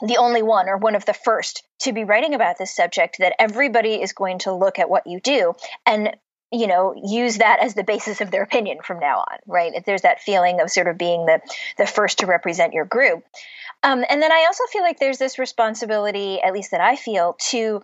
the 0.00 0.16
only 0.16 0.42
one 0.42 0.68
or 0.68 0.76
one 0.76 0.94
of 0.94 1.04
the 1.04 1.14
first 1.14 1.62
to 1.80 1.92
be 1.92 2.04
writing 2.04 2.34
about 2.34 2.58
this 2.58 2.74
subject 2.74 3.16
that 3.18 3.34
everybody 3.38 3.94
is 3.94 4.12
going 4.12 4.38
to 4.40 4.52
look 4.52 4.78
at 4.78 4.90
what 4.90 5.06
you 5.06 5.20
do 5.20 5.54
and 5.86 6.16
you 6.52 6.66
know 6.66 6.94
use 7.04 7.38
that 7.38 7.60
as 7.62 7.74
the 7.74 7.84
basis 7.84 8.20
of 8.20 8.30
their 8.30 8.42
opinion 8.42 8.78
from 8.82 8.98
now 8.98 9.18
on 9.18 9.38
right? 9.46 9.72
If 9.74 9.84
there's 9.84 10.02
that 10.02 10.20
feeling 10.20 10.60
of 10.60 10.70
sort 10.70 10.88
of 10.88 10.98
being 10.98 11.26
the 11.26 11.40
the 11.78 11.86
first 11.86 12.18
to 12.18 12.26
represent 12.26 12.72
your 12.72 12.84
group. 12.84 13.22
Um, 13.82 14.04
and 14.08 14.22
then 14.22 14.32
i 14.32 14.46
also 14.46 14.64
feel 14.72 14.82
like 14.82 14.98
there's 14.98 15.18
this 15.18 15.38
responsibility 15.38 16.40
at 16.40 16.54
least 16.54 16.70
that 16.70 16.80
i 16.80 16.96
feel 16.96 17.36
to 17.50 17.82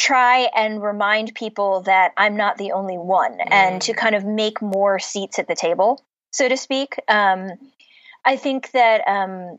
try 0.00 0.48
and 0.54 0.82
remind 0.82 1.34
people 1.34 1.82
that 1.82 2.12
i'm 2.16 2.36
not 2.36 2.56
the 2.56 2.72
only 2.72 2.96
one 2.96 3.32
mm. 3.32 3.48
and 3.50 3.82
to 3.82 3.92
kind 3.92 4.14
of 4.14 4.24
make 4.24 4.62
more 4.62 4.98
seats 4.98 5.38
at 5.38 5.46
the 5.46 5.54
table 5.54 6.02
so 6.30 6.48
to 6.48 6.56
speak. 6.56 6.96
Um, 7.08 7.52
I 8.24 8.36
think 8.36 8.70
that 8.72 9.06
um, 9.06 9.58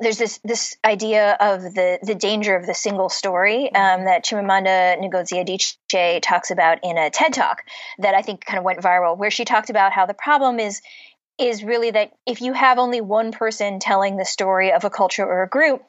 there's 0.00 0.18
this 0.18 0.40
this 0.44 0.76
idea 0.84 1.36
of 1.40 1.62
the 1.62 1.98
the 2.02 2.14
danger 2.14 2.56
of 2.56 2.66
the 2.66 2.74
single 2.74 3.08
story 3.08 3.72
um, 3.74 4.04
that 4.04 4.24
Chimamanda 4.24 4.98
Ngozi 4.98 5.44
Adichie 5.44 6.20
talks 6.22 6.50
about 6.50 6.78
in 6.82 6.98
a 6.98 7.10
TED 7.10 7.32
talk 7.32 7.62
that 7.98 8.14
I 8.14 8.22
think 8.22 8.44
kind 8.44 8.58
of 8.58 8.64
went 8.64 8.80
viral, 8.80 9.16
where 9.16 9.30
she 9.30 9.44
talked 9.44 9.70
about 9.70 9.92
how 9.92 10.06
the 10.06 10.14
problem 10.14 10.58
is 10.58 10.80
is 11.36 11.64
really 11.64 11.90
that 11.90 12.12
if 12.26 12.40
you 12.40 12.52
have 12.52 12.78
only 12.78 13.00
one 13.00 13.32
person 13.32 13.80
telling 13.80 14.16
the 14.16 14.24
story 14.24 14.72
of 14.72 14.84
a 14.84 14.90
culture 14.90 15.24
or 15.24 15.42
a 15.42 15.48
group, 15.48 15.82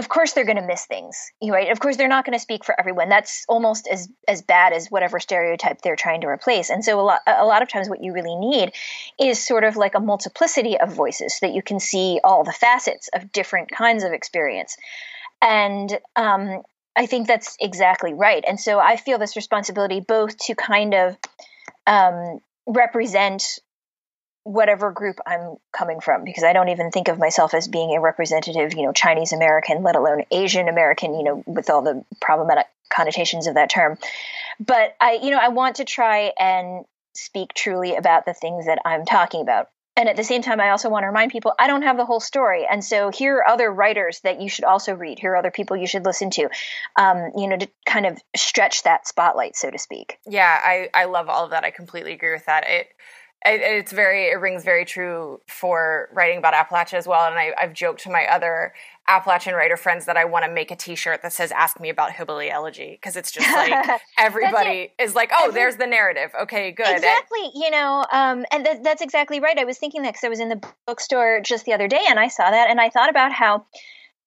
of 0.00 0.08
course 0.08 0.32
they're 0.32 0.46
going 0.46 0.56
to 0.56 0.66
miss 0.66 0.86
things 0.86 1.30
right? 1.42 1.70
Of 1.70 1.78
course 1.78 1.96
they're 1.96 2.08
not 2.08 2.24
going 2.24 2.32
to 2.32 2.42
speak 2.42 2.64
for 2.64 2.74
everyone. 2.78 3.10
That's 3.10 3.44
almost 3.48 3.86
as 3.86 4.08
as 4.26 4.40
bad 4.40 4.72
as 4.72 4.88
whatever 4.88 5.20
stereotype 5.20 5.82
they're 5.82 5.94
trying 5.94 6.22
to 6.22 6.26
replace. 6.26 6.70
And 6.70 6.82
so 6.82 6.98
a 6.98 7.02
lot 7.02 7.20
a 7.26 7.44
lot 7.44 7.62
of 7.62 7.68
times 7.68 7.88
what 7.88 8.02
you 8.02 8.14
really 8.14 8.34
need 8.34 8.72
is 9.20 9.44
sort 9.44 9.64
of 9.64 9.76
like 9.76 9.94
a 9.94 10.00
multiplicity 10.00 10.78
of 10.80 10.94
voices 10.94 11.36
so 11.36 11.46
that 11.46 11.54
you 11.54 11.62
can 11.62 11.78
see 11.78 12.18
all 12.24 12.44
the 12.44 12.52
facets 12.52 13.10
of 13.14 13.30
different 13.30 13.70
kinds 13.70 14.02
of 14.02 14.12
experience. 14.12 14.76
And 15.42 15.98
um, 16.16 16.62
i 16.96 17.06
think 17.06 17.26
that's 17.26 17.56
exactly 17.60 18.14
right. 18.14 18.44
And 18.48 18.58
so 18.58 18.80
i 18.80 18.96
feel 18.96 19.18
this 19.18 19.36
responsibility 19.36 20.00
both 20.00 20.36
to 20.46 20.54
kind 20.54 20.94
of 20.94 21.16
um, 21.86 22.40
represent 22.66 23.60
whatever 24.44 24.90
group 24.90 25.20
I'm 25.26 25.56
coming 25.72 26.00
from 26.00 26.24
because 26.24 26.44
I 26.44 26.52
don't 26.52 26.70
even 26.70 26.90
think 26.90 27.08
of 27.08 27.18
myself 27.18 27.52
as 27.54 27.68
being 27.68 27.94
a 27.96 28.00
representative, 28.00 28.74
you 28.74 28.82
know, 28.82 28.92
Chinese 28.92 29.32
American, 29.32 29.82
let 29.82 29.96
alone 29.96 30.24
Asian 30.30 30.68
American, 30.68 31.14
you 31.14 31.22
know, 31.22 31.42
with 31.46 31.68
all 31.68 31.82
the 31.82 32.04
problematic 32.20 32.66
connotations 32.92 33.46
of 33.46 33.54
that 33.54 33.70
term. 33.70 33.98
But 34.58 34.96
I, 35.00 35.20
you 35.22 35.30
know, 35.30 35.38
I 35.40 35.48
want 35.48 35.76
to 35.76 35.84
try 35.84 36.32
and 36.38 36.84
speak 37.14 37.52
truly 37.54 37.96
about 37.96 38.24
the 38.24 38.34
things 38.34 38.66
that 38.66 38.80
I'm 38.84 39.04
talking 39.04 39.42
about. 39.42 39.68
And 39.96 40.08
at 40.08 40.16
the 40.16 40.24
same 40.24 40.40
time, 40.40 40.60
I 40.60 40.70
also 40.70 40.88
want 40.88 41.02
to 41.02 41.08
remind 41.08 41.32
people 41.32 41.52
I 41.58 41.66
don't 41.66 41.82
have 41.82 41.96
the 41.96 42.06
whole 42.06 42.20
story. 42.20 42.64
And 42.70 42.82
so 42.82 43.10
here 43.10 43.38
are 43.38 43.48
other 43.48 43.70
writers 43.70 44.20
that 44.20 44.40
you 44.40 44.48
should 44.48 44.64
also 44.64 44.94
read. 44.94 45.18
Here 45.18 45.32
are 45.32 45.36
other 45.36 45.50
people 45.50 45.76
you 45.76 45.86
should 45.86 46.04
listen 46.04 46.30
to, 46.30 46.48
um, 46.96 47.32
you 47.36 47.48
know, 47.48 47.58
to 47.58 47.68
kind 47.84 48.06
of 48.06 48.18
stretch 48.34 48.84
that 48.84 49.06
spotlight, 49.06 49.56
so 49.56 49.70
to 49.70 49.78
speak. 49.78 50.18
Yeah, 50.26 50.58
I, 50.62 50.88
I 50.94 51.04
love 51.06 51.28
all 51.28 51.44
of 51.44 51.50
that. 51.50 51.64
I 51.64 51.70
completely 51.70 52.12
agree 52.12 52.32
with 52.32 52.46
that. 52.46 52.64
It, 52.66 52.88
it's 53.44 53.90
very 53.90 54.26
it 54.26 54.38
rings 54.40 54.64
very 54.64 54.84
true 54.84 55.40
for 55.46 56.08
writing 56.12 56.38
about 56.38 56.52
Appalachia 56.52 56.94
as 56.94 57.06
well. 57.06 57.26
And 57.26 57.38
I, 57.38 57.52
have 57.56 57.72
joked 57.72 58.02
to 58.02 58.10
my 58.10 58.26
other 58.26 58.74
Appalachian 59.08 59.54
writer 59.54 59.78
friends 59.78 60.04
that 60.06 60.16
I 60.16 60.26
want 60.26 60.44
to 60.44 60.50
make 60.50 60.70
a 60.70 60.76
T-shirt 60.76 61.22
that 61.22 61.32
says 61.32 61.50
"Ask 61.52 61.80
me 61.80 61.88
about 61.88 62.12
Hillbilly 62.12 62.50
Elegy" 62.50 62.90
because 63.00 63.16
it's 63.16 63.32
just 63.32 63.50
like 63.50 64.00
everybody 64.18 64.92
is 64.98 65.14
like, 65.14 65.30
"Oh, 65.32 65.48
Every, 65.48 65.54
there's 65.54 65.76
the 65.76 65.86
narrative." 65.86 66.32
Okay, 66.42 66.70
good. 66.70 66.86
Exactly. 66.86 67.44
And, 67.44 67.52
you 67.54 67.70
know, 67.70 68.04
um, 68.12 68.44
and 68.52 68.64
th- 68.64 68.78
that's 68.82 69.00
exactly 69.00 69.40
right. 69.40 69.58
I 69.58 69.64
was 69.64 69.78
thinking 69.78 70.02
that 70.02 70.10
because 70.10 70.24
I 70.24 70.28
was 70.28 70.40
in 70.40 70.50
the 70.50 70.62
bookstore 70.86 71.40
just 71.42 71.64
the 71.64 71.72
other 71.72 71.88
day 71.88 72.04
and 72.08 72.18
I 72.20 72.28
saw 72.28 72.50
that, 72.50 72.68
and 72.68 72.78
I 72.78 72.90
thought 72.90 73.08
about 73.08 73.32
how 73.32 73.64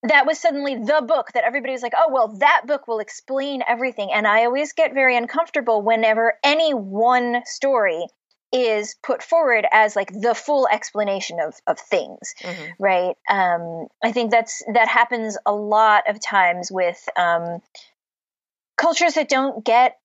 that 0.03 0.25
was 0.25 0.39
suddenly 0.39 0.75
the 0.75 1.03
book 1.07 1.31
that 1.33 1.45
everybody 1.45 1.71
was 1.71 1.81
like, 1.81 1.93
oh, 1.95 2.11
well, 2.11 2.35
that 2.39 2.63
book 2.67 2.87
will 2.87 2.99
explain 2.99 3.61
everything. 3.67 4.11
And 4.11 4.27
I 4.27 4.43
always 4.43 4.73
get 4.73 4.93
very 4.93 5.15
uncomfortable 5.15 5.81
whenever 5.81 6.33
any 6.43 6.73
one 6.73 7.41
story 7.45 8.07
is 8.53 8.95
put 9.03 9.23
forward 9.23 9.65
as 9.71 9.95
like 9.95 10.11
the 10.13 10.35
full 10.35 10.67
explanation 10.71 11.39
of 11.39 11.55
of 11.65 11.79
things 11.79 12.35
mm-hmm. 12.41 12.71
right 12.79 13.15
um, 13.29 13.87
i 14.03 14.11
think 14.11 14.31
that's 14.31 14.63
that 14.73 14.87
happens 14.87 15.37
a 15.45 15.53
lot 15.53 16.03
of 16.07 16.21
times 16.21 16.71
with 16.71 17.09
um, 17.17 17.61
cultures 18.77 19.15
that 19.15 19.27
don't 19.27 19.65
get 19.65 19.97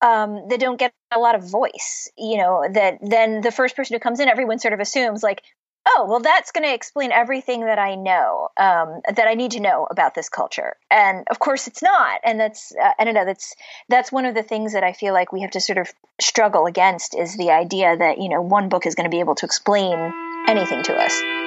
um, 0.00 0.48
that 0.48 0.60
don't 0.60 0.78
get 0.78 0.92
a 1.10 1.18
lot 1.18 1.34
of 1.34 1.50
voice 1.50 2.10
you 2.16 2.36
know 2.36 2.64
that 2.70 2.98
then 3.00 3.40
the 3.40 3.50
first 3.50 3.74
person 3.74 3.94
who 3.94 4.00
comes 4.00 4.20
in 4.20 4.28
everyone 4.28 4.58
sort 4.58 4.74
of 4.74 4.80
assumes 4.80 5.22
like 5.22 5.42
oh, 5.88 6.06
well, 6.08 6.20
that's 6.20 6.52
going 6.52 6.64
to 6.64 6.74
explain 6.74 7.12
everything 7.12 7.64
that 7.64 7.78
I 7.78 7.94
know, 7.94 8.48
um, 8.56 9.00
that 9.14 9.26
I 9.26 9.34
need 9.34 9.52
to 9.52 9.60
know 9.60 9.86
about 9.90 10.14
this 10.14 10.28
culture. 10.28 10.76
And 10.90 11.26
of 11.30 11.38
course, 11.38 11.66
it's 11.66 11.82
not. 11.82 12.20
And 12.24 12.38
that's, 12.38 12.72
uh, 12.76 12.90
I 12.98 13.04
don't 13.04 13.14
know, 13.14 13.24
that's, 13.24 13.54
that's 13.88 14.12
one 14.12 14.26
of 14.26 14.34
the 14.34 14.42
things 14.42 14.74
that 14.74 14.84
I 14.84 14.92
feel 14.92 15.14
like 15.14 15.32
we 15.32 15.42
have 15.42 15.52
to 15.52 15.60
sort 15.60 15.78
of 15.78 15.92
struggle 16.20 16.66
against 16.66 17.16
is 17.16 17.36
the 17.36 17.50
idea 17.50 17.96
that, 17.96 18.18
you 18.18 18.28
know, 18.28 18.42
one 18.42 18.68
book 18.68 18.86
is 18.86 18.94
going 18.94 19.10
to 19.10 19.14
be 19.14 19.20
able 19.20 19.34
to 19.36 19.46
explain 19.46 20.12
anything 20.46 20.82
to 20.84 20.94
us. 20.94 21.37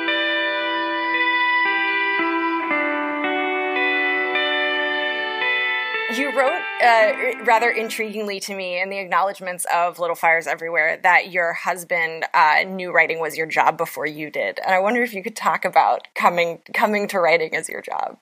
Uh, 6.92 7.44
rather 7.46 7.74
intriguingly 7.74 8.42
to 8.42 8.56
me 8.56 8.82
in 8.82 8.90
the 8.90 8.98
acknowledgments 8.98 9.66
of 9.74 10.00
Little 10.00 10.16
Fires 10.16 10.48
Everywhere 10.48 11.00
that 11.04 11.32
your 11.32 11.54
husband 11.54 12.26
uh, 12.34 12.64
knew 12.68 12.92
writing 12.92 13.20
was 13.20 13.38
your 13.38 13.48
job 13.48 13.78
before 13.78 14.06
you 14.06 14.30
did, 14.30 14.60
and 14.60 14.74
I 14.74 14.80
wonder 14.80 15.02
if 15.02 15.14
you 15.14 15.24
could 15.24 15.36
talk 15.36 15.66
about 15.66 16.08
coming 16.16 16.62
coming 16.74 17.08
to 17.10 17.20
writing 17.20 17.56
as 17.56 17.70
your 17.70 17.82
job. 17.82 18.18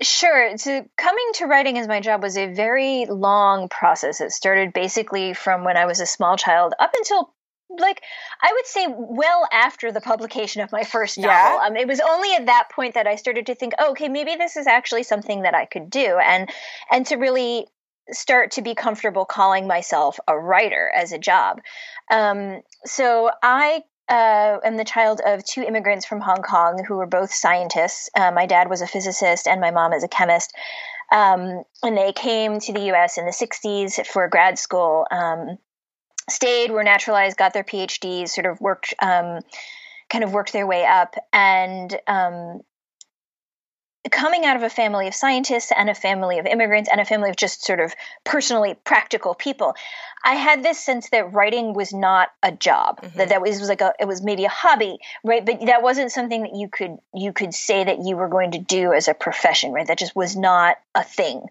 Sure. 0.00 0.56
So 0.56 0.84
coming 0.96 1.30
to 1.34 1.46
writing 1.46 1.78
as 1.78 1.86
my 1.86 2.00
job 2.00 2.22
was 2.22 2.36
a 2.36 2.52
very 2.52 3.06
long 3.06 3.68
process. 3.68 4.20
It 4.20 4.32
started 4.32 4.72
basically 4.72 5.34
from 5.34 5.64
when 5.64 5.76
I 5.76 5.86
was 5.86 6.00
a 6.00 6.06
small 6.06 6.36
child 6.36 6.74
up 6.80 6.92
until 6.96 7.32
like 7.78 8.02
I 8.42 8.52
would 8.52 8.66
say 8.66 8.86
well 8.88 9.48
after 9.52 9.92
the 9.92 10.00
publication 10.00 10.62
of 10.62 10.72
my 10.72 10.84
first 10.84 11.18
novel. 11.18 11.30
Yeah. 11.32 11.66
Um, 11.66 11.76
it 11.76 11.88
was 11.88 12.00
only 12.00 12.34
at 12.34 12.46
that 12.46 12.68
point 12.74 12.94
that 12.94 13.06
I 13.06 13.16
started 13.16 13.46
to 13.46 13.54
think, 13.54 13.72
oh, 13.78 13.92
okay, 13.92 14.08
maybe 14.08 14.36
this 14.36 14.56
is 14.56 14.66
actually 14.66 15.02
something 15.02 15.42
that 15.42 15.54
I 15.54 15.64
could 15.64 15.90
do, 15.90 16.18
and 16.18 16.50
and 16.90 17.06
to 17.06 17.16
really 17.16 17.66
start 18.10 18.52
to 18.52 18.62
be 18.62 18.74
comfortable 18.74 19.24
calling 19.24 19.66
myself 19.66 20.18
a 20.28 20.38
writer 20.38 20.90
as 20.94 21.12
a 21.12 21.18
job. 21.18 21.60
Um, 22.10 22.60
so 22.84 23.30
I 23.42 23.82
uh, 24.08 24.58
am 24.62 24.76
the 24.76 24.84
child 24.84 25.20
of 25.24 25.44
two 25.44 25.62
immigrants 25.62 26.04
from 26.04 26.20
Hong 26.20 26.42
Kong 26.42 26.84
who 26.86 26.96
were 26.96 27.06
both 27.06 27.32
scientists. 27.32 28.10
Uh, 28.14 28.30
my 28.30 28.46
dad 28.46 28.68
was 28.68 28.82
a 28.82 28.86
physicist, 28.86 29.48
and 29.48 29.60
my 29.60 29.70
mom 29.70 29.92
is 29.92 30.04
a 30.04 30.08
chemist. 30.08 30.54
Um, 31.10 31.62
and 31.82 31.96
they 31.96 32.12
came 32.12 32.60
to 32.60 32.72
the 32.72 32.86
U.S. 32.86 33.18
in 33.18 33.24
the 33.24 33.32
'60s 33.32 34.06
for 34.06 34.28
grad 34.28 34.58
school. 34.58 35.06
Um, 35.10 35.58
stayed, 36.28 36.70
were 36.70 36.84
naturalized, 36.84 37.36
got 37.36 37.52
their 37.52 37.64
PhDs, 37.64 38.30
sort 38.30 38.46
of 38.46 38.60
worked, 38.60 38.94
um, 39.00 39.40
kind 40.10 40.24
of 40.24 40.32
worked 40.32 40.52
their 40.52 40.66
way 40.66 40.84
up, 40.84 41.14
and 41.32 41.98
um, 42.06 42.60
coming 44.10 44.44
out 44.44 44.56
of 44.56 44.62
a 44.62 44.70
family 44.70 45.08
of 45.08 45.14
scientists 45.14 45.72
and 45.76 45.88
a 45.88 45.94
family 45.94 46.38
of 46.38 46.46
immigrants 46.46 46.88
and 46.90 47.00
a 47.00 47.04
family 47.04 47.30
of 47.30 47.36
just 47.36 47.64
sort 47.64 47.80
of 47.80 47.94
personally 48.24 48.74
practical 48.84 49.34
people 49.34 49.74
i 50.24 50.34
had 50.34 50.62
this 50.62 50.78
sense 50.78 51.10
that 51.10 51.32
writing 51.32 51.74
was 51.74 51.92
not 51.92 52.28
a 52.42 52.52
job 52.52 53.00
mm-hmm. 53.00 53.18
that 53.18 53.28
that 53.30 53.40
was, 53.40 53.60
was 53.60 53.68
like 53.68 53.80
a 53.80 53.92
it 53.98 54.06
was 54.06 54.22
maybe 54.22 54.44
a 54.44 54.48
hobby 54.48 54.98
right? 55.24 55.44
But 55.44 55.66
that 55.66 55.82
wasn't 55.82 56.12
something 56.12 56.42
that 56.42 56.54
you 56.54 56.68
could 56.68 56.96
you 57.14 57.32
could 57.32 57.54
say 57.54 57.84
that 57.84 58.04
you 58.04 58.16
were 58.16 58.28
going 58.28 58.52
to 58.52 58.58
do 58.58 58.92
as 58.92 59.08
a 59.08 59.14
profession 59.14 59.72
right? 59.72 59.86
That 59.86 59.98
just 59.98 60.14
was 60.14 60.36
not 60.36 60.76
a 60.94 61.02
thing. 61.02 61.42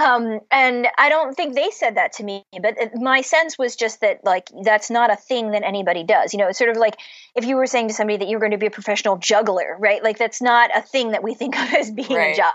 Um, 0.00 0.40
and 0.50 0.88
i 0.96 1.08
don't 1.08 1.34
think 1.34 1.54
they 1.54 1.70
said 1.70 1.96
that 1.96 2.14
to 2.14 2.24
me 2.24 2.44
but 2.62 2.76
my 2.94 3.20
sense 3.20 3.58
was 3.58 3.76
just 3.76 4.00
that 4.00 4.24
like 4.24 4.48
that's 4.64 4.90
not 4.90 5.12
a 5.12 5.16
thing 5.16 5.50
that 5.52 5.62
anybody 5.64 6.04
does. 6.04 6.32
You 6.32 6.38
know 6.38 6.48
it's 6.48 6.58
sort 6.58 6.70
of 6.70 6.76
like 6.76 6.96
if 7.34 7.44
you 7.44 7.56
were 7.56 7.66
saying 7.66 7.88
to 7.88 7.94
somebody 7.94 8.18
that 8.18 8.28
you're 8.28 8.40
going 8.40 8.52
to 8.52 8.58
be 8.58 8.66
a 8.66 8.70
professional 8.70 9.16
juggler 9.16 9.76
right? 9.78 10.02
Like 10.02 10.18
that's 10.18 10.40
not 10.40 10.70
a 10.76 10.82
thing 10.82 11.12
that 11.12 11.22
we 11.22 11.34
think 11.34 11.58
of 11.58 11.72
as 11.80 11.90
being 12.00 12.12
right. 12.12 12.34
a 12.34 12.36
job. 12.36 12.54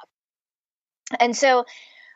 And 1.19 1.36
so, 1.36 1.65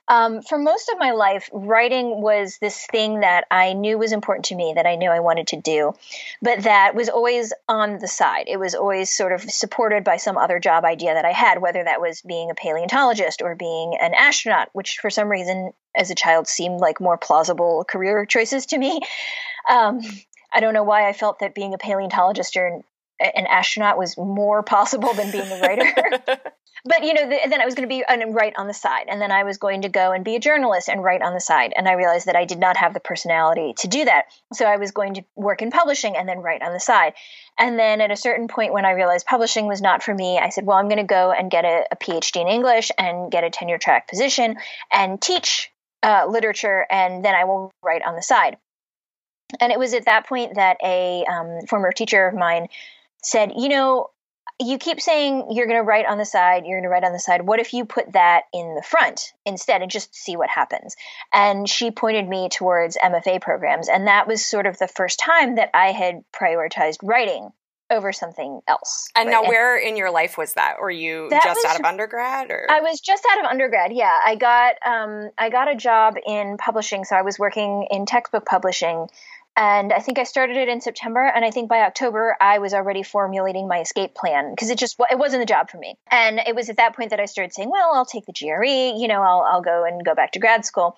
um, 0.10 0.42
for 0.42 0.58
most 0.58 0.90
of 0.90 0.98
my 0.98 1.12
life, 1.12 1.50
writing 1.54 2.20
was 2.20 2.58
this 2.60 2.88
thing 2.88 3.20
that 3.20 3.46
I 3.52 3.74
knew 3.74 4.00
was 4.00 4.12
important 4.12 4.46
to 4.46 4.56
me, 4.56 4.74
that 4.76 4.88
I 4.88 4.96
knew 4.96 5.12
I 5.12 5.20
wanted 5.20 5.48
to 5.48 5.62
do, 5.62 5.94
but 6.42 6.64
that 6.64 6.96
was 6.96 7.10
always 7.10 7.54
on 7.68 8.00
the 8.00 8.08
side. 8.08 8.46
It 8.48 8.58
was 8.58 8.74
always 8.74 9.12
sort 9.12 9.34
of 9.34 9.42
supported 9.42 10.04
by 10.04 10.18
some 10.18 10.36
other 10.36 10.60
job 10.60 10.84
idea 10.84 11.14
that 11.14 11.26
I 11.26 11.32
had, 11.32 11.62
whether 11.62 11.84
that 11.84 12.02
was 12.02 12.24
being 12.24 12.50
a 12.50 12.56
paleontologist 12.56 13.44
or 13.44 13.54
being 13.54 13.98
an 14.02 14.16
astronaut, 14.16 14.70
which 14.74 14.98
for 15.00 15.12
some 15.12 15.30
reason 15.30 15.74
as 15.96 16.10
a 16.10 16.16
child 16.16 16.48
seemed 16.48 16.80
like 16.80 17.00
more 17.00 17.18
plausible 17.18 17.86
career 17.88 18.26
choices 18.26 18.66
to 18.68 18.78
me. 18.78 19.00
Um, 19.70 20.02
I 20.52 20.62
don't 20.62 20.74
know 20.74 20.84
why 20.84 21.08
I 21.08 21.14
felt 21.14 21.40
that 21.40 21.54
being 21.54 21.76
a 21.76 21.78
paleontologist 21.78 22.58
or 22.58 22.82
an 23.20 23.46
astronaut 23.46 24.00
was 24.00 24.18
more 24.18 24.64
possible 24.64 25.14
than 25.14 25.32
being 25.32 25.52
a 25.52 25.60
writer. 25.60 26.42
but 26.86 27.04
you 27.04 27.14
know, 27.14 27.30
the, 27.30 27.40
then 27.50 27.62
I 27.62 27.66
was 27.66 27.76
going 27.76 27.88
to 27.88 27.94
be 27.94 28.04
and 28.08 28.34
write 28.34 28.54
on 28.58 28.68
the 28.68 28.74
side, 28.74 29.06
and 29.10 29.22
then 29.22 29.32
I 29.32 29.44
was 29.44 29.58
going 29.58 29.82
to 29.82 29.90
go 29.90 30.12
and 30.12 30.24
be 30.24 30.36
a 30.36 30.40
journalist 30.40 30.90
and 30.90 31.04
write 31.04 31.22
on 31.22 31.34
the 31.34 31.42
side. 31.42 31.74
And 31.76 31.88
I 31.88 31.94
realized 31.94 32.28
that 32.28 32.36
I 32.36 32.46
did 32.46 32.60
not 32.60 32.78
have 32.78 32.94
the 32.94 33.00
personality 33.00 33.74
to 33.80 33.88
do 33.88 34.06
that, 34.06 34.26
so 34.54 34.66
I 34.66 34.78
was 34.78 34.92
going 34.92 35.16
to 35.16 35.24
work 35.36 35.62
in 35.62 35.72
publishing 35.72 36.16
and 36.16 36.28
then 36.28 36.40
write 36.40 36.62
on 36.62 36.74
the 36.74 36.80
side. 36.80 37.14
And 37.58 37.78
then 37.78 38.02
at 38.02 38.12
a 38.12 38.16
certain 38.16 38.48
point, 38.48 38.74
when 38.74 38.86
I 38.86 38.92
realized 38.92 39.26
publishing 39.26 39.68
was 39.68 39.82
not 39.82 40.04
for 40.04 40.14
me, 40.14 40.40
I 40.40 40.50
said, 40.50 40.66
"Well, 40.66 40.78
I'm 40.78 40.88
going 40.88 40.98
to 40.98 41.04
go 41.04 41.32
and 41.32 41.52
get 41.52 41.66
a, 41.66 41.86
a 41.92 41.96
PhD 41.96 42.42
in 42.42 42.48
English 42.48 42.92
and 42.98 43.32
get 43.32 43.44
a 43.44 43.50
tenure 43.50 43.78
track 43.78 44.08
position 44.08 44.58
and 44.92 45.22
teach 45.22 45.72
uh, 46.04 46.26
literature, 46.30 46.86
and 46.90 47.24
then 47.24 47.36
I 47.36 47.44
will 47.46 47.72
write 47.84 48.04
on 48.04 48.16
the 48.16 48.24
side." 48.24 48.58
And 49.60 49.72
it 49.72 49.80
was 49.80 49.94
at 49.94 50.06
that 50.06 50.28
point 50.28 50.56
that 50.56 50.78
a 50.84 51.26
um, 51.26 51.66
former 51.68 51.92
teacher 51.92 52.28
of 52.28 52.36
mine 52.36 52.68
said, 53.24 53.52
you 53.56 53.70
know, 53.70 54.10
you 54.60 54.78
keep 54.78 55.00
saying 55.00 55.48
you're 55.52 55.68
going 55.68 55.80
to 55.80 55.84
write 55.84 56.06
on 56.06 56.18
the 56.18 56.26
side, 56.26 56.66
you're 56.66 56.80
going 56.80 56.84
to 56.84 56.90
write 56.90 57.06
on 57.06 57.14
the 57.14 57.20
side. 57.20 57.42
What 57.42 57.60
if 57.60 57.74
you 57.74 57.86
put 57.86 58.12
that 58.14 58.44
in 58.54 58.76
the 58.76 58.82
front 58.82 59.34
instead 59.46 59.82
and 59.82 59.90
just 59.90 60.14
see 60.14 60.36
what 60.36 60.50
happens? 60.50 60.96
And 61.34 61.68
she 61.68 61.92
pointed 61.92 62.28
me 62.28 62.50
towards 62.50 62.98
MFA 62.98 63.42
programs. 63.42 63.88
And 63.88 64.08
that 64.08 64.28
was 64.28 64.46
sort 64.46 64.66
of 64.66 64.78
the 64.78 64.88
first 64.88 65.20
time 65.20 65.56
that 65.56 65.70
I 65.74 65.92
had 65.92 66.24
prioritized 66.34 66.98
writing 67.02 67.52
over 67.90 68.12
something 68.12 68.62
else. 68.68 69.10
And 69.16 69.28
right? 69.28 69.42
now, 69.42 69.44
where 69.44 69.78
in 69.78 69.98
your 69.98 70.12
life 70.12 70.38
was 70.38 70.54
that? 70.54 70.76
Were 70.80 70.92
you 70.92 71.30
just 71.32 71.48
was, 71.48 71.66
out 71.66 71.80
of 71.80 71.86
undergrad, 71.86 72.52
or 72.52 72.68
I 72.70 72.82
was 72.82 73.00
just 73.00 73.26
out 73.32 73.40
of 73.40 73.46
undergrad? 73.46 73.94
Yeah, 73.94 74.16
I 74.24 74.36
got 74.36 74.76
um, 74.86 75.32
I 75.38 75.50
got 75.50 75.72
a 75.72 75.76
job 75.76 76.16
in 76.26 76.58
publishing, 76.58 77.04
so 77.04 77.16
I 77.16 77.24
was 77.24 77.40
working 77.40 77.88
in 77.90 78.06
textbook 78.06 78.46
publishing 78.46 79.08
and 79.60 79.92
I 79.92 80.00
think 80.00 80.18
I 80.20 80.24
started 80.24 80.56
it 80.56 80.70
in 80.70 80.80
September, 80.80 81.20
and 81.20 81.44
I 81.44 81.52
think 81.52 81.68
by 81.68 81.82
October 81.82 82.38
I 82.40 82.60
was 82.60 82.74
already 82.74 83.04
formulating 83.04 83.68
my 83.68 83.82
escape 83.82 84.16
plan 84.16 84.52
because 84.52 84.70
it 84.70 84.80
just 84.80 84.98
it 85.12 85.20
wasn't 85.20 85.42
the 85.42 85.46
job 85.46 85.70
for 85.70 85.78
me. 85.78 85.96
And 86.10 86.40
it 86.40 86.56
was 86.56 86.70
at 86.70 86.78
that 86.78 86.96
point 86.96 87.10
that 87.10 87.20
I 87.20 87.26
started 87.26 87.54
saying, 87.54 87.70
"Well, 87.70 87.92
I'll 87.94 88.06
take 88.06 88.26
the 88.26 88.32
GRE. 88.32 88.98
You 88.98 89.10
know, 89.10 89.22
I'll 89.22 89.42
I'll 89.42 89.62
go 89.62 89.84
and 89.84 90.04
go 90.06 90.16
back 90.16 90.32
to 90.32 90.40
grad 90.40 90.66
school." 90.66 90.96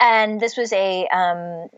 And 0.00 0.40
this 0.40 0.56
was 0.56 0.72
a 0.72 1.06
um, 1.06 1.68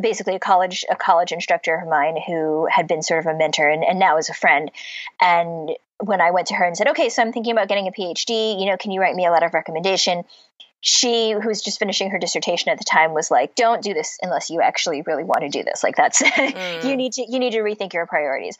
basically 0.00 0.36
a 0.36 0.38
college 0.38 0.84
a 0.88 0.94
college 0.94 1.32
instructor 1.32 1.74
of 1.74 1.88
mine 1.88 2.18
who 2.24 2.68
had 2.70 2.86
been 2.86 3.02
sort 3.02 3.20
of 3.20 3.26
a 3.26 3.36
mentor 3.36 3.68
and, 3.68 3.84
and 3.84 3.98
now 3.98 4.16
is 4.16 4.30
a 4.30 4.34
friend 4.34 4.70
and 5.20 5.72
when 5.98 6.20
i 6.20 6.30
went 6.30 6.46
to 6.46 6.54
her 6.54 6.64
and 6.64 6.76
said 6.76 6.88
okay 6.88 7.10
so 7.10 7.20
i'm 7.20 7.32
thinking 7.32 7.52
about 7.52 7.68
getting 7.68 7.86
a 7.86 7.92
phd 7.92 8.58
you 8.58 8.66
know 8.66 8.76
can 8.78 8.90
you 8.90 9.00
write 9.00 9.14
me 9.14 9.26
a 9.26 9.30
letter 9.30 9.46
of 9.46 9.52
recommendation 9.52 10.24
she 10.86 11.30
who 11.32 11.48
was 11.48 11.62
just 11.62 11.78
finishing 11.78 12.10
her 12.10 12.18
dissertation 12.18 12.68
at 12.68 12.76
the 12.76 12.84
time 12.84 13.14
was 13.14 13.30
like 13.30 13.54
don't 13.54 13.82
do 13.82 13.94
this 13.94 14.18
unless 14.20 14.50
you 14.50 14.60
actually 14.60 15.00
really 15.00 15.24
want 15.24 15.40
to 15.40 15.48
do 15.48 15.64
this. 15.64 15.82
Like 15.82 15.96
that's 15.96 16.20
mm. 16.22 16.84
you 16.84 16.94
need 16.94 17.14
to 17.14 17.24
you 17.26 17.38
need 17.38 17.52
to 17.52 17.60
rethink 17.60 17.94
your 17.94 18.06
priorities. 18.06 18.58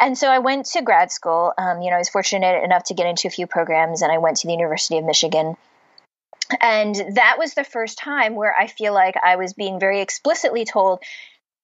And 0.00 0.18
so 0.18 0.26
i 0.26 0.40
went 0.40 0.66
to 0.66 0.82
grad 0.82 1.12
school 1.12 1.52
um, 1.56 1.80
you 1.80 1.90
know 1.90 1.96
i 1.96 1.98
was 2.00 2.08
fortunate 2.08 2.64
enough 2.64 2.84
to 2.84 2.94
get 2.94 3.06
into 3.06 3.28
a 3.28 3.30
few 3.30 3.46
programs 3.46 4.02
and 4.02 4.10
i 4.10 4.18
went 4.18 4.38
to 4.38 4.48
the 4.48 4.52
university 4.52 4.98
of 4.98 5.04
michigan. 5.04 5.56
And 6.60 6.96
that 7.14 7.36
was 7.38 7.54
the 7.54 7.62
first 7.62 7.98
time 7.98 8.34
where 8.34 8.52
i 8.52 8.66
feel 8.66 8.92
like 8.92 9.14
i 9.24 9.36
was 9.36 9.52
being 9.52 9.78
very 9.78 10.00
explicitly 10.00 10.64
told 10.64 10.98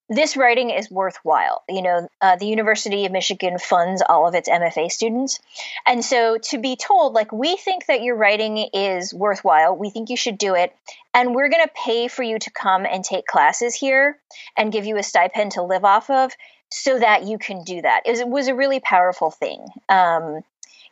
this 0.08 0.36
writing 0.36 0.70
is 0.70 0.90
worthwhile. 0.90 1.64
You 1.68 1.82
know, 1.82 2.08
uh, 2.20 2.36
the 2.36 2.46
University 2.46 3.06
of 3.06 3.12
Michigan 3.12 3.58
funds 3.58 4.02
all 4.08 4.28
of 4.28 4.34
its 4.34 4.48
MFA 4.48 4.90
students. 4.90 5.40
And 5.86 6.04
so 6.04 6.38
to 6.38 6.58
be 6.58 6.76
told, 6.76 7.12
like, 7.12 7.32
we 7.32 7.56
think 7.56 7.86
that 7.86 8.02
your 8.02 8.16
writing 8.16 8.58
is 8.72 9.12
worthwhile, 9.12 9.76
we 9.76 9.90
think 9.90 10.08
you 10.08 10.16
should 10.16 10.38
do 10.38 10.54
it, 10.54 10.74
and 11.12 11.34
we're 11.34 11.48
going 11.48 11.64
to 11.64 11.72
pay 11.74 12.08
for 12.08 12.22
you 12.22 12.38
to 12.38 12.50
come 12.50 12.86
and 12.86 13.04
take 13.04 13.26
classes 13.26 13.74
here 13.74 14.18
and 14.56 14.72
give 14.72 14.86
you 14.86 14.96
a 14.96 15.02
stipend 15.02 15.52
to 15.52 15.62
live 15.62 15.84
off 15.84 16.08
of 16.08 16.32
so 16.70 16.98
that 16.98 17.26
you 17.26 17.38
can 17.38 17.64
do 17.64 17.82
that. 17.82 18.02
It 18.06 18.10
was, 18.10 18.20
it 18.20 18.28
was 18.28 18.48
a 18.48 18.54
really 18.54 18.80
powerful 18.80 19.30
thing. 19.30 19.66
Um, 19.88 20.42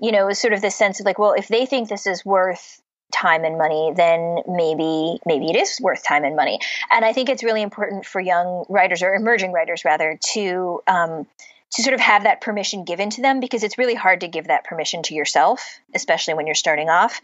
you 0.00 0.12
know, 0.12 0.24
it 0.24 0.26
was 0.26 0.38
sort 0.38 0.52
of 0.52 0.60
this 0.60 0.74
sense 0.74 1.00
of 1.00 1.06
like, 1.06 1.18
well, 1.18 1.34
if 1.34 1.48
they 1.48 1.66
think 1.66 1.88
this 1.88 2.06
is 2.06 2.24
worth 2.24 2.80
time 3.14 3.44
and 3.44 3.56
money, 3.56 3.92
then 3.94 4.38
maybe 4.48 5.18
maybe 5.24 5.50
it 5.50 5.56
is 5.56 5.80
worth 5.80 6.04
time 6.04 6.24
and 6.24 6.36
money. 6.36 6.58
And 6.90 7.04
I 7.04 7.12
think 7.12 7.28
it's 7.28 7.44
really 7.44 7.62
important 7.62 8.04
for 8.04 8.20
young 8.20 8.64
writers 8.68 9.02
or 9.02 9.14
emerging 9.14 9.52
writers 9.52 9.84
rather 9.84 10.18
to 10.32 10.80
um, 10.86 11.26
to 11.72 11.82
sort 11.82 11.94
of 11.94 12.00
have 12.00 12.24
that 12.24 12.40
permission 12.40 12.84
given 12.84 13.10
to 13.10 13.22
them 13.22 13.40
because 13.40 13.62
it's 13.62 13.78
really 13.78 13.94
hard 13.94 14.20
to 14.20 14.28
give 14.28 14.46
that 14.48 14.64
permission 14.64 15.02
to 15.04 15.14
yourself, 15.14 15.80
especially 15.94 16.34
when 16.34 16.46
you're 16.46 16.54
starting 16.54 16.88
off. 16.88 17.20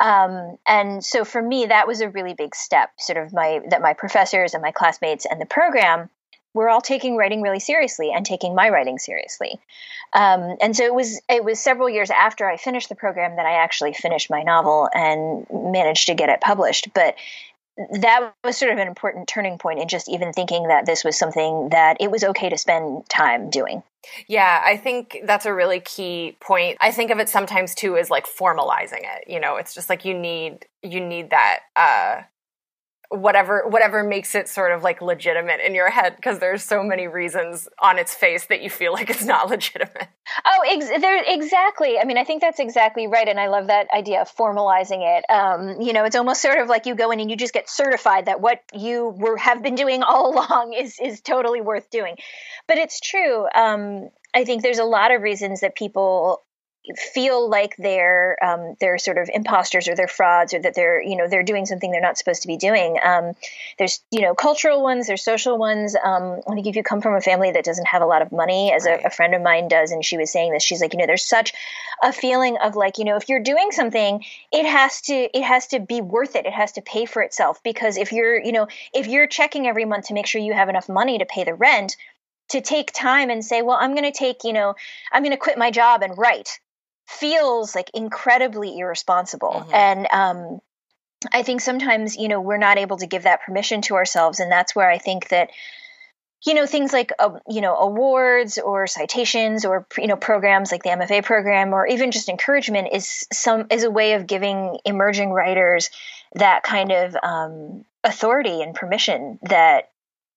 Um, 0.00 0.58
and 0.66 1.04
so 1.04 1.24
for 1.24 1.40
me, 1.40 1.66
that 1.66 1.86
was 1.86 2.00
a 2.00 2.08
really 2.08 2.34
big 2.34 2.54
step. 2.54 2.90
Sort 2.98 3.18
of 3.18 3.32
my 3.32 3.60
that 3.70 3.80
my 3.80 3.94
professors 3.94 4.54
and 4.54 4.62
my 4.62 4.72
classmates 4.72 5.26
and 5.26 5.40
the 5.40 5.46
program 5.46 6.10
we're 6.54 6.68
all 6.68 6.80
taking 6.80 7.16
writing 7.16 7.42
really 7.42 7.60
seriously 7.60 8.10
and 8.14 8.26
taking 8.26 8.54
my 8.54 8.68
writing 8.68 8.98
seriously. 8.98 9.58
Um, 10.12 10.56
and 10.60 10.76
so 10.76 10.84
it 10.84 10.94
was 10.94 11.20
it 11.28 11.44
was 11.44 11.58
several 11.58 11.88
years 11.88 12.10
after 12.10 12.48
I 12.48 12.56
finished 12.56 12.88
the 12.88 12.94
program 12.94 13.36
that 13.36 13.46
I 13.46 13.62
actually 13.62 13.94
finished 13.94 14.30
my 14.30 14.42
novel 14.42 14.88
and 14.94 15.46
managed 15.50 16.06
to 16.06 16.14
get 16.14 16.28
it 16.28 16.40
published. 16.40 16.88
But 16.94 17.16
that 17.76 18.34
was 18.44 18.58
sort 18.58 18.70
of 18.70 18.78
an 18.78 18.86
important 18.86 19.28
turning 19.28 19.56
point 19.56 19.80
in 19.80 19.88
just 19.88 20.08
even 20.08 20.32
thinking 20.32 20.68
that 20.68 20.84
this 20.84 21.04
was 21.04 21.18
something 21.18 21.70
that 21.70 21.96
it 22.00 22.10
was 22.10 22.22
okay 22.22 22.50
to 22.50 22.58
spend 22.58 23.08
time 23.08 23.48
doing. 23.48 23.82
Yeah, 24.26 24.62
I 24.64 24.76
think 24.76 25.20
that's 25.24 25.46
a 25.46 25.54
really 25.54 25.80
key 25.80 26.36
point. 26.40 26.76
I 26.80 26.90
think 26.90 27.10
of 27.10 27.18
it 27.18 27.30
sometimes 27.30 27.74
too 27.74 27.96
as 27.96 28.10
like 28.10 28.26
formalizing 28.26 29.00
it. 29.02 29.28
You 29.28 29.40
know, 29.40 29.56
it's 29.56 29.74
just 29.74 29.88
like 29.88 30.04
you 30.04 30.12
need 30.12 30.66
you 30.82 31.00
need 31.00 31.30
that 31.30 31.60
uh 31.74 32.22
whatever 33.12 33.68
whatever 33.68 34.02
makes 34.02 34.34
it 34.34 34.48
sort 34.48 34.72
of 34.72 34.82
like 34.82 35.02
legitimate 35.02 35.60
in 35.64 35.74
your 35.74 35.90
head 35.90 36.16
because 36.16 36.38
there's 36.38 36.64
so 36.64 36.82
many 36.82 37.06
reasons 37.06 37.68
on 37.78 37.98
its 37.98 38.14
face 38.14 38.46
that 38.46 38.62
you 38.62 38.70
feel 38.70 38.92
like 38.98 39.10
it's 39.10 39.24
not 39.24 39.48
legitimate. 39.48 40.08
Oh, 40.44 40.60
ex- 40.70 41.00
there 41.00 41.22
exactly. 41.26 41.98
I 41.98 42.04
mean, 42.04 42.16
I 42.16 42.24
think 42.24 42.40
that's 42.40 42.58
exactly 42.58 43.06
right, 43.06 43.28
and 43.28 43.38
I 43.38 43.48
love 43.48 43.66
that 43.66 43.88
idea 43.94 44.22
of 44.22 44.34
formalizing 44.34 45.00
it. 45.02 45.24
Um, 45.30 45.80
you 45.80 45.92
know, 45.92 46.04
it's 46.04 46.16
almost 46.16 46.40
sort 46.40 46.58
of 46.58 46.68
like 46.68 46.86
you 46.86 46.94
go 46.94 47.10
in 47.10 47.20
and 47.20 47.30
you 47.30 47.36
just 47.36 47.52
get 47.52 47.68
certified 47.68 48.26
that 48.26 48.40
what 48.40 48.60
you 48.72 49.14
were 49.16 49.36
have 49.36 49.62
been 49.62 49.74
doing 49.74 50.02
all 50.02 50.32
along 50.34 50.72
is 50.72 50.98
is 51.00 51.20
totally 51.20 51.60
worth 51.60 51.90
doing. 51.90 52.16
But 52.66 52.78
it's 52.78 53.00
true. 53.00 53.46
Um, 53.54 54.08
I 54.34 54.44
think 54.44 54.62
there's 54.62 54.78
a 54.78 54.84
lot 54.84 55.12
of 55.12 55.22
reasons 55.22 55.60
that 55.60 55.76
people 55.76 56.42
feel 56.96 57.48
like 57.48 57.76
they're 57.76 58.36
um, 58.42 58.74
they're 58.80 58.98
sort 58.98 59.16
of 59.16 59.30
imposters 59.32 59.86
or 59.86 59.94
they're 59.94 60.08
frauds 60.08 60.52
or 60.52 60.60
that 60.60 60.74
they're 60.74 61.00
you 61.00 61.16
know 61.16 61.28
they're 61.28 61.44
doing 61.44 61.64
something 61.64 61.92
they're 61.92 62.00
not 62.00 62.18
supposed 62.18 62.42
to 62.42 62.48
be 62.48 62.56
doing. 62.56 62.98
Um, 63.02 63.34
there's 63.78 64.00
you 64.10 64.20
know 64.20 64.34
cultural 64.34 64.82
ones, 64.82 65.06
there's 65.06 65.22
social 65.22 65.58
ones. 65.58 65.94
Um, 65.94 66.40
I 66.48 66.54
think 66.54 66.66
if 66.66 66.74
you 66.74 66.82
come 66.82 67.00
from 67.00 67.14
a 67.14 67.20
family 67.20 67.52
that 67.52 67.64
doesn't 67.64 67.86
have 67.86 68.02
a 68.02 68.06
lot 68.06 68.22
of 68.22 68.32
money, 68.32 68.72
as 68.72 68.84
right. 68.84 69.00
a, 69.00 69.06
a, 69.06 69.10
friend 69.10 69.34
of 69.34 69.42
mine 69.42 69.68
does, 69.68 69.92
and 69.92 70.04
she 70.04 70.16
was 70.16 70.32
saying 70.32 70.52
this, 70.52 70.64
she's 70.64 70.80
like 70.80 70.92
you 70.92 70.98
know 70.98 71.06
there's 71.06 71.24
such 71.24 71.52
a 72.02 72.12
feeling 72.12 72.56
of 72.58 72.74
like 72.74 72.98
you 72.98 73.04
know 73.04 73.16
if 73.16 73.28
you're 73.28 73.42
doing 73.42 73.70
something, 73.70 74.24
it 74.52 74.66
has 74.66 75.02
to 75.02 75.14
it 75.14 75.42
has 75.42 75.68
to 75.68 75.78
be 75.78 76.00
worth 76.00 76.34
it. 76.34 76.46
It 76.46 76.52
has 76.52 76.72
to 76.72 76.82
pay 76.82 77.06
for 77.06 77.22
itself 77.22 77.62
because 77.62 77.96
if 77.96 78.10
you're 78.10 78.42
you 78.42 78.52
know 78.52 78.66
if 78.92 79.06
you're 79.06 79.28
checking 79.28 79.68
every 79.68 79.84
month 79.84 80.06
to 80.06 80.14
make 80.14 80.26
sure 80.26 80.40
you 80.40 80.52
have 80.52 80.68
enough 80.68 80.88
money 80.88 81.18
to 81.18 81.26
pay 81.26 81.44
the 81.44 81.54
rent 81.54 81.96
to 82.48 82.60
take 82.60 82.92
time 82.92 83.30
and 83.30 83.42
say, 83.42 83.62
well, 83.62 83.78
I'm 83.80 83.94
going 83.94 84.04
to 84.04 84.16
take, 84.16 84.44
you 84.44 84.52
know, 84.52 84.74
I'm 85.10 85.22
going 85.22 85.32
to 85.32 85.38
quit 85.38 85.56
my 85.56 85.70
job 85.70 86.02
and 86.02 86.18
write 86.18 86.60
feels 87.06 87.74
like 87.74 87.90
incredibly 87.94 88.78
irresponsible. 88.78 89.64
Mm-hmm. 89.66 89.74
And 89.74 90.06
um, 90.12 90.60
I 91.32 91.42
think 91.42 91.60
sometimes, 91.60 92.16
you 92.16 92.28
know, 92.28 92.40
we're 92.40 92.58
not 92.58 92.78
able 92.78 92.96
to 92.98 93.06
give 93.06 93.24
that 93.24 93.42
permission 93.42 93.82
to 93.82 93.94
ourselves. 93.94 94.40
And 94.40 94.50
that's 94.50 94.74
where 94.74 94.90
I 94.90 94.98
think 94.98 95.28
that, 95.28 95.50
you 96.44 96.54
know, 96.54 96.66
things 96.66 96.92
like, 96.92 97.12
uh, 97.18 97.38
you 97.48 97.60
know, 97.60 97.76
awards 97.76 98.58
or 98.58 98.86
citations 98.86 99.64
or, 99.64 99.86
you 99.96 100.08
know, 100.08 100.16
programs 100.16 100.72
like 100.72 100.82
the 100.82 100.90
MFA 100.90 101.24
program 101.24 101.72
or 101.72 101.86
even 101.86 102.10
just 102.10 102.28
encouragement 102.28 102.88
is 102.92 103.26
some, 103.32 103.66
is 103.70 103.84
a 103.84 103.90
way 103.90 104.14
of 104.14 104.26
giving 104.26 104.78
emerging 104.84 105.30
writers 105.30 105.90
that 106.34 106.64
kind 106.64 106.90
of 106.90 107.16
um, 107.22 107.84
authority 108.02 108.62
and 108.62 108.74
permission 108.74 109.38
that 109.42 109.91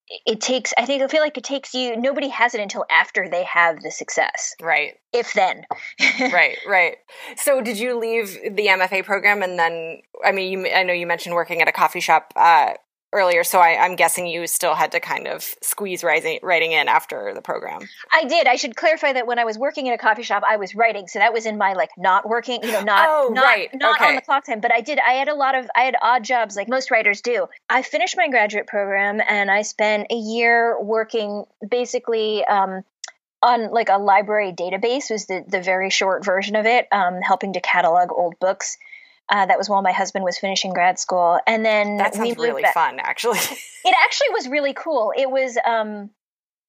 it 0.08 0.40
takes 0.40 0.74
i 0.78 0.86
think 0.86 1.02
i 1.02 1.08
feel 1.08 1.22
like 1.22 1.38
it 1.38 1.44
takes 1.44 1.74
you 1.74 1.96
nobody 1.96 2.28
has 2.28 2.54
it 2.54 2.62
until 2.62 2.86
after 2.92 3.28
they 3.30 3.44
have 3.44 3.82
the 3.82 3.92
success. 3.92 4.56
Right. 4.62 4.96
If 5.14 5.34
then. 5.34 5.66
Right 6.20 6.58
right. 6.68 6.98
So 7.38 7.62
did 7.62 7.80
you 7.80 7.98
leave 7.98 8.34
the 8.44 8.68
mfa 8.68 9.04
program 9.04 9.42
and 9.42 9.58
then 9.58 10.02
i 10.24 10.32
mean 10.32 10.52
you 10.52 10.68
i 10.72 10.84
know 10.84 10.94
you 10.94 11.08
mentioned 11.08 11.36
working 11.36 11.62
at 11.62 11.68
a 11.68 11.72
coffee 11.72 12.00
shop 12.00 12.34
uh, 12.36 12.74
earlier, 13.16 13.44
so 13.44 13.60
I, 13.60 13.86
am 13.86 13.96
guessing 13.96 14.28
you 14.28 14.46
still 14.48 14.76
had 14.76 14.92
to 14.92 15.00
kind 15.00 15.28
of 15.28 15.44
squeeze 15.62 16.04
writing, 16.04 16.40
writing 16.44 16.74
in 16.74 16.88
after 16.88 17.34
the 17.34 17.42
program. 17.42 17.82
I 18.12 18.26
did. 18.26 18.46
I 18.48 18.58
should 18.58 18.76
clarify 18.76 19.14
that 19.14 19.26
when 19.26 19.40
I 19.40 19.46
was 19.46 19.58
working 19.58 19.88
in 19.88 19.94
a 19.94 19.98
coffee 19.98 20.24
shop, 20.24 20.44
I 20.48 20.58
was 20.58 20.76
writing, 20.76 21.08
so 21.08 21.20
that 21.20 21.34
was 21.34 21.46
in 21.46 21.58
my 21.58 21.74
like 21.74 21.92
not 21.98 22.28
working, 22.28 22.62
you 22.64 22.72
know, 22.72 22.82
not 22.82 23.08
oh, 23.10 23.32
not, 23.34 23.44
right. 23.44 23.70
not 23.74 23.96
okay. 23.96 24.10
on 24.10 24.16
the 24.16 24.22
clock 24.22 24.46
time. 24.46 24.60
But 24.60 24.74
I 24.74 24.82
did. 24.82 25.00
I 25.00 25.14
had 25.14 25.30
a 25.30 25.36
lot 25.36 25.56
of 25.56 25.70
I 25.76 25.84
had 25.84 25.96
odd 26.02 26.24
jobs 26.24 26.56
like 26.56 26.68
most 26.68 26.92
writers 26.92 27.22
do. 27.22 27.48
I 27.70 27.82
finished 27.82 28.16
my 28.18 28.28
graduate 28.28 28.68
program 28.68 29.22
and 29.28 29.50
I 29.50 29.62
spent 29.62 30.08
a 30.12 30.16
year 30.16 30.82
working 30.82 31.46
basically. 31.68 32.44
Um, 32.46 32.84
on 33.44 33.70
like 33.70 33.90
a 33.90 34.00
library 34.00 34.52
database 34.54 35.12
was 35.12 35.28
the, 35.28 35.44
the 35.48 35.62
very 35.62 35.92
short 35.92 36.26
version 36.26 36.56
of 36.56 36.66
it, 36.66 36.88
um, 36.92 37.22
helping 37.22 37.54
to 37.54 37.62
catalog 37.62 38.12
old 38.12 38.40
books. 38.40 38.78
Uh, 39.28 39.46
that 39.46 39.58
was 39.58 39.68
while 39.68 39.82
my 39.82 39.92
husband 39.92 40.24
was 40.24 40.38
finishing 40.38 40.72
grad 40.72 41.00
school, 41.00 41.40
and 41.48 41.66
then 41.66 41.98
that 41.98 42.14
sounds 42.14 42.38
really 42.38 42.62
back. 42.62 42.74
fun. 42.74 43.00
Actually, 43.00 43.40
it 43.86 43.96
actually 44.04 44.30
was 44.30 44.48
really 44.48 44.74
cool. 44.74 45.14
It 45.18 45.30
was 45.30 45.58
um, 45.66 46.12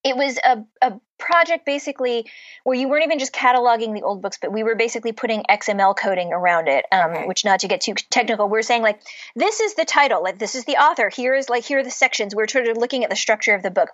it 0.07 0.17
was 0.17 0.39
a, 0.39 0.65
a 0.81 1.01
project 1.19 1.67
basically 1.67 2.27
where 2.63 2.77
you 2.77 2.89
weren't 2.89 3.05
even 3.05 3.19
just 3.19 3.33
cataloging 3.33 3.93
the 3.93 4.03
old 4.03 4.23
books, 4.23 4.39
but 4.41 4.53
we 4.53 4.63
were 4.63 4.77
basically 4.77 5.11
putting 5.11 5.43
XML 5.51 5.97
coding 5.97 6.33
around 6.33 6.69
it. 6.69 6.85
Um, 6.93 7.11
okay. 7.11 7.27
Which, 7.27 7.45
not 7.45 7.61
to 7.61 7.69
get 7.69 7.81
too 7.81 7.95
technical, 7.95 8.49
we're 8.49 8.63
saying 8.63 8.83
like 8.83 9.01
this 9.35 9.59
is 9.59 9.75
the 9.75 9.85
title, 9.85 10.23
like 10.23 10.39
this 10.39 10.55
is 10.55 10.65
the 10.65 10.77
author. 10.77 11.09
Here 11.09 11.35
is 11.35 11.49
like 11.49 11.65
here 11.65 11.81
are 11.81 11.83
the 11.83 11.91
sections. 11.91 12.37
We're 12.37 12.47
sort 12.47 12.69
of 12.69 12.77
looking 12.77 13.03
at 13.03 13.11
the 13.11 13.17
structure 13.17 13.55
of 13.55 13.65
the 13.65 13.71
book, 13.71 13.91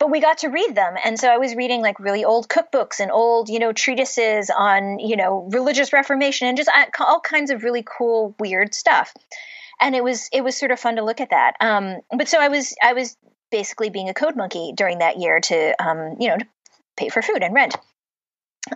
but 0.00 0.10
we 0.10 0.20
got 0.20 0.38
to 0.38 0.48
read 0.48 0.74
them, 0.74 0.94
and 1.04 1.18
so 1.18 1.28
I 1.28 1.38
was 1.38 1.54
reading 1.54 1.80
like 1.80 2.00
really 2.00 2.24
old 2.24 2.48
cookbooks 2.48 2.98
and 2.98 3.12
old 3.12 3.48
you 3.48 3.60
know 3.60 3.72
treatises 3.72 4.50
on 4.50 4.98
you 4.98 5.16
know 5.16 5.48
religious 5.52 5.92
reformation 5.92 6.48
and 6.48 6.56
just 6.56 6.68
uh, 6.68 6.86
all 6.98 7.20
kinds 7.20 7.52
of 7.52 7.62
really 7.62 7.84
cool 7.86 8.34
weird 8.40 8.74
stuff 8.74 9.14
and 9.80 9.94
it 9.94 10.02
was 10.02 10.28
it 10.32 10.42
was 10.42 10.56
sort 10.56 10.70
of 10.70 10.80
fun 10.80 10.96
to 10.96 11.04
look 11.04 11.20
at 11.20 11.30
that. 11.30 11.54
Um, 11.60 12.00
but 12.16 12.28
so 12.28 12.40
I 12.40 12.48
was 12.48 12.74
I 12.82 12.94
was 12.94 13.16
basically 13.52 13.90
being 13.90 14.08
a 14.08 14.14
code 14.14 14.34
monkey 14.34 14.72
during 14.74 14.98
that 14.98 15.18
year 15.20 15.38
to 15.38 15.80
um, 15.80 16.16
you 16.18 16.28
know 16.28 16.38
to 16.38 16.46
pay 16.96 17.08
for 17.08 17.22
food 17.22 17.44
and 17.44 17.54
rent. 17.54 17.76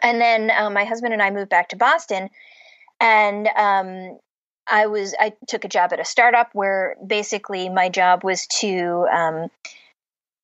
And 0.02 0.20
then 0.20 0.52
um, 0.56 0.74
my 0.74 0.84
husband 0.84 1.12
and 1.12 1.22
I 1.22 1.30
moved 1.30 1.50
back 1.50 1.70
to 1.70 1.76
Boston, 1.76 2.28
and 3.00 3.48
um, 3.56 4.18
I 4.68 4.86
was 4.86 5.14
I 5.18 5.32
took 5.48 5.64
a 5.64 5.68
job 5.68 5.92
at 5.92 6.00
a 6.00 6.04
startup 6.04 6.50
where 6.52 6.96
basically 7.04 7.68
my 7.68 7.88
job 7.88 8.22
was 8.22 8.46
to 8.60 9.06
um, 9.12 9.48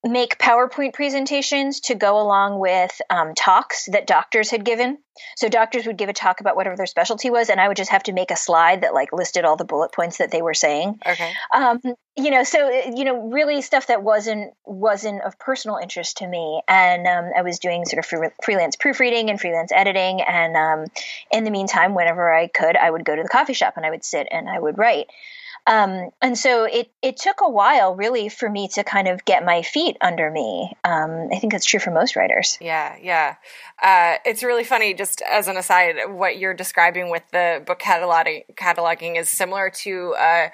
make 0.05 0.37
PowerPoint 0.39 0.95
presentations 0.95 1.81
to 1.81 1.95
go 1.95 2.21
along 2.21 2.59
with 2.59 3.01
um, 3.09 3.35
talks 3.35 3.87
that 3.93 4.07
doctors 4.07 4.51
had 4.51 4.65
given. 4.65 4.99
So 5.37 5.49
doctors 5.49 5.87
would 5.87 5.97
give 5.97 6.09
a 6.09 6.13
talk 6.13 6.41
about 6.41 6.57
whatever 6.57 6.77
their 6.77 6.87
specialty 6.87 7.31
was, 7.31 7.51
and 7.51 7.61
I 7.61 7.69
would 7.69 7.77
just 7.77 7.91
have 7.91 8.03
to 8.05 8.13
make 8.13 8.31
a 8.31 8.37
slide 8.37 8.81
that 8.81 8.95
like 8.95 9.13
listed 9.13 9.45
all 9.45 9.57
the 9.57 9.65
bullet 9.65 9.93
points 9.93 10.19
that 10.19 10.31
they 10.33 10.43
were 10.43 10.55
saying. 10.55 10.99
Okay. 11.07 11.33
Um, 11.55 11.81
you 12.17 12.31
know, 12.31 12.43
so 12.43 12.69
you 12.69 13.05
know, 13.05 13.29
really 13.29 13.63
stuff 13.63 13.87
that 13.87 14.03
wasn't 14.03 14.53
wasn't 14.65 15.23
of 15.23 15.39
personal 15.39 15.77
interest 15.77 16.19
to 16.19 16.27
me, 16.27 16.63
and 16.67 17.07
um, 17.07 17.31
I 17.37 17.43
was 17.43 17.59
doing 17.59 17.85
sort 17.85 18.01
of 18.01 18.07
free, 18.07 18.29
freelance 18.43 18.75
proofreading 18.77 19.31
and 19.31 19.41
freelance 19.41 19.71
editing, 19.73 20.21
and 20.21 20.57
um, 20.57 20.87
in 21.31 21.45
the 21.45 21.51
meantime, 21.51 21.95
whenever 21.95 22.33
I 22.33 22.49
could, 22.49 22.77
I 22.77 22.91
would 22.91 23.05
go 23.05 23.15
to 23.15 23.23
the 23.23 23.29
coffee 23.29 23.55
shop 23.55 23.75
and 23.77 23.87
I 23.87 23.91
would 23.91 24.05
sit 24.05 24.27
and 24.31 24.49
I 24.49 24.59
would 24.59 24.79
write. 24.79 25.09
Um, 25.67 26.11
and 26.21 26.37
so 26.37 26.65
it 26.65 26.91
it 27.03 27.17
took 27.17 27.41
a 27.41 27.49
while, 27.49 27.95
really, 27.95 28.29
for 28.29 28.51
me 28.51 28.67
to 28.69 28.83
kind 28.83 29.07
of 29.07 29.25
get 29.25 29.45
my 29.45 29.63
feet 29.63 29.97
under 30.01 30.29
me. 30.29 30.73
Um, 30.83 31.29
I 31.33 31.39
think 31.39 31.53
that's 31.53 31.65
true 31.65 31.79
for 31.79 31.93
most 31.93 32.17
writers. 32.17 32.59
Yeah, 32.61 32.97
yeah. 33.01 33.37
Uh, 33.81 34.17
it's 34.25 34.43
really 34.43 34.65
funny. 34.65 34.93
Just 34.93 35.23
as 35.23 35.47
an 35.47 35.57
aside, 35.57 35.95
what 36.09 36.39
you're 36.39 36.55
describing 36.55 37.11
with 37.11 37.23
the 37.31 37.63
book 37.65 37.79
cataloging, 37.79 38.45
cataloging 38.57 39.17
is 39.17 39.29
similar 39.29 39.71
to 39.71 40.15
uh, 40.15 40.49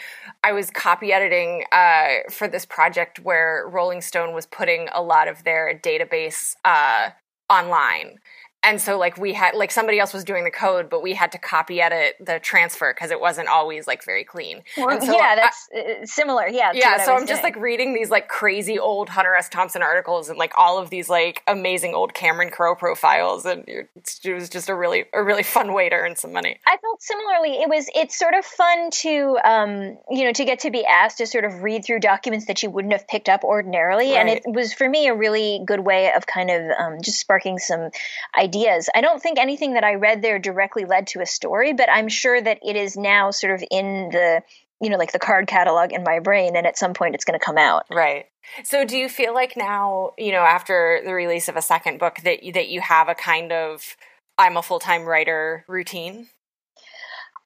I 0.44 0.52
was 0.52 0.70
copy 0.70 1.12
editing 1.12 1.64
uh, 1.72 2.30
for 2.30 2.46
this 2.46 2.66
project 2.66 3.18
where 3.20 3.66
Rolling 3.66 4.02
Stone 4.02 4.34
was 4.34 4.44
putting 4.44 4.88
a 4.92 5.02
lot 5.02 5.26
of 5.26 5.42
their 5.44 5.78
database 5.82 6.54
uh, 6.66 7.10
online 7.48 8.18
and 8.62 8.80
so 8.80 8.98
like 8.98 9.16
we 9.16 9.32
had 9.32 9.54
like 9.54 9.70
somebody 9.70 10.00
else 10.00 10.12
was 10.12 10.24
doing 10.24 10.44
the 10.44 10.50
code 10.50 10.90
but 10.90 11.02
we 11.02 11.14
had 11.14 11.32
to 11.32 11.38
copy 11.38 11.80
edit 11.80 12.16
the 12.20 12.38
transfer 12.40 12.92
because 12.92 13.10
it 13.10 13.20
wasn't 13.20 13.48
always 13.48 13.86
like 13.86 14.04
very 14.04 14.24
clean. 14.24 14.62
Well, 14.76 15.00
so 15.00 15.12
yeah 15.16 15.36
that's 15.36 15.68
I, 15.74 15.80
uh, 15.80 16.06
similar. 16.06 16.48
Yeah 16.48 16.72
yeah 16.74 17.04
so 17.04 17.12
i'm 17.12 17.18
doing. 17.18 17.28
just 17.28 17.42
like 17.42 17.56
reading 17.56 17.94
these 17.94 18.10
like 18.10 18.28
crazy 18.28 18.78
old 18.78 19.08
hunter 19.08 19.34
s. 19.34 19.48
Thompson 19.48 19.82
articles 19.82 20.28
and 20.28 20.38
like 20.38 20.52
all 20.56 20.78
of 20.78 20.90
these 20.90 21.08
like 21.08 21.42
amazing 21.46 21.94
old 21.94 22.14
cameron 22.14 22.50
crowe 22.50 22.74
profiles 22.74 23.46
and 23.46 23.64
it 23.66 23.88
was 24.26 24.48
just 24.48 24.68
a 24.68 24.74
really 24.74 25.04
a 25.14 25.22
really 25.22 25.42
fun 25.42 25.72
way 25.72 25.88
to 25.88 25.94
earn 25.94 26.16
some 26.16 26.32
money. 26.32 26.58
I 26.66 26.76
felt 26.78 27.00
similarly. 27.00 27.62
It 27.62 27.68
was 27.68 27.88
it's 27.94 28.18
sort 28.18 28.34
of 28.34 28.44
fun 28.44 28.90
to 28.90 29.38
um 29.44 29.98
you 30.10 30.24
know 30.24 30.32
to 30.32 30.44
get 30.44 30.60
to 30.60 30.70
be 30.70 30.84
asked 30.84 31.18
to 31.18 31.26
sort 31.26 31.44
of 31.44 31.62
read 31.62 31.84
through 31.84 32.00
documents 32.00 32.46
that 32.46 32.62
you 32.62 32.70
wouldn't 32.70 32.92
have 32.92 33.06
picked 33.06 33.28
up 33.28 33.44
ordinarily 33.44 34.12
right. 34.12 34.18
and 34.18 34.28
it 34.28 34.42
was 34.46 34.72
for 34.72 34.88
me 34.88 35.06
a 35.06 35.14
really 35.14 35.62
good 35.64 35.80
way 35.80 36.12
of 36.12 36.26
kind 36.26 36.50
of 36.50 36.70
um, 36.78 36.98
just 37.02 37.20
sparking 37.20 37.58
some 37.58 37.90
ideas 38.36 38.47
ideas. 38.48 38.88
I 38.94 39.00
don't 39.00 39.22
think 39.22 39.38
anything 39.38 39.74
that 39.74 39.84
I 39.84 39.94
read 39.94 40.22
there 40.22 40.38
directly 40.38 40.84
led 40.84 41.08
to 41.08 41.20
a 41.20 41.26
story, 41.26 41.72
but 41.72 41.90
I'm 41.90 42.08
sure 42.08 42.40
that 42.40 42.58
it 42.62 42.76
is 42.76 42.96
now 42.96 43.30
sort 43.30 43.54
of 43.54 43.62
in 43.70 44.10
the 44.10 44.42
you 44.80 44.90
know 44.90 44.96
like 44.96 45.12
the 45.12 45.18
card 45.18 45.46
catalog 45.46 45.92
in 45.92 46.04
my 46.04 46.20
brain 46.20 46.54
and 46.56 46.66
at 46.66 46.78
some 46.78 46.94
point 46.94 47.14
it's 47.14 47.24
going 47.24 47.38
to 47.38 47.44
come 47.44 47.58
out. 47.58 47.84
Right. 47.90 48.26
So 48.64 48.84
do 48.84 48.96
you 48.96 49.08
feel 49.08 49.34
like 49.34 49.56
now 49.56 50.12
you 50.16 50.32
know 50.32 50.40
after 50.40 51.00
the 51.04 51.12
release 51.12 51.48
of 51.48 51.56
a 51.56 51.62
second 51.62 51.98
book 51.98 52.16
that 52.24 52.40
that 52.54 52.68
you 52.68 52.80
have 52.80 53.08
a 53.08 53.14
kind 53.14 53.52
of 53.52 53.96
i'm 54.38 54.56
a 54.56 54.62
full-time 54.62 55.04
writer 55.04 55.64
routine 55.68 56.28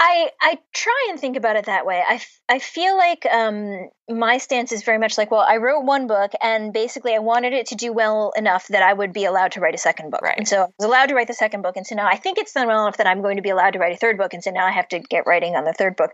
I 0.04 0.30
I 0.40 0.58
try 0.74 1.06
and 1.10 1.20
think 1.20 1.36
about 1.36 1.54
it 1.54 1.66
that 1.66 1.86
way. 1.86 2.02
I, 2.04 2.20
I 2.48 2.58
feel 2.58 2.96
like 2.98 3.24
um, 3.24 3.88
my 4.10 4.38
stance 4.38 4.72
is 4.72 4.82
very 4.82 4.98
much 4.98 5.16
like, 5.16 5.30
well, 5.30 5.46
I 5.48 5.58
wrote 5.58 5.84
one 5.84 6.08
book, 6.08 6.32
and 6.42 6.72
basically 6.72 7.14
I 7.14 7.20
wanted 7.20 7.52
it 7.52 7.66
to 7.66 7.76
do 7.76 7.92
well 7.92 8.32
enough 8.36 8.66
that 8.68 8.82
I 8.82 8.92
would 8.92 9.12
be 9.12 9.26
allowed 9.26 9.52
to 9.52 9.60
write 9.60 9.76
a 9.76 9.78
second 9.78 10.10
book. 10.10 10.22
Right. 10.22 10.36
And 10.36 10.48
so 10.48 10.62
I 10.62 10.66
was 10.76 10.86
allowed 10.86 11.06
to 11.06 11.14
write 11.14 11.28
the 11.28 11.34
second 11.34 11.62
book, 11.62 11.76
and 11.76 11.86
so 11.86 11.94
now 11.94 12.08
I 12.08 12.16
think 12.16 12.38
it's 12.38 12.52
done 12.52 12.66
well 12.66 12.82
enough 12.82 12.96
that 12.96 13.06
I'm 13.06 13.22
going 13.22 13.36
to 13.36 13.42
be 13.42 13.50
allowed 13.50 13.74
to 13.74 13.78
write 13.78 13.94
a 13.94 13.96
third 13.96 14.18
book, 14.18 14.34
and 14.34 14.42
so 14.42 14.50
now 14.50 14.66
I 14.66 14.72
have 14.72 14.88
to 14.88 14.98
get 14.98 15.24
writing 15.24 15.54
on 15.54 15.62
the 15.62 15.72
third 15.72 15.94
book. 15.94 16.10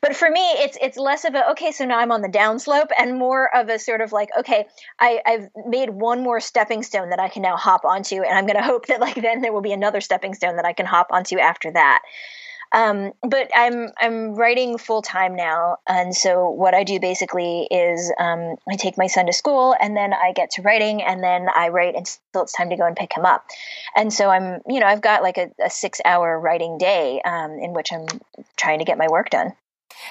But 0.00 0.14
for 0.14 0.30
me, 0.30 0.40
it's 0.40 0.78
it's 0.80 0.96
less 0.96 1.24
of 1.24 1.34
a 1.34 1.50
okay, 1.50 1.72
so 1.72 1.84
now 1.84 1.98
I'm 1.98 2.12
on 2.12 2.22
the 2.22 2.28
downslope, 2.28 2.90
and 2.96 3.18
more 3.18 3.52
of 3.56 3.68
a 3.68 3.80
sort 3.80 4.02
of 4.02 4.12
like, 4.12 4.28
okay, 4.38 4.66
I, 5.00 5.20
I've 5.26 5.48
made 5.66 5.90
one 5.90 6.22
more 6.22 6.38
stepping 6.38 6.84
stone 6.84 7.10
that 7.10 7.18
I 7.18 7.28
can 7.28 7.42
now 7.42 7.56
hop 7.56 7.84
onto, 7.84 8.22
and 8.22 8.38
I'm 8.38 8.46
going 8.46 8.56
to 8.56 8.62
hope 8.62 8.86
that 8.86 9.00
like 9.00 9.20
then 9.20 9.40
there 9.42 9.52
will 9.52 9.62
be 9.62 9.72
another 9.72 10.00
stepping 10.00 10.34
stone 10.34 10.56
that 10.56 10.64
I 10.64 10.74
can 10.74 10.86
hop 10.86 11.08
onto 11.10 11.40
after 11.40 11.72
that. 11.72 12.02
Um, 12.72 13.12
but 13.22 13.50
I'm 13.54 13.90
I'm 13.98 14.34
writing 14.34 14.78
full 14.78 15.02
time 15.02 15.36
now, 15.36 15.78
and 15.86 16.14
so 16.14 16.48
what 16.48 16.74
I 16.74 16.84
do 16.84 16.98
basically 16.98 17.68
is 17.70 18.12
um, 18.18 18.56
I 18.68 18.76
take 18.76 18.96
my 18.96 19.06
son 19.06 19.26
to 19.26 19.32
school, 19.32 19.76
and 19.80 19.96
then 19.96 20.12
I 20.12 20.32
get 20.32 20.52
to 20.52 20.62
writing, 20.62 21.02
and 21.02 21.22
then 21.22 21.48
I 21.54 21.68
write 21.68 21.94
until 21.94 22.42
it's 22.42 22.52
time 22.52 22.70
to 22.70 22.76
go 22.76 22.86
and 22.86 22.96
pick 22.96 23.16
him 23.16 23.26
up. 23.26 23.46
And 23.94 24.12
so 24.12 24.30
I'm 24.30 24.60
you 24.66 24.80
know 24.80 24.86
I've 24.86 25.02
got 25.02 25.22
like 25.22 25.38
a, 25.38 25.50
a 25.62 25.70
six 25.70 26.00
hour 26.04 26.38
writing 26.38 26.78
day 26.78 27.20
um, 27.24 27.58
in 27.60 27.72
which 27.72 27.92
I'm 27.92 28.06
trying 28.56 28.78
to 28.78 28.84
get 28.84 28.98
my 28.98 29.08
work 29.08 29.30
done. 29.30 29.52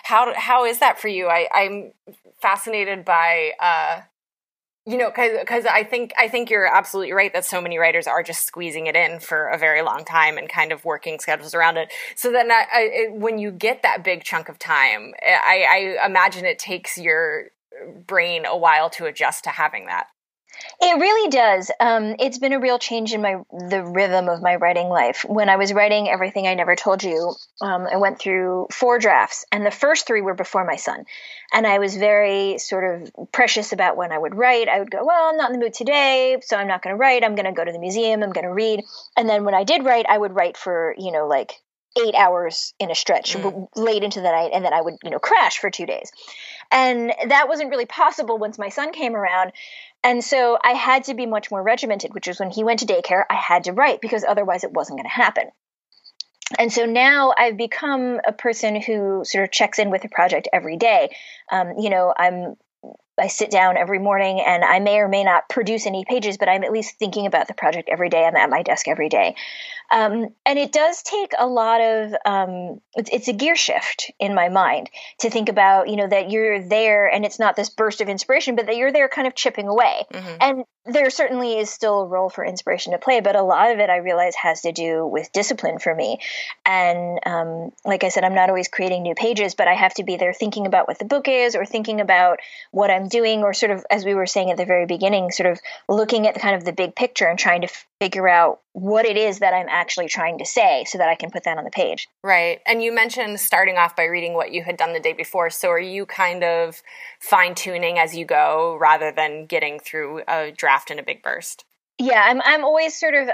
How 0.03 0.33
how 0.35 0.65
is 0.65 0.79
that 0.79 0.99
for 0.99 1.07
you? 1.07 1.27
I, 1.27 1.47
I'm 1.53 1.91
fascinated 2.41 3.05
by. 3.05 3.51
Uh 3.59 4.01
you 4.91 4.97
know 4.97 5.09
because 5.09 5.65
i 5.65 5.83
think 5.83 6.11
i 6.17 6.27
think 6.27 6.49
you're 6.49 6.65
absolutely 6.65 7.13
right 7.13 7.31
that 7.31 7.45
so 7.45 7.61
many 7.61 7.77
writers 7.77 8.07
are 8.07 8.21
just 8.21 8.45
squeezing 8.45 8.87
it 8.87 8.95
in 8.95 9.19
for 9.19 9.47
a 9.47 9.57
very 9.57 9.81
long 9.81 10.03
time 10.03 10.37
and 10.37 10.49
kind 10.49 10.73
of 10.73 10.83
working 10.83 11.17
schedules 11.19 11.53
around 11.53 11.77
it. 11.77 11.91
So 12.15 12.31
then 12.31 12.51
I, 12.51 12.65
I, 12.73 13.07
when 13.11 13.37
you 13.37 13.51
get 13.51 13.83
that 13.83 14.03
big 14.03 14.23
chunk 14.23 14.49
of 14.49 14.59
time 14.59 15.13
I, 15.25 15.95
I 15.97 16.05
imagine 16.05 16.45
it 16.45 16.59
takes 16.59 16.97
your 16.97 17.51
brain 18.05 18.45
a 18.45 18.57
while 18.57 18.89
to 18.91 19.05
adjust 19.05 19.45
to 19.45 19.49
having 19.51 19.85
that 19.85 20.07
it 20.79 20.99
really 20.99 21.29
does. 21.29 21.71
Um, 21.79 22.15
it's 22.19 22.37
been 22.37 22.53
a 22.53 22.59
real 22.59 22.79
change 22.79 23.13
in 23.13 23.21
my 23.21 23.41
the 23.51 23.83
rhythm 23.83 24.29
of 24.29 24.41
my 24.41 24.55
writing 24.55 24.89
life. 24.89 25.25
When 25.27 25.49
I 25.49 25.57
was 25.57 25.73
writing 25.73 26.09
everything 26.09 26.47
I 26.47 26.55
never 26.55 26.75
told 26.75 27.03
you, 27.03 27.35
um, 27.61 27.87
I 27.91 27.97
went 27.97 28.19
through 28.19 28.67
four 28.71 28.99
drafts, 28.99 29.45
and 29.51 29.65
the 29.65 29.71
first 29.71 30.07
three 30.07 30.21
were 30.21 30.33
before 30.33 30.65
my 30.65 30.75
son. 30.75 31.05
And 31.53 31.67
I 31.67 31.79
was 31.79 31.95
very 31.95 32.57
sort 32.57 32.83
of 32.83 33.31
precious 33.31 33.73
about 33.73 33.97
when 33.97 34.11
I 34.11 34.17
would 34.17 34.35
write. 34.35 34.69
I 34.69 34.79
would 34.79 34.91
go, 34.91 35.05
well, 35.05 35.29
I'm 35.29 35.37
not 35.37 35.51
in 35.51 35.59
the 35.59 35.65
mood 35.65 35.73
today, 35.73 36.37
so 36.41 36.55
I'm 36.57 36.67
not 36.67 36.81
going 36.81 36.95
to 36.95 36.99
write. 36.99 37.23
I'm 37.23 37.35
going 37.35 37.45
to 37.45 37.51
go 37.51 37.65
to 37.65 37.71
the 37.71 37.79
museum. 37.79 38.23
I'm 38.23 38.31
going 38.31 38.47
to 38.47 38.53
read. 38.53 38.83
And 39.17 39.29
then 39.29 39.43
when 39.43 39.53
I 39.53 39.63
did 39.63 39.85
write, 39.85 40.05
I 40.07 40.17
would 40.17 40.35
write 40.35 40.57
for 40.57 40.95
you 40.97 41.11
know 41.11 41.27
like 41.27 41.61
eight 41.99 42.15
hours 42.15 42.73
in 42.79 42.89
a 42.89 42.95
stretch 42.95 43.35
mm. 43.35 43.67
late 43.75 44.03
into 44.03 44.21
the 44.21 44.31
night 44.31 44.51
and 44.53 44.63
then 44.63 44.73
i 44.73 44.79
would 44.79 44.95
you 45.03 45.09
know 45.09 45.19
crash 45.19 45.59
for 45.59 45.69
two 45.69 45.85
days 45.85 46.11
and 46.71 47.13
that 47.27 47.49
wasn't 47.49 47.69
really 47.69 47.85
possible 47.85 48.37
once 48.37 48.57
my 48.57 48.69
son 48.69 48.93
came 48.93 49.13
around 49.13 49.51
and 50.03 50.23
so 50.23 50.57
I 50.63 50.71
had 50.71 51.05
to 51.05 51.13
be 51.13 51.25
much 51.25 51.51
more 51.51 51.61
regimented, 51.61 52.13
which 52.13 52.27
is 52.27 52.39
when 52.39 52.49
he 52.49 52.63
went 52.63 52.79
to 52.79 52.85
daycare, 52.85 53.23
I 53.29 53.35
had 53.35 53.65
to 53.65 53.73
write 53.73 54.01
because 54.01 54.23
otherwise 54.23 54.63
it 54.63 54.71
wasn't 54.71 54.99
going 54.99 55.09
to 55.09 55.13
happen. 55.13 55.45
And 56.57 56.71
so 56.71 56.85
now 56.85 57.33
I've 57.37 57.57
become 57.57 58.19
a 58.25 58.33
person 58.33 58.81
who 58.81 59.23
sort 59.23 59.43
of 59.43 59.51
checks 59.51 59.79
in 59.79 59.89
with 59.89 60.03
a 60.03 60.09
project 60.09 60.49
every 60.51 60.77
day. 60.77 61.15
Um, 61.51 61.75
you 61.79 61.89
know, 61.89 62.13
I'm 62.17 62.55
I 63.19 63.27
sit 63.27 63.51
down 63.51 63.77
every 63.77 63.99
morning 63.99 64.41
and 64.41 64.63
I 64.63 64.79
may 64.79 64.97
or 64.97 65.07
may 65.07 65.23
not 65.23 65.47
produce 65.47 65.85
any 65.85 66.05
pages, 66.05 66.37
but 66.37 66.49
I'm 66.49 66.63
at 66.63 66.71
least 66.71 66.97
thinking 66.97 67.27
about 67.27 67.47
the 67.47 67.53
project 67.53 67.87
every 67.91 68.09
day. 68.09 68.25
I'm 68.25 68.35
at 68.35 68.49
my 68.49 68.63
desk 68.63 68.87
every 68.87 69.09
day. 69.09 69.35
Um, 69.91 70.29
and 70.45 70.57
it 70.57 70.71
does 70.71 71.03
take 71.03 71.33
a 71.37 71.45
lot 71.45 71.81
of, 71.81 72.13
um, 72.25 72.81
it's, 72.95 73.09
it's, 73.11 73.27
a 73.27 73.33
gear 73.33 73.55
shift 73.55 74.11
in 74.19 74.33
my 74.33 74.49
mind 74.49 74.89
to 75.19 75.29
think 75.29 75.49
about, 75.49 75.89
you 75.89 75.97
know, 75.97 76.07
that 76.07 76.31
you're 76.31 76.61
there 76.61 77.07
and 77.07 77.25
it's 77.25 77.39
not 77.39 77.55
this 77.55 77.69
burst 77.69 77.99
of 77.99 78.07
inspiration, 78.07 78.55
but 78.55 78.67
that 78.67 78.77
you're 78.77 78.91
there 78.91 79.09
kind 79.09 79.27
of 79.27 79.35
chipping 79.35 79.67
away. 79.67 80.05
Mm-hmm. 80.13 80.37
And 80.39 80.65
there 80.85 81.09
certainly 81.11 81.59
is 81.59 81.69
still 81.69 82.01
a 82.01 82.07
role 82.07 82.29
for 82.29 82.43
inspiration 82.43 82.93
to 82.93 82.97
play, 82.97 83.19
but 83.19 83.35
a 83.35 83.43
lot 83.43 83.71
of 83.71 83.79
it 83.79 83.89
I 83.89 83.97
realize 83.97 84.33
has 84.35 84.61
to 84.61 84.71
do 84.71 85.05
with 85.05 85.31
discipline 85.31 85.77
for 85.77 85.93
me. 85.93 86.19
And 86.65 87.19
um, 87.25 87.71
like 87.85 88.03
I 88.03 88.09
said, 88.09 88.23
I'm 88.23 88.33
not 88.33 88.49
always 88.49 88.67
creating 88.67 89.03
new 89.03 89.13
pages, 89.13 89.53
but 89.53 89.67
I 89.67 89.75
have 89.75 89.93
to 89.95 90.03
be 90.03 90.15
there 90.15 90.33
thinking 90.33 90.65
about 90.65 90.87
what 90.87 90.97
the 90.97 91.05
book 91.05 91.27
is 91.27 91.55
or 91.55 91.65
thinking 91.65 92.01
about 92.01 92.39
what 92.71 92.89
I'm 92.89 93.09
doing, 93.09 93.43
or 93.43 93.53
sort 93.53 93.71
of, 93.71 93.85
as 93.91 94.05
we 94.05 94.15
were 94.15 94.25
saying 94.25 94.49
at 94.49 94.57
the 94.57 94.65
very 94.65 94.87
beginning, 94.87 95.31
sort 95.31 95.51
of 95.51 95.59
looking 95.87 96.25
at 96.27 96.33
the 96.33 96.39
kind 96.39 96.55
of 96.55 96.63
the 96.63 96.73
big 96.73 96.95
picture 96.95 97.27
and 97.27 97.37
trying 97.37 97.61
to 97.61 97.69
figure 97.99 98.27
out 98.27 98.61
what 98.73 99.05
it 99.05 99.17
is 99.17 99.39
that 99.39 99.53
I'm 99.53 99.67
actually 99.69 100.07
trying 100.07 100.37
to 100.39 100.45
say 100.45 100.85
so 100.87 100.97
that 100.97 101.09
I 101.09 101.15
can 101.15 101.29
put 101.29 101.43
that 101.43 101.57
on 101.57 101.63
the 101.63 101.71
page. 101.71 102.07
Right. 102.23 102.59
And 102.65 102.81
you 102.81 102.93
mentioned 102.93 103.39
starting 103.39 103.77
off 103.77 103.95
by 103.95 104.05
reading 104.05 104.33
what 104.33 104.51
you 104.51 104.63
had 104.63 104.77
done 104.77 104.93
the 104.93 104.99
day 104.99 105.13
before. 105.13 105.49
So 105.49 105.69
are 105.69 105.79
you 105.79 106.05
kind 106.05 106.43
of 106.43 106.81
fine 107.19 107.53
tuning 107.53 107.99
as 107.99 108.15
you 108.15 108.25
go 108.25 108.77
rather 108.79 109.11
than 109.11 109.45
getting 109.45 109.79
through 109.79 110.23
a 110.27 110.51
draft 110.51 110.89
in 110.89 110.99
a 110.99 111.03
big 111.03 111.21
burst? 111.21 111.65
Yeah, 112.01 112.19
I'm. 112.25 112.41
I'm 112.43 112.65
always 112.65 112.99
sort 112.99 113.13
of. 113.13 113.29
Uh, 113.29 113.31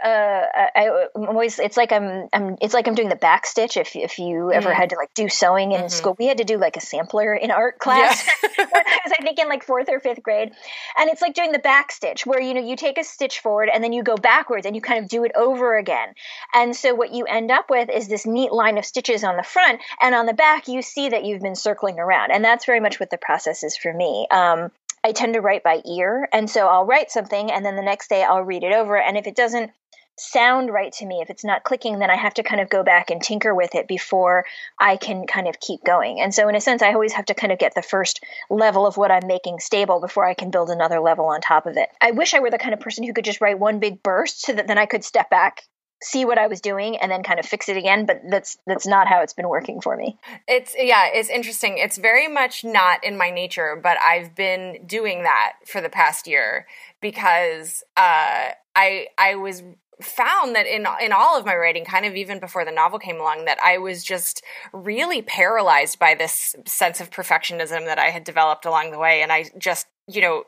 I, 0.75 1.07
am 1.15 1.27
always. 1.29 1.57
It's 1.57 1.77
like 1.77 1.93
I'm. 1.93 2.27
I'm. 2.33 2.57
It's 2.61 2.73
like 2.73 2.89
I'm 2.89 2.95
doing 2.95 3.07
the 3.07 3.15
back 3.15 3.45
stitch. 3.45 3.77
If 3.77 3.95
if 3.95 4.19
you 4.19 4.51
ever 4.51 4.67
mm-hmm. 4.67 4.77
had 4.77 4.89
to 4.89 4.97
like 4.97 5.13
do 5.13 5.29
sewing 5.29 5.71
in 5.71 5.79
mm-hmm. 5.79 5.87
school, 5.87 6.17
we 6.19 6.25
had 6.27 6.39
to 6.39 6.43
do 6.43 6.57
like 6.57 6.75
a 6.75 6.81
sampler 6.81 7.33
in 7.33 7.49
art 7.49 7.79
class 7.79 8.27
yeah. 8.41 8.65
I 8.73 8.99
was, 9.05 9.13
I 9.17 9.23
think, 9.23 9.39
in 9.39 9.47
like 9.47 9.63
fourth 9.63 9.87
or 9.89 10.01
fifth 10.01 10.21
grade, 10.21 10.51
and 10.97 11.09
it's 11.09 11.21
like 11.21 11.33
doing 11.33 11.53
the 11.53 11.59
back 11.59 11.93
stitch 11.93 12.25
where 12.25 12.41
you 12.41 12.53
know 12.53 12.59
you 12.59 12.75
take 12.75 12.97
a 12.97 13.05
stitch 13.05 13.39
forward 13.39 13.69
and 13.73 13.81
then 13.81 13.93
you 13.93 14.03
go 14.03 14.17
backwards 14.17 14.65
and 14.65 14.75
you 14.75 14.81
kind 14.81 15.01
of 15.01 15.09
do 15.09 15.23
it 15.23 15.31
over 15.33 15.77
again. 15.77 16.09
And 16.53 16.75
so 16.75 16.93
what 16.93 17.13
you 17.13 17.23
end 17.23 17.51
up 17.51 17.69
with 17.69 17.89
is 17.89 18.09
this 18.09 18.25
neat 18.25 18.51
line 18.51 18.77
of 18.77 18.83
stitches 18.83 19.23
on 19.23 19.37
the 19.37 19.43
front, 19.43 19.79
and 20.01 20.13
on 20.13 20.25
the 20.25 20.33
back 20.33 20.67
you 20.67 20.81
see 20.81 21.07
that 21.07 21.23
you've 21.23 21.41
been 21.41 21.55
circling 21.55 21.99
around, 21.99 22.31
and 22.31 22.43
that's 22.43 22.65
very 22.65 22.81
much 22.81 22.99
what 22.99 23.11
the 23.11 23.17
process 23.17 23.63
is 23.63 23.77
for 23.77 23.93
me. 23.93 24.27
Um, 24.29 24.71
I 25.07 25.13
tend 25.13 25.35
to 25.35 25.41
write 25.41 25.63
by 25.63 25.81
ear. 25.85 26.27
And 26.33 26.49
so 26.49 26.67
I'll 26.67 26.85
write 26.85 27.11
something 27.11 27.49
and 27.49 27.65
then 27.65 27.77
the 27.77 27.81
next 27.81 28.09
day 28.09 28.23
I'll 28.23 28.43
read 28.43 28.63
it 28.63 28.73
over. 28.73 28.97
And 28.97 29.17
if 29.17 29.25
it 29.25 29.37
doesn't 29.37 29.71
sound 30.19 30.69
right 30.69 30.91
to 30.91 31.05
me, 31.05 31.21
if 31.21 31.29
it's 31.29 31.45
not 31.45 31.63
clicking, 31.63 31.99
then 31.99 32.09
I 32.09 32.17
have 32.17 32.33
to 32.33 32.43
kind 32.43 32.59
of 32.59 32.69
go 32.69 32.83
back 32.83 33.09
and 33.09 33.21
tinker 33.21 33.55
with 33.55 33.73
it 33.73 33.87
before 33.87 34.43
I 34.77 34.97
can 34.97 35.25
kind 35.25 35.47
of 35.47 35.61
keep 35.61 35.81
going. 35.85 36.19
And 36.19 36.33
so, 36.33 36.49
in 36.49 36.55
a 36.55 36.61
sense, 36.61 36.81
I 36.81 36.91
always 36.91 37.13
have 37.13 37.27
to 37.27 37.33
kind 37.33 37.53
of 37.53 37.59
get 37.59 37.73
the 37.73 37.81
first 37.81 38.21
level 38.49 38.85
of 38.85 38.97
what 38.97 39.11
I'm 39.11 39.27
making 39.27 39.59
stable 39.59 40.01
before 40.01 40.25
I 40.25 40.33
can 40.33 40.51
build 40.51 40.69
another 40.69 40.99
level 40.99 41.27
on 41.27 41.39
top 41.39 41.67
of 41.67 41.77
it. 41.77 41.87
I 42.01 42.11
wish 42.11 42.33
I 42.33 42.39
were 42.39 42.51
the 42.51 42.57
kind 42.57 42.73
of 42.73 42.81
person 42.81 43.05
who 43.05 43.13
could 43.13 43.25
just 43.25 43.39
write 43.39 43.59
one 43.59 43.79
big 43.79 44.03
burst 44.03 44.41
so 44.41 44.53
that 44.53 44.67
then 44.67 44.77
I 44.77 44.87
could 44.87 45.05
step 45.05 45.29
back 45.29 45.63
see 46.01 46.25
what 46.25 46.37
I 46.37 46.47
was 46.47 46.61
doing 46.61 46.97
and 46.97 47.11
then 47.11 47.23
kind 47.23 47.39
of 47.39 47.45
fix 47.45 47.69
it 47.69 47.77
again, 47.77 48.05
but 48.05 48.21
that's 48.29 48.57
that's 48.67 48.85
not 48.85 49.07
how 49.07 49.21
it's 49.21 49.33
been 49.33 49.49
working 49.49 49.81
for 49.81 49.97
me. 49.97 50.17
It's 50.47 50.75
yeah, 50.77 51.07
it's 51.11 51.29
interesting. 51.29 51.77
It's 51.77 51.97
very 51.97 52.27
much 52.27 52.63
not 52.63 53.03
in 53.03 53.17
my 53.17 53.29
nature, 53.29 53.79
but 53.81 53.97
I've 53.99 54.35
been 54.35 54.85
doing 54.85 55.23
that 55.23 55.53
for 55.65 55.81
the 55.81 55.89
past 55.89 56.27
year 56.27 56.67
because 57.01 57.83
uh, 57.95 58.49
I 58.75 59.07
I 59.17 59.35
was 59.35 59.63
found 60.01 60.55
that 60.55 60.67
in 60.67 60.85
in 61.01 61.11
all 61.11 61.37
of 61.37 61.45
my 61.45 61.55
writing 61.55 61.83
kind 61.83 62.05
of 62.05 62.15
even 62.15 62.39
before 62.39 62.63
the 62.63 62.71
novel 62.71 62.99
came 62.99 63.19
along 63.19 63.45
that 63.45 63.57
I 63.63 63.79
was 63.79 64.03
just 64.03 64.43
really 64.71 65.23
paralyzed 65.23 65.97
by 65.97 66.13
this 66.13 66.55
sense 66.65 67.01
of 67.01 67.09
perfectionism 67.09 67.85
that 67.85 67.97
I 67.97 68.11
had 68.11 68.23
developed 68.23 68.65
along 68.65 68.91
the 68.91 68.99
way 68.99 69.23
and 69.23 69.31
I 69.31 69.45
just 69.57 69.87
you 70.07 70.21
know 70.21 70.43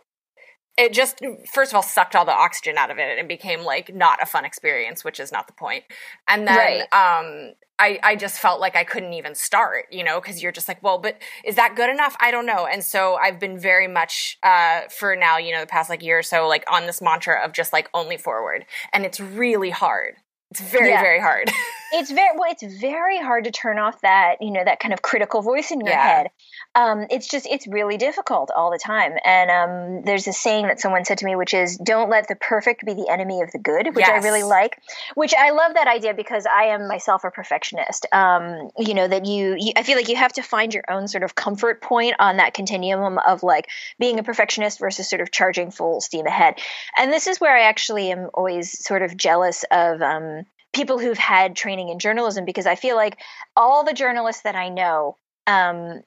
it 0.79 0.93
just 0.93 1.21
first 1.53 1.71
of 1.71 1.75
all 1.75 1.83
sucked 1.83 2.15
all 2.15 2.25
the 2.25 2.31
oxygen 2.31 2.77
out 2.77 2.89
of 2.89 2.97
it 2.97 3.19
and 3.19 3.27
became 3.27 3.63
like 3.63 3.93
not 3.93 4.21
a 4.21 4.25
fun 4.25 4.45
experience 4.45 5.03
which 5.03 5.19
is 5.19 5.31
not 5.31 5.47
the 5.47 5.53
point 5.53 5.83
and 6.27 6.47
then 6.47 6.55
right. 6.57 6.81
um 6.93 7.53
I, 7.81 7.97
I 8.03 8.15
just 8.17 8.39
felt 8.39 8.59
like 8.59 8.75
I 8.75 8.83
couldn't 8.83 9.13
even 9.13 9.33
start, 9.35 9.85
you 9.89 10.03
know, 10.03 10.19
because 10.19 10.43
you're 10.43 10.51
just 10.51 10.67
like, 10.67 10.83
well, 10.83 10.97
but 10.97 11.17
is 11.45 11.55
that 11.55 11.77
good 11.77 11.89
enough? 11.89 12.13
I 12.19 12.29
don't 12.29 12.45
know. 12.45 12.67
And 12.69 12.83
so 12.83 13.15
I've 13.15 13.39
been 13.39 13.57
very 13.57 13.87
much, 13.87 14.37
uh, 14.43 14.81
for 14.89 15.15
now, 15.15 15.37
you 15.37 15.53
know, 15.53 15.61
the 15.61 15.67
past 15.67 15.89
like 15.89 16.03
year 16.03 16.19
or 16.19 16.23
so, 16.23 16.45
like 16.45 16.65
on 16.69 16.87
this 16.87 17.01
mantra 17.01 17.41
of 17.41 17.53
just 17.53 17.71
like 17.71 17.89
only 17.93 18.17
forward. 18.17 18.65
And 18.91 19.05
it's 19.05 19.21
really 19.21 19.69
hard. 19.69 20.15
It's 20.51 20.61
very, 20.61 20.89
yeah. 20.89 21.01
very 21.01 21.19
hard. 21.19 21.49
it's 21.93 22.11
very 22.11 22.35
well. 22.35 22.51
It's 22.51 22.63
very 22.81 23.19
hard 23.19 23.43
to 23.43 23.51
turn 23.51 23.77
off 23.77 24.01
that 24.01 24.37
you 24.41 24.51
know 24.51 24.63
that 24.63 24.79
kind 24.79 24.93
of 24.93 25.01
critical 25.01 25.41
voice 25.41 25.69
in 25.71 25.79
your 25.79 25.89
yeah. 25.89 26.17
head. 26.17 26.27
Um, 26.75 27.07
it's 27.09 27.27
just 27.27 27.47
it's 27.47 27.67
really 27.67 27.97
difficult 27.97 28.51
all 28.55 28.71
the 28.71 28.77
time. 28.77 29.13
And 29.25 29.49
um, 29.49 30.03
there's 30.05 30.27
a 30.27 30.33
saying 30.33 30.67
that 30.67 30.79
someone 30.79 31.03
said 31.03 31.17
to 31.19 31.25
me, 31.25 31.35
which 31.35 31.53
is, 31.53 31.77
"Don't 31.77 32.09
let 32.09 32.27
the 32.27 32.35
perfect 32.35 32.85
be 32.85 32.93
the 32.93 33.09
enemy 33.09 33.41
of 33.41 33.51
the 33.51 33.57
good," 33.57 33.87
which 33.95 34.05
yes. 34.05 34.23
I 34.23 34.25
really 34.25 34.43
like. 34.43 34.77
Which 35.15 35.33
I 35.33 35.49
love 35.49 35.73
that 35.73 35.87
idea 35.87 36.13
because 36.13 36.45
I 36.45 36.65
am 36.65 36.87
myself 36.87 37.23
a 37.23 37.31
perfectionist. 37.31 38.05
Um, 38.11 38.69
you 38.77 38.93
know 38.93 39.07
that 39.07 39.25
you, 39.25 39.55
you, 39.57 39.73
I 39.75 39.83
feel 39.83 39.95
like 39.95 40.09
you 40.09 40.15
have 40.15 40.33
to 40.33 40.43
find 40.43 40.73
your 40.73 40.83
own 40.89 41.07
sort 41.07 41.23
of 41.23 41.35
comfort 41.35 41.81
point 41.81 42.15
on 42.19 42.37
that 42.37 42.53
continuum 42.53 43.17
of 43.17 43.41
like 43.41 43.67
being 43.97 44.19
a 44.19 44.23
perfectionist 44.23 44.79
versus 44.79 45.09
sort 45.09 45.21
of 45.21 45.31
charging 45.31 45.71
full 45.71 46.01
steam 46.01 46.27
ahead. 46.27 46.59
And 46.97 47.11
this 47.11 47.27
is 47.27 47.41
where 47.41 47.55
I 47.55 47.63
actually 47.63 48.11
am 48.11 48.29
always 48.33 48.85
sort 48.85 49.01
of 49.01 49.17
jealous 49.17 49.65
of 49.71 50.01
um, 50.01 50.45
people 50.73 50.99
who've 50.99 51.17
had 51.17 51.55
training 51.55 51.89
in 51.89 51.99
journalism 51.99 52.45
because 52.45 52.65
I 52.65 52.75
feel 52.75 52.95
like 52.95 53.17
all 53.55 53.83
the 53.83 53.93
journalists 53.93 54.43
that 54.43 54.55
I 54.55 54.69
know, 54.69 55.17
um, 55.47 56.01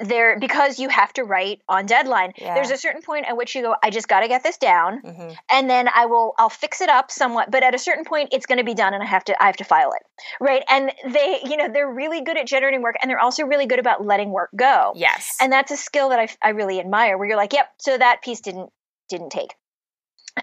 there 0.00 0.38
because 0.38 0.78
you 0.78 0.88
have 0.88 1.12
to 1.14 1.24
write 1.24 1.60
on 1.68 1.86
deadline. 1.86 2.32
Yeah. 2.36 2.54
There's 2.54 2.70
a 2.70 2.76
certain 2.76 3.02
point 3.02 3.26
at 3.26 3.36
which 3.36 3.54
you 3.54 3.62
go, 3.62 3.74
I 3.82 3.90
just 3.90 4.08
got 4.08 4.20
to 4.20 4.28
get 4.28 4.42
this 4.42 4.56
down, 4.56 5.02
mm-hmm. 5.02 5.32
and 5.50 5.70
then 5.70 5.88
I 5.94 6.06
will 6.06 6.34
I'll 6.38 6.48
fix 6.48 6.80
it 6.80 6.88
up 6.88 7.10
somewhat. 7.10 7.50
But 7.50 7.62
at 7.62 7.74
a 7.74 7.78
certain 7.78 8.04
point, 8.04 8.30
it's 8.32 8.46
going 8.46 8.58
to 8.58 8.64
be 8.64 8.74
done, 8.74 8.94
and 8.94 9.02
I 9.02 9.06
have 9.06 9.24
to 9.24 9.42
I 9.42 9.46
have 9.46 9.56
to 9.56 9.64
file 9.64 9.92
it, 9.92 10.02
right? 10.40 10.62
And 10.68 10.92
they, 11.06 11.40
you 11.44 11.56
know, 11.56 11.68
they're 11.68 11.90
really 11.90 12.22
good 12.22 12.36
at 12.36 12.46
generating 12.46 12.82
work, 12.82 12.96
and 13.00 13.10
they're 13.10 13.20
also 13.20 13.44
really 13.44 13.66
good 13.66 13.78
about 13.78 14.04
letting 14.04 14.30
work 14.30 14.50
go. 14.56 14.92
Yes, 14.96 15.36
and 15.40 15.52
that's 15.52 15.70
a 15.70 15.76
skill 15.76 16.10
that 16.10 16.18
I 16.18 16.28
I 16.42 16.50
really 16.50 16.80
admire. 16.80 17.18
Where 17.18 17.28
you're 17.28 17.36
like, 17.36 17.52
yep, 17.52 17.68
so 17.78 17.96
that 17.96 18.22
piece 18.22 18.40
didn't 18.40 18.70
didn't 19.08 19.30
take 19.30 19.54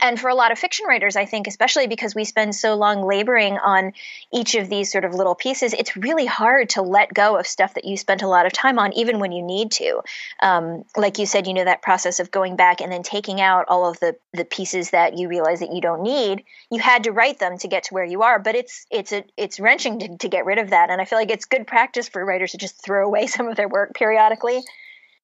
and 0.02 0.20
for 0.20 0.30
a 0.30 0.36
lot 0.36 0.52
of 0.52 0.58
fiction 0.58 0.88
writers, 0.88 1.16
I 1.16 1.26
think, 1.26 1.48
especially 1.48 1.88
because 1.88 2.16
we 2.16 2.26
spend 2.26 2.56
so 2.56 2.76
long 2.76 3.06
laboring 3.06 3.58
on 3.58 3.94
each 4.32 4.56
of 4.56 4.68
these 4.68 4.92
sort 4.92 5.06
of 5.06 5.14
little 5.14 5.36
pieces, 5.36 5.74
it's 5.74 5.96
really 5.96 6.26
hard 6.26 6.70
to 6.70 6.82
let 6.82 7.14
go 7.14 7.38
of 7.38 7.46
stuff 7.46 7.76
that 7.76 7.86
you 7.86 7.96
spent 7.96 8.24
a 8.24 8.28
lot 8.28 8.46
of 8.46 8.54
time 8.54 8.80
on, 8.80 8.94
even 8.94 9.20
when 9.20 9.32
you 9.32 9.44
need 9.44 9.72
to. 9.74 10.02
Um, 10.42 10.84
like 10.98 11.20
you 11.20 11.26
said, 11.26 11.46
you 11.46 11.54
know, 11.54 11.66
that 11.66 11.82
process 11.84 12.20
of 12.20 12.32
going 12.32 12.56
back 12.56 12.82
and 12.82 12.92
then 12.92 13.04
taking 13.04 13.40
out 13.40 13.66
all 13.68 13.90
of 13.90 14.00
the 14.00 14.16
the 14.34 14.46
pieces 14.46 14.90
that 14.92 15.18
you 15.18 15.28
realize 15.28 15.60
that 15.60 15.74
you 15.74 15.82
don't 15.82 16.02
need. 16.02 16.44
You 16.72 16.80
had 16.80 17.04
to 17.04 17.12
write 17.12 17.38
them 17.38 17.58
to 17.60 17.68
get 17.68 17.84
to 17.84 17.94
where 17.94 18.06
you 18.06 18.24
are, 18.24 18.40
but 18.40 18.56
it's 18.56 18.88
it's 18.90 19.12
a 19.12 19.24
it's 19.38 19.60
wrenching 19.60 20.00
to, 20.00 20.18
to 20.18 20.30
get 20.30 20.46
rid 20.46 20.58
of 20.58 20.72
that. 20.72 20.90
And 20.90 21.00
I 21.00 21.06
feel 21.06 21.20
like 21.20 21.32
it's 21.32 21.46
good 21.46 21.68
practice 21.68 22.10
for 22.10 22.26
writers 22.26 22.52
to 22.52 22.58
just 22.58 22.84
throw 22.84 23.06
away 23.06 23.28
some 23.28 23.48
of 23.48 23.56
their 23.56 23.70
work 23.70 23.94
periodically. 23.94 24.62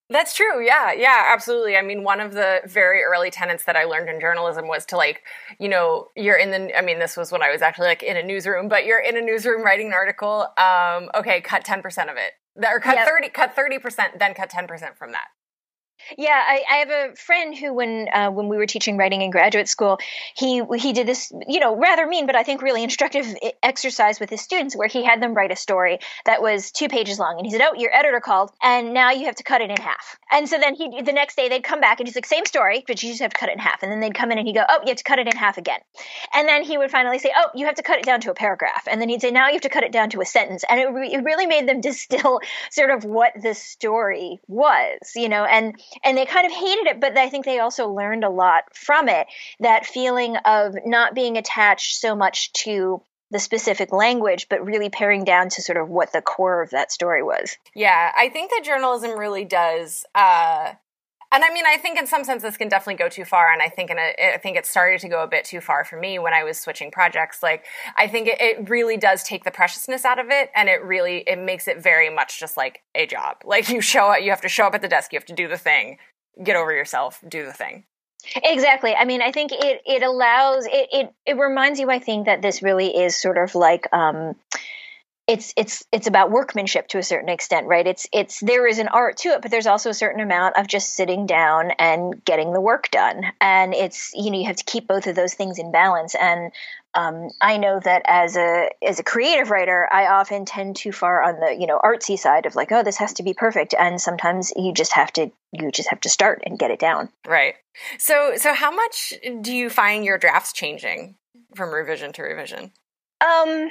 That's 0.10 0.36
true. 0.36 0.66
Yeah. 0.66 0.91
Yeah, 0.93 1.26
absolutely. 1.32 1.78
I 1.78 1.84
mean, 1.84 2.03
one 2.03 2.20
of 2.20 2.34
the 2.34 2.62
very 2.66 3.03
early 3.03 3.30
tenets 3.30 3.66
that 3.66 3.76
I 3.76 3.84
learned 3.84 4.10
in 4.10 4.20
journalism 4.20 4.68
was 4.68 4.86
to 4.88 4.97
like, 4.97 5.22
you 5.60 5.70
know, 5.70 6.07
you're 6.16 6.38
in 6.38 6.49
the, 6.49 6.76
I 6.76 6.82
mean, 6.82 6.97
this 6.97 7.16
was 7.16 7.32
when 7.32 7.43
I 7.43 7.51
was 7.51 7.62
actually 7.62 7.88
like 7.88 8.01
in 8.01 8.18
a 8.18 8.24
newsroom, 8.24 8.70
but 8.70 8.86
you're 8.86 8.99
in 8.99 9.18
a 9.18 9.22
newsroom 9.22 9.64
writing 9.64 9.88
an 9.88 9.93
article. 9.93 10.47
Um, 10.57 11.10
okay, 11.14 11.41
cut 11.41 11.64
10% 11.64 12.12
of 12.12 12.18
it 12.18 12.34
or 12.68 12.80
cut 12.80 12.95
yep. 12.95 13.07
30, 13.07 13.30
cut 13.30 13.55
30%, 13.55 14.20
then 14.20 14.34
cut 14.34 14.49
10% 14.49 14.97
from 14.97 15.12
that. 15.12 15.28
Yeah, 16.17 16.31
I, 16.31 16.63
I, 16.69 16.75
have 16.77 16.89
a 16.89 17.15
friend 17.15 17.55
who, 17.55 17.73
when 17.73 18.07
uh, 18.13 18.31
when 18.31 18.47
we 18.47 18.57
were 18.57 18.65
teaching 18.65 18.97
writing 18.97 19.21
in 19.21 19.29
graduate 19.29 19.67
school, 19.67 19.99
he 20.35 20.63
he 20.77 20.93
did 20.93 21.07
this, 21.07 21.31
you 21.47 21.59
know, 21.59 21.75
rather 21.75 22.07
mean, 22.07 22.25
but 22.25 22.35
I 22.35 22.43
think 22.43 22.61
really 22.61 22.83
instructive 22.83 23.27
exercise 23.61 24.19
with 24.19 24.29
his 24.29 24.41
students, 24.41 24.75
where 24.75 24.87
he 24.87 25.03
had 25.03 25.21
them 25.21 25.33
write 25.33 25.51
a 25.51 25.55
story 25.55 25.99
that 26.25 26.41
was 26.41 26.71
two 26.71 26.87
pages 26.87 27.19
long, 27.19 27.37
and 27.37 27.45
he 27.45 27.51
said, 27.51 27.61
"Oh, 27.61 27.75
your 27.75 27.95
editor 27.95 28.19
called, 28.19 28.51
and 28.61 28.93
now 28.93 29.11
you 29.11 29.25
have 29.25 29.35
to 29.35 29.43
cut 29.43 29.61
it 29.61 29.69
in 29.69 29.77
half." 29.77 30.17
And 30.31 30.49
so 30.49 30.57
then 30.57 30.75
he, 30.75 31.01
the 31.01 31.13
next 31.13 31.35
day, 31.35 31.49
they'd 31.49 31.63
come 31.63 31.81
back 31.81 31.99
and 31.99 32.07
he's 32.07 32.15
like, 32.15 32.25
"Same 32.25 32.45
story, 32.45 32.83
but 32.87 33.01
you 33.03 33.09
just 33.09 33.21
have 33.21 33.31
to 33.31 33.39
cut 33.39 33.49
it 33.49 33.53
in 33.53 33.59
half." 33.59 33.83
And 33.83 33.91
then 33.91 33.99
they'd 33.99 34.15
come 34.15 34.31
in 34.31 34.37
and 34.39 34.47
he'd 34.47 34.55
go, 34.55 34.65
"Oh, 34.67 34.79
you 34.81 34.89
have 34.89 34.97
to 34.97 35.03
cut 35.03 35.19
it 35.19 35.27
in 35.27 35.35
half 35.35 35.57
again." 35.57 35.79
And 36.33 36.47
then 36.47 36.63
he 36.63 36.77
would 36.77 36.91
finally 36.91 37.19
say, 37.19 37.31
"Oh, 37.35 37.49
you 37.53 37.65
have 37.67 37.75
to 37.75 37.83
cut 37.83 37.99
it 37.99 38.05
down 38.05 38.21
to 38.21 38.31
a 38.31 38.33
paragraph," 38.35 38.87
and 38.89 38.99
then 38.99 39.09
he'd 39.09 39.21
say, 39.21 39.31
"Now 39.31 39.47
you 39.47 39.53
have 39.53 39.61
to 39.61 39.69
cut 39.69 39.83
it 39.83 39.91
down 39.91 40.09
to 40.11 40.21
a 40.21 40.25
sentence," 40.25 40.63
and 40.67 40.79
it, 40.79 40.89
re- 40.89 41.13
it 41.13 41.23
really 41.23 41.45
made 41.45 41.67
them 41.67 41.81
distill 41.89 42.39
sort 42.71 42.89
of 42.89 43.03
what 43.03 43.33
the 43.39 43.53
story 43.53 44.39
was, 44.47 44.97
you 45.15 45.29
know, 45.29 45.43
and 45.43 45.79
and 46.03 46.17
they 46.17 46.25
kind 46.25 46.45
of 46.45 46.51
hated 46.51 46.87
it, 46.87 46.99
but 46.99 47.17
I 47.17 47.29
think 47.29 47.45
they 47.45 47.59
also 47.59 47.89
learned 47.89 48.23
a 48.23 48.29
lot 48.29 48.63
from 48.73 49.09
it. 49.09 49.27
That 49.59 49.85
feeling 49.85 50.37
of 50.37 50.75
not 50.85 51.15
being 51.15 51.37
attached 51.37 51.99
so 51.99 52.15
much 52.15 52.51
to 52.63 53.01
the 53.31 53.39
specific 53.39 53.91
language, 53.91 54.47
but 54.49 54.65
really 54.65 54.89
paring 54.89 55.23
down 55.23 55.49
to 55.49 55.61
sort 55.61 55.77
of 55.77 55.87
what 55.87 56.11
the 56.11 56.21
core 56.21 56.63
of 56.63 56.71
that 56.71 56.91
story 56.91 57.21
was. 57.21 57.55
Yeah, 57.75 58.11
I 58.17 58.29
think 58.29 58.49
that 58.51 58.63
journalism 58.63 59.17
really 59.17 59.45
does. 59.45 60.05
Uh, 60.15 60.73
and 61.32 61.43
I 61.43 61.51
mean, 61.51 61.65
I 61.67 61.77
think 61.77 61.99
in 61.99 62.07
some 62.07 62.23
sense 62.23 62.41
this 62.41 62.57
can 62.57 62.69
definitely 62.69 62.95
go 62.95 63.09
too 63.09 63.25
far, 63.25 63.51
and 63.51 63.61
I 63.61 63.69
think 63.69 63.91
in 63.91 63.97
a, 63.99 64.34
I 64.34 64.38
think 64.38 64.57
it 64.57 64.65
started 64.65 64.99
to 65.01 65.09
go 65.09 65.23
a 65.23 65.27
bit 65.27 65.45
too 65.45 65.61
far 65.61 65.84
for 65.84 65.99
me 65.99 66.17
when 66.17 66.34
I 66.34 66.43
was 66.43 66.59
switching 66.59 66.89
projects. 66.91 67.43
Like, 67.43 67.65
I 67.97 68.07
think 68.07 68.27
it, 68.27 68.41
it 68.41 68.69
really 68.69 68.97
does 68.97 69.23
take 69.23 69.43
the 69.43 69.51
preciousness 69.51 70.05
out 70.05 70.19
of 70.19 70.27
it, 70.30 70.49
and 70.55 70.69
it 70.69 70.84
really 70.84 71.19
it 71.27 71.38
makes 71.38 71.67
it 71.67 71.82
very 71.82 72.09
much 72.09 72.39
just 72.39 72.57
like 72.57 72.82
a 72.95 73.05
job. 73.05 73.38
Like 73.49 73.69
you 73.69 73.82
show 73.82 74.11
up, 74.11 74.21
you 74.21 74.30
have 74.30 74.41
to 74.41 74.49
show 74.49 74.65
up 74.65 74.75
at 74.75 74.82
the 74.82 74.88
desk, 74.88 75.11
you 75.11 75.17
have 75.17 75.25
to 75.25 75.34
do 75.34 75.47
the 75.47 75.57
thing, 75.57 75.97
get 76.43 76.55
over 76.55 76.71
yourself, 76.71 77.19
do 77.27 77.45
the 77.45 77.51
thing. 77.51 77.84
Exactly. 78.36 78.93
I 78.95 79.05
mean, 79.05 79.21
I 79.21 79.32
think 79.32 79.51
it 79.51 79.82
it 79.86 80.03
allows 80.03 80.65
it 80.65 80.88
it 80.91 81.13
it 81.25 81.38
reminds 81.38 81.80
you 81.80 81.89
I 81.89 81.99
think 81.99 82.27
that 82.27 82.41
this 82.41 82.61
really 82.61 82.95
is 82.95 83.19
sort 83.19 83.38
of 83.38 83.55
like 83.55 83.88
um 83.91 84.36
it's 85.30 85.53
it's 85.55 85.86
it's 85.91 86.07
about 86.07 86.32
workmanship 86.32 86.88
to 86.88 86.97
a 86.97 87.03
certain 87.03 87.30
extent, 87.30 87.67
right? 87.67 87.86
It's 87.86 88.07
it's 88.11 88.39
there 88.39 88.65
is 88.65 88.80
an 88.80 88.88
art 88.88 89.17
to 89.17 89.30
it, 89.30 89.43
but 89.43 89.51
there's 89.51 89.67
also 89.67 89.91
a 89.91 89.93
certain 89.93 90.21
amount 90.21 90.57
of 90.57 90.65
just 90.65 90.95
sitting 90.95 91.27
down 91.27 91.69
and 91.77 92.25
getting 92.25 92.51
the 92.51 92.59
work 92.59 92.89
done. 92.89 93.25
And 93.39 93.75
it's 93.75 94.11
you 94.15 94.32
know 94.32 94.39
you 94.39 94.47
have 94.47 94.55
to 94.55 94.63
keep 94.63 94.88
both 94.88 95.05
of 95.05 95.15
those 95.15 95.36
things 95.36 95.59
in 95.59 95.71
balance. 95.71 96.15
And 96.15 96.51
um, 96.95 97.30
I 97.39 97.57
know 97.57 97.80
that 97.80 98.01
as 98.05 98.38
a 98.38 98.71
as 98.82 98.99
a 98.99 99.03
creative 99.03 99.51
writer, 99.51 99.88
I 99.91 100.07
often 100.07 100.45
tend 100.45 100.75
too 100.75 100.91
far 100.91 101.21
on 101.21 101.39
the 101.39 101.55
you 101.59 101.67
know 101.67 101.80
artsy 101.84 102.17
side 102.17 102.47
of 102.47 102.55
like, 102.55 102.71
oh, 102.71 102.82
this 102.82 102.97
has 102.97 103.13
to 103.13 103.23
be 103.23 103.36
perfect, 103.36 103.75
and 103.77 104.01
sometimes 104.01 104.51
you 104.55 104.73
just 104.73 104.93
have 104.93 105.13
to 105.13 105.30
you 105.51 105.71
just 105.71 105.91
have 105.91 105.99
to 106.01 106.09
start 106.09 106.41
and 106.43 106.57
get 106.57 106.71
it 106.71 106.80
down. 106.80 107.09
Right. 107.27 107.53
So 107.99 108.34
so 108.36 108.55
how 108.55 108.71
much 108.71 109.13
do 109.41 109.55
you 109.55 109.69
find 109.69 110.03
your 110.03 110.17
drafts 110.17 110.53
changing 110.53 111.17
from 111.53 111.71
revision 111.71 112.13
to 112.13 112.23
revision? 112.23 112.71
Um, 113.21 113.69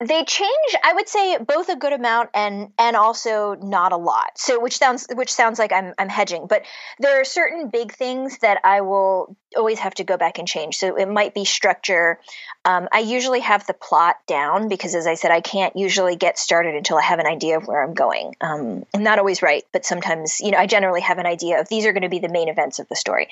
they 0.00 0.24
change 0.24 0.76
i 0.82 0.92
would 0.94 1.08
say 1.08 1.36
both 1.38 1.68
a 1.68 1.76
good 1.76 1.92
amount 1.92 2.30
and 2.34 2.72
and 2.78 2.96
also 2.96 3.54
not 3.54 3.92
a 3.92 3.96
lot. 3.96 4.30
So 4.36 4.60
which 4.60 4.78
sounds 4.78 5.06
which 5.12 5.32
sounds 5.32 5.58
like 5.58 5.72
i'm 5.72 5.92
i'm 5.98 6.08
hedging 6.08 6.46
but 6.46 6.62
there 6.98 7.20
are 7.20 7.24
certain 7.24 7.68
big 7.68 7.92
things 7.92 8.38
that 8.38 8.58
i 8.64 8.80
will 8.80 9.36
always 9.56 9.78
have 9.78 9.94
to 9.94 10.04
go 10.04 10.16
back 10.16 10.38
and 10.38 10.46
change 10.48 10.76
so 10.76 10.96
it 10.96 11.08
might 11.08 11.34
be 11.34 11.44
structure 11.44 12.18
um, 12.64 12.88
i 12.92 13.00
usually 13.00 13.40
have 13.40 13.66
the 13.66 13.74
plot 13.74 14.16
down 14.26 14.68
because 14.68 14.94
as 14.94 15.06
i 15.06 15.14
said 15.14 15.30
i 15.30 15.40
can't 15.40 15.76
usually 15.76 16.16
get 16.16 16.38
started 16.38 16.74
until 16.74 16.96
i 16.96 17.02
have 17.02 17.18
an 17.18 17.26
idea 17.26 17.56
of 17.56 17.66
where 17.66 17.82
i'm 17.82 17.94
going 17.94 18.34
um, 18.40 18.84
i'm 18.94 19.02
not 19.02 19.18
always 19.18 19.42
right 19.42 19.64
but 19.72 19.84
sometimes 19.84 20.40
you 20.40 20.50
know 20.50 20.58
i 20.58 20.66
generally 20.66 21.00
have 21.00 21.18
an 21.18 21.26
idea 21.26 21.60
of 21.60 21.68
these 21.68 21.86
are 21.86 21.92
going 21.92 22.02
to 22.02 22.08
be 22.08 22.18
the 22.18 22.28
main 22.28 22.48
events 22.48 22.78
of 22.78 22.88
the 22.88 22.96
story 22.96 23.28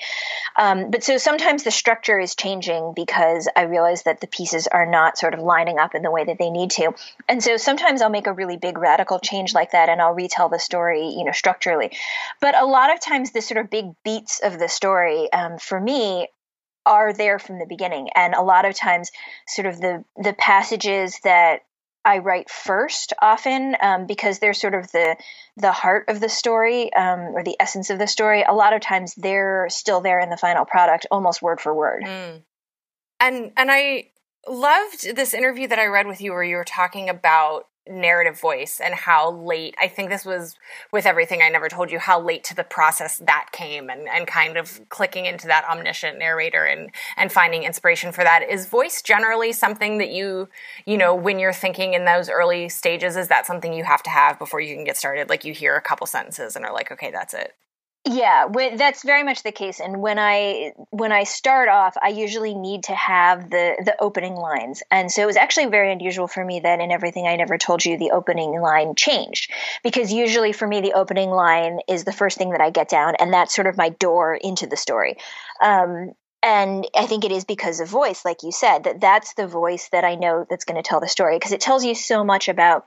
um, 0.57 0.91
but 0.91 1.03
so 1.03 1.17
sometimes 1.17 1.63
the 1.63 1.71
structure 1.71 2.19
is 2.19 2.35
changing 2.35 2.93
because 2.95 3.47
i 3.55 3.63
realize 3.63 4.03
that 4.03 4.21
the 4.21 4.27
pieces 4.27 4.67
are 4.67 4.85
not 4.85 5.17
sort 5.17 5.33
of 5.33 5.39
lining 5.39 5.77
up 5.77 5.95
in 5.95 6.01
the 6.01 6.11
way 6.11 6.23
that 6.23 6.37
they 6.37 6.49
need 6.49 6.71
to. 6.71 6.93
And 7.27 7.43
so 7.43 7.57
sometimes 7.57 8.01
I'll 8.01 8.09
make 8.09 8.27
a 8.27 8.33
really 8.33 8.57
big 8.57 8.77
radical 8.77 9.19
change 9.19 9.53
like 9.53 9.71
that 9.71 9.89
and 9.89 10.01
I'll 10.01 10.13
retell 10.13 10.49
the 10.49 10.59
story, 10.59 11.07
you 11.09 11.23
know, 11.23 11.31
structurally. 11.31 11.91
But 12.41 12.55
a 12.55 12.65
lot 12.65 12.93
of 12.93 12.99
times 12.99 13.31
the 13.31 13.41
sort 13.41 13.59
of 13.59 13.69
big 13.69 13.91
beats 14.03 14.39
of 14.39 14.57
the 14.59 14.67
story 14.67 15.31
um, 15.31 15.57
for 15.57 15.79
me 15.79 16.14
are 16.85 17.13
there 17.13 17.39
from 17.39 17.59
the 17.59 17.65
beginning. 17.65 18.09
And 18.15 18.33
a 18.33 18.41
lot 18.41 18.65
of 18.65 18.75
times 18.75 19.11
sort 19.47 19.67
of 19.67 19.79
the 19.79 20.03
the 20.17 20.33
passages 20.33 21.19
that 21.23 21.61
I 22.05 22.19
write 22.19 22.49
first 22.51 23.13
often 23.19 23.75
um, 23.81 24.05
because 24.05 24.37
they're 24.37 24.53
sort 24.53 24.75
of 24.75 24.91
the 24.91 25.17
the 25.57 25.71
heart 25.71 26.05
of 26.07 26.19
the 26.19 26.29
story 26.29 26.93
um, 26.93 27.19
or 27.35 27.43
the 27.43 27.57
essence 27.59 27.89
of 27.89 27.97
the 27.97 28.07
story. 28.07 28.43
A 28.43 28.53
lot 28.53 28.73
of 28.73 28.81
times 28.81 29.15
they're 29.15 29.67
still 29.69 30.01
there 30.01 30.19
in 30.19 30.29
the 30.29 30.37
final 30.37 30.65
product, 30.65 31.07
almost 31.09 31.41
word 31.41 31.59
for 31.59 31.73
word. 31.73 32.03
Mm. 32.03 32.43
And 33.19 33.51
and 33.57 33.71
I 33.71 34.11
loved 34.47 35.15
this 35.15 35.33
interview 35.33 35.67
that 35.67 35.79
I 35.79 35.87
read 35.87 36.05
with 36.05 36.21
you 36.21 36.31
where 36.31 36.43
you 36.43 36.57
were 36.57 36.63
talking 36.63 37.09
about 37.09 37.67
narrative 37.87 38.39
voice 38.39 38.79
and 38.83 38.93
how 38.95 39.31
late 39.31 39.75
I 39.79 39.87
think 39.87 40.09
this 40.09 40.25
was 40.25 40.55
with 40.91 41.05
everything 41.05 41.41
I 41.41 41.49
never 41.49 41.69
told 41.69 41.91
you 41.91 41.99
how 41.99 42.19
late 42.19 42.43
to 42.45 42.55
the 42.55 42.63
process 42.63 43.17
that 43.19 43.49
came 43.51 43.89
and, 43.89 44.07
and 44.07 44.25
kind 44.25 44.57
of 44.57 44.81
clicking 44.89 45.25
into 45.25 45.47
that 45.47 45.65
omniscient 45.69 46.17
narrator 46.17 46.63
and 46.65 46.89
and 47.17 47.31
finding 47.31 47.63
inspiration 47.63 48.11
for 48.11 48.23
that. 48.23 48.49
Is 48.49 48.67
voice 48.67 49.01
generally 49.01 49.51
something 49.51 49.99
that 49.99 50.09
you 50.09 50.49
you 50.85 50.97
know 50.97 51.13
when 51.13 51.39
you're 51.39 51.53
thinking 51.53 51.93
in 51.93 52.05
those 52.05 52.29
early 52.29 52.69
stages 52.69 53.15
is 53.15 53.27
that 53.27 53.45
something 53.45 53.73
you 53.73 53.83
have 53.83 54.03
to 54.03 54.09
have 54.09 54.39
before 54.39 54.59
you 54.59 54.75
can 54.75 54.83
get 54.83 54.97
started? 54.97 55.29
Like 55.29 55.45
you 55.45 55.53
hear 55.53 55.75
a 55.75 55.81
couple 55.81 56.07
sentences 56.07 56.55
and 56.55 56.65
are 56.65 56.73
like 56.73 56.91
okay 56.91 57.11
that's 57.11 57.33
it 57.33 57.53
yeah, 58.07 58.47
that's 58.75 59.03
very 59.03 59.23
much 59.23 59.41
the 59.41 59.51
case. 59.51 59.79
And 59.79 59.99
when 59.99 60.19
I 60.19 60.73
when 60.91 61.11
I 61.11 61.23
start 61.23 61.69
off, 61.69 61.95
I 62.01 62.09
usually 62.09 62.53
need 62.53 62.83
to 62.83 62.95
have 62.95 63.49
the 63.49 63.81
the 63.83 63.95
opening 63.99 64.35
lines. 64.35 64.83
And 64.91 65.11
so 65.11 65.23
it 65.23 65.25
was 65.25 65.37
actually 65.37 65.67
very 65.67 65.91
unusual 65.91 66.27
for 66.27 66.45
me 66.45 66.59
that 66.59 66.79
in 66.79 66.91
everything 66.91 67.27
I 67.27 67.35
never 67.35 67.57
told 67.57 67.83
you, 67.83 67.97
the 67.97 68.11
opening 68.11 68.61
line 68.61 68.93
changed 68.95 69.51
because 69.83 70.13
usually 70.13 70.53
for 70.53 70.67
me 70.67 70.81
the 70.81 70.93
opening 70.93 71.31
line 71.31 71.79
is 71.87 72.03
the 72.03 72.13
first 72.13 72.37
thing 72.37 72.51
that 72.51 72.61
I 72.61 72.69
get 72.69 72.89
down, 72.89 73.15
and 73.15 73.33
that's 73.33 73.55
sort 73.55 73.67
of 73.67 73.77
my 73.77 73.89
door 73.89 74.35
into 74.35 74.67
the 74.67 74.77
story. 74.77 75.17
Um, 75.63 76.11
and 76.43 76.87
I 76.95 77.07
think 77.07 77.25
it 77.25 77.31
is 77.31 77.43
because 77.43 77.79
of 77.79 77.89
voice, 77.89 78.23
like 78.23 78.43
you 78.43 78.51
said, 78.51 78.83
that 78.83 79.01
that's 79.01 79.33
the 79.33 79.47
voice 79.47 79.89
that 79.91 80.03
I 80.03 80.13
know 80.13 80.45
that's 80.47 80.65
going 80.65 80.81
to 80.81 80.87
tell 80.87 80.99
the 80.99 81.07
story 81.07 81.37
because 81.37 81.53
it 81.53 81.61
tells 81.61 81.83
you 81.83 81.95
so 81.95 82.23
much 82.23 82.49
about 82.49 82.85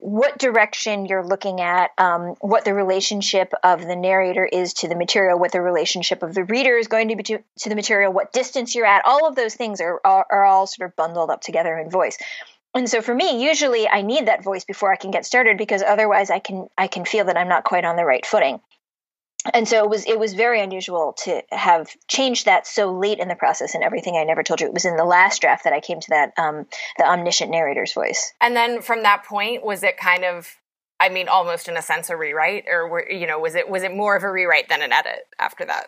what 0.00 0.38
direction 0.38 1.04
you're 1.04 1.24
looking 1.24 1.60
at, 1.60 1.90
um, 1.98 2.34
what 2.40 2.64
the 2.64 2.72
relationship 2.72 3.52
of 3.62 3.86
the 3.86 3.94
narrator 3.94 4.44
is 4.44 4.72
to 4.74 4.88
the 4.88 4.96
material, 4.96 5.38
what 5.38 5.52
the 5.52 5.60
relationship 5.60 6.22
of 6.22 6.34
the 6.34 6.44
reader 6.44 6.76
is 6.76 6.88
going 6.88 7.08
to 7.08 7.16
be 7.16 7.22
to, 7.22 7.38
to 7.60 7.68
the 7.68 7.74
material, 7.74 8.12
what 8.12 8.32
distance 8.32 8.74
you're 8.74 8.86
at. 8.86 9.04
All 9.04 9.28
of 9.28 9.36
those 9.36 9.54
things 9.54 9.80
are, 9.80 10.00
are, 10.04 10.26
are 10.30 10.44
all 10.44 10.66
sort 10.66 10.88
of 10.88 10.96
bundled 10.96 11.30
up 11.30 11.42
together 11.42 11.76
in 11.76 11.90
voice. 11.90 12.16
And 12.74 12.88
so 12.88 13.02
for 13.02 13.14
me, 13.14 13.44
usually 13.44 13.88
I 13.88 14.02
need 14.02 14.26
that 14.26 14.42
voice 14.42 14.64
before 14.64 14.92
I 14.92 14.96
can 14.96 15.10
get 15.10 15.26
started 15.26 15.58
because 15.58 15.82
otherwise 15.82 16.30
I 16.30 16.38
can 16.38 16.68
I 16.78 16.86
can 16.86 17.04
feel 17.04 17.26
that 17.26 17.36
I'm 17.36 17.48
not 17.48 17.64
quite 17.64 17.84
on 17.84 17.96
the 17.96 18.04
right 18.04 18.24
footing 18.24 18.60
and 19.54 19.66
so 19.66 19.84
it 19.84 19.90
was 19.90 20.06
it 20.06 20.18
was 20.18 20.34
very 20.34 20.60
unusual 20.60 21.14
to 21.24 21.42
have 21.50 21.88
changed 22.08 22.44
that 22.44 22.66
so 22.66 22.92
late 22.92 23.18
in 23.18 23.28
the 23.28 23.34
process 23.34 23.74
and 23.74 23.82
everything 23.82 24.16
I 24.16 24.24
never 24.24 24.42
told 24.42 24.60
you. 24.60 24.66
It 24.66 24.74
was 24.74 24.84
in 24.84 24.96
the 24.96 25.04
last 25.04 25.40
draft 25.40 25.64
that 25.64 25.72
I 25.72 25.80
came 25.80 26.00
to 26.00 26.10
that 26.10 26.32
um, 26.36 26.66
the 26.98 27.08
omniscient 27.08 27.50
narrator's 27.50 27.94
voice. 27.94 28.32
And 28.40 28.54
then 28.54 28.82
from 28.82 29.02
that 29.02 29.24
point, 29.24 29.64
was 29.64 29.82
it 29.82 29.96
kind 29.96 30.24
of 30.24 30.48
I 31.00 31.08
mean, 31.08 31.28
almost 31.28 31.66
in 31.66 31.78
a 31.78 31.82
sense, 31.82 32.10
a 32.10 32.16
rewrite, 32.16 32.64
or 32.68 32.86
were, 32.86 33.10
you 33.10 33.26
know, 33.26 33.38
was 33.38 33.54
it 33.54 33.68
was 33.68 33.82
it 33.82 33.94
more 33.94 34.16
of 34.16 34.22
a 34.22 34.30
rewrite 34.30 34.68
than 34.68 34.82
an 34.82 34.92
edit 34.92 35.20
after 35.38 35.64
that? 35.64 35.86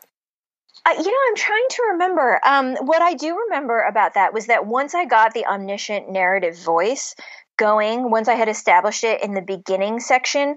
Uh, 0.86 0.94
you 0.96 1.04
know, 1.04 1.18
I'm 1.28 1.36
trying 1.36 1.66
to 1.68 1.82
remember. 1.92 2.40
Um, 2.44 2.76
what 2.76 3.02
I 3.02 3.12
do 3.12 3.38
remember 3.46 3.82
about 3.82 4.14
that 4.14 4.32
was 4.32 4.46
that 4.46 4.66
once 4.66 4.94
I 4.94 5.04
got 5.04 5.34
the 5.34 5.46
omniscient 5.46 6.10
narrative 6.10 6.58
voice 6.58 7.14
going, 7.58 8.10
once 8.10 8.26
I 8.26 8.34
had 8.34 8.48
established 8.48 9.04
it 9.04 9.22
in 9.22 9.34
the 9.34 9.42
beginning 9.42 10.00
section, 10.00 10.56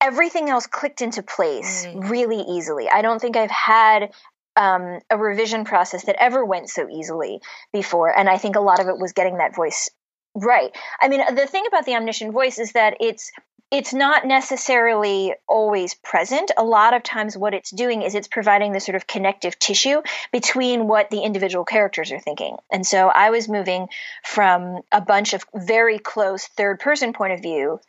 everything 0.00 0.48
else 0.48 0.66
clicked 0.66 1.00
into 1.00 1.22
place 1.22 1.86
mm. 1.86 2.08
really 2.08 2.40
easily. 2.40 2.88
I 2.88 3.02
don't 3.02 3.20
think 3.20 3.36
I've 3.36 3.50
had 3.50 4.12
um, 4.56 5.00
a 5.10 5.16
revision 5.16 5.64
process 5.64 6.04
that 6.04 6.16
ever 6.18 6.44
went 6.44 6.68
so 6.68 6.88
easily 6.88 7.40
before. 7.72 8.16
And 8.16 8.28
I 8.28 8.38
think 8.38 8.56
a 8.56 8.60
lot 8.60 8.80
of 8.80 8.88
it 8.88 8.98
was 8.98 9.12
getting 9.12 9.38
that 9.38 9.54
voice 9.54 9.90
right. 10.34 10.70
I 11.00 11.08
mean, 11.08 11.22
the 11.34 11.46
thing 11.46 11.64
about 11.66 11.86
the 11.86 11.94
omniscient 11.94 12.32
voice 12.32 12.58
is 12.58 12.72
that 12.72 12.96
it's 13.00 13.32
it's 13.70 13.92
not 13.92 14.26
necessarily 14.26 15.34
always 15.48 15.94
present. 15.94 16.52
A 16.56 16.64
lot 16.64 16.94
of 16.94 17.02
times, 17.02 17.36
what 17.36 17.54
it's 17.54 17.70
doing 17.70 18.02
is 18.02 18.14
it's 18.14 18.28
providing 18.28 18.72
the 18.72 18.80
sort 18.80 18.94
of 18.94 19.06
connective 19.06 19.58
tissue 19.58 20.02
between 20.32 20.86
what 20.86 21.10
the 21.10 21.22
individual 21.22 21.64
characters 21.64 22.12
are 22.12 22.20
thinking. 22.20 22.56
And 22.70 22.86
so 22.86 23.08
I 23.08 23.30
was 23.30 23.48
moving 23.48 23.88
from 24.24 24.82
a 24.92 25.00
bunch 25.00 25.34
of 25.34 25.44
very 25.54 25.98
close 25.98 26.46
third 26.46 26.78
person 26.78 27.12
point 27.12 27.32
of 27.32 27.42
view 27.42 27.80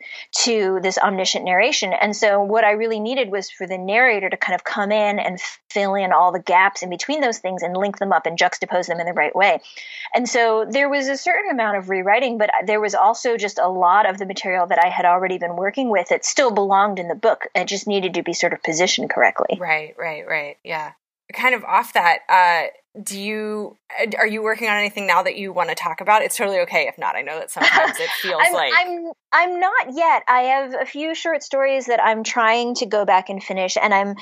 to 0.44 0.80
this 0.82 0.98
omniscient 0.98 1.44
narration. 1.44 1.92
And 1.92 2.16
so 2.16 2.42
what 2.42 2.64
I 2.64 2.72
really 2.72 3.00
needed 3.00 3.30
was 3.30 3.50
for 3.50 3.66
the 3.66 3.78
narrator 3.78 4.28
to 4.28 4.36
kind 4.36 4.54
of 4.54 4.64
come 4.64 4.90
in 4.90 5.18
and 5.18 5.38
fill 5.76 5.94
in 5.94 6.10
all 6.10 6.32
the 6.32 6.40
gaps 6.40 6.82
in 6.82 6.88
between 6.88 7.20
those 7.20 7.36
things 7.36 7.62
and 7.62 7.76
link 7.76 7.98
them 7.98 8.10
up 8.10 8.24
and 8.24 8.38
juxtapose 8.38 8.86
them 8.86 8.98
in 8.98 9.04
the 9.04 9.12
right 9.12 9.36
way. 9.36 9.60
And 10.14 10.26
so 10.26 10.64
there 10.66 10.88
was 10.88 11.06
a 11.08 11.18
certain 11.18 11.50
amount 11.50 11.76
of 11.76 11.90
rewriting, 11.90 12.38
but 12.38 12.48
there 12.64 12.80
was 12.80 12.94
also 12.94 13.36
just 13.36 13.58
a 13.58 13.68
lot 13.68 14.08
of 14.08 14.16
the 14.16 14.24
material 14.24 14.66
that 14.68 14.82
I 14.82 14.88
had 14.88 15.04
already 15.04 15.36
been 15.36 15.54
working 15.54 15.90
with 15.90 16.08
that 16.08 16.24
still 16.24 16.50
belonged 16.50 16.98
in 16.98 17.08
the 17.08 17.14
book. 17.14 17.42
It 17.54 17.66
just 17.66 17.86
needed 17.86 18.14
to 18.14 18.22
be 18.22 18.32
sort 18.32 18.54
of 18.54 18.62
positioned 18.62 19.10
correctly. 19.10 19.58
Right, 19.60 19.94
right, 19.98 20.26
right. 20.26 20.56
Yeah. 20.64 20.92
Kind 21.34 21.54
of 21.54 21.62
off 21.64 21.92
that, 21.92 22.20
uh, 22.30 22.68
do 23.02 23.20
you 23.20 23.76
are 24.16 24.26
you 24.26 24.42
working 24.42 24.68
on 24.68 24.78
anything 24.78 25.06
now 25.06 25.22
that 25.22 25.36
you 25.36 25.52
want 25.52 25.68
to 25.68 25.74
talk 25.74 26.00
about 26.00 26.22
it's 26.22 26.34
totally 26.34 26.60
okay 26.60 26.88
if 26.88 26.96
not 26.96 27.14
i 27.14 27.20
know 27.20 27.38
that 27.38 27.50
sometimes 27.50 27.98
it 28.00 28.08
feels 28.22 28.40
I'm, 28.42 28.54
like 28.54 28.72
i'm 28.74 29.12
i'm 29.32 29.60
not 29.60 29.94
yet 29.94 30.22
i 30.28 30.40
have 30.40 30.74
a 30.74 30.86
few 30.86 31.14
short 31.14 31.42
stories 31.42 31.86
that 31.86 32.02
i'm 32.02 32.24
trying 32.24 32.74
to 32.76 32.86
go 32.86 33.04
back 33.04 33.28
and 33.28 33.42
finish 33.42 33.76
and 33.76 33.92
i'm 33.92 34.14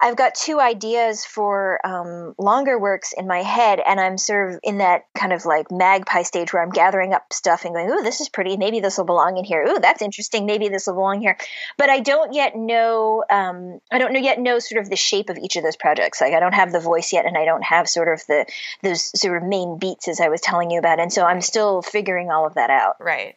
I've 0.00 0.16
got 0.16 0.34
two 0.34 0.60
ideas 0.60 1.24
for 1.24 1.84
um, 1.84 2.34
longer 2.38 2.78
works 2.78 3.12
in 3.16 3.26
my 3.26 3.42
head, 3.42 3.80
and 3.84 4.00
I'm 4.00 4.18
sort 4.18 4.52
of 4.52 4.60
in 4.62 4.78
that 4.78 5.04
kind 5.14 5.32
of 5.32 5.44
like 5.44 5.70
magpie 5.70 6.22
stage 6.22 6.52
where 6.52 6.62
I'm 6.62 6.70
gathering 6.70 7.12
up 7.12 7.32
stuff 7.32 7.64
and 7.64 7.74
going, 7.74 7.90
"Ooh, 7.90 8.02
this 8.02 8.20
is 8.20 8.28
pretty. 8.28 8.56
Maybe 8.56 8.80
this 8.80 8.98
will 8.98 9.04
belong 9.04 9.36
in 9.36 9.44
here. 9.44 9.64
Ooh, 9.66 9.78
that's 9.80 10.02
interesting. 10.02 10.46
Maybe 10.46 10.68
this 10.68 10.86
will 10.86 10.94
belong 10.94 11.20
here." 11.20 11.36
But 11.76 11.90
I 11.90 12.00
don't 12.00 12.32
yet 12.32 12.56
know. 12.56 13.24
Um, 13.30 13.80
I 13.90 13.98
don't 13.98 14.12
know 14.12 14.20
yet 14.20 14.38
know 14.38 14.58
sort 14.58 14.80
of 14.80 14.90
the 14.90 14.96
shape 14.96 15.30
of 15.30 15.38
each 15.38 15.56
of 15.56 15.64
those 15.64 15.76
projects. 15.76 16.20
Like 16.20 16.34
I 16.34 16.40
don't 16.40 16.54
have 16.54 16.72
the 16.72 16.80
voice 16.80 17.12
yet, 17.12 17.26
and 17.26 17.36
I 17.36 17.44
don't 17.44 17.64
have 17.64 17.88
sort 17.88 18.08
of 18.08 18.24
the 18.26 18.46
those 18.82 19.10
sort 19.18 19.42
of 19.42 19.48
main 19.48 19.78
beats 19.78 20.08
as 20.08 20.20
I 20.20 20.28
was 20.28 20.40
telling 20.40 20.70
you 20.70 20.78
about, 20.78 21.00
and 21.00 21.12
so 21.12 21.24
I'm 21.24 21.40
still 21.40 21.82
figuring 21.82 22.30
all 22.30 22.46
of 22.46 22.54
that 22.54 22.70
out. 22.70 22.96
Right. 23.00 23.36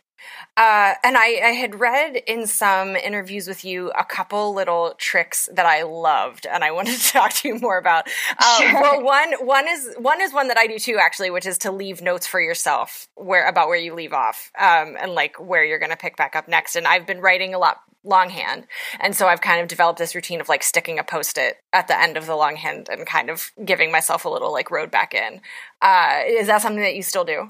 Uh, 0.57 0.93
and 1.03 1.17
I, 1.17 1.39
I, 1.43 1.51
had 1.51 1.79
read 1.79 2.17
in 2.27 2.45
some 2.45 2.95
interviews 2.95 3.47
with 3.47 3.63
you 3.63 3.89
a 3.91 4.03
couple 4.03 4.53
little 4.53 4.93
tricks 4.97 5.47
that 5.53 5.65
I 5.65 5.83
loved, 5.83 6.45
and 6.45 6.63
I 6.63 6.71
wanted 6.71 6.99
to 6.99 7.11
talk 7.11 7.33
to 7.33 7.47
you 7.47 7.59
more 7.59 7.77
about. 7.77 8.07
Uh, 8.37 8.57
sure. 8.59 8.81
Well, 8.81 9.03
one 9.03 9.33
one 9.45 9.67
is 9.67 9.95
one 9.97 10.21
is 10.21 10.33
one 10.33 10.49
that 10.49 10.57
I 10.57 10.67
do 10.67 10.77
too, 10.77 10.97
actually, 10.99 11.29
which 11.29 11.45
is 11.45 11.57
to 11.59 11.71
leave 11.71 12.01
notes 12.01 12.27
for 12.27 12.41
yourself 12.41 13.07
where 13.15 13.47
about 13.47 13.69
where 13.69 13.77
you 13.77 13.93
leave 13.93 14.13
off, 14.13 14.51
um, 14.59 14.97
and 14.99 15.13
like 15.13 15.39
where 15.39 15.63
you're 15.63 15.79
going 15.79 15.91
to 15.91 15.97
pick 15.97 16.17
back 16.17 16.35
up 16.35 16.47
next. 16.47 16.75
And 16.75 16.85
I've 16.85 17.07
been 17.07 17.21
writing 17.21 17.53
a 17.53 17.59
lot 17.59 17.77
longhand, 18.03 18.67
and 18.99 19.15
so 19.15 19.27
I've 19.27 19.41
kind 19.41 19.61
of 19.61 19.69
developed 19.69 19.99
this 19.99 20.15
routine 20.15 20.41
of 20.41 20.49
like 20.49 20.63
sticking 20.63 20.99
a 20.99 21.03
post 21.03 21.37
it 21.37 21.57
at 21.71 21.87
the 21.87 21.99
end 21.99 22.17
of 22.17 22.25
the 22.25 22.35
longhand 22.35 22.89
and 22.89 23.05
kind 23.05 23.29
of 23.29 23.51
giving 23.63 23.91
myself 23.91 24.25
a 24.25 24.29
little 24.29 24.51
like 24.51 24.69
road 24.69 24.91
back 24.91 25.13
in. 25.13 25.39
Uh, 25.81 26.21
is 26.27 26.47
that 26.47 26.61
something 26.61 26.83
that 26.83 26.95
you 26.95 27.03
still 27.03 27.23
do? 27.23 27.47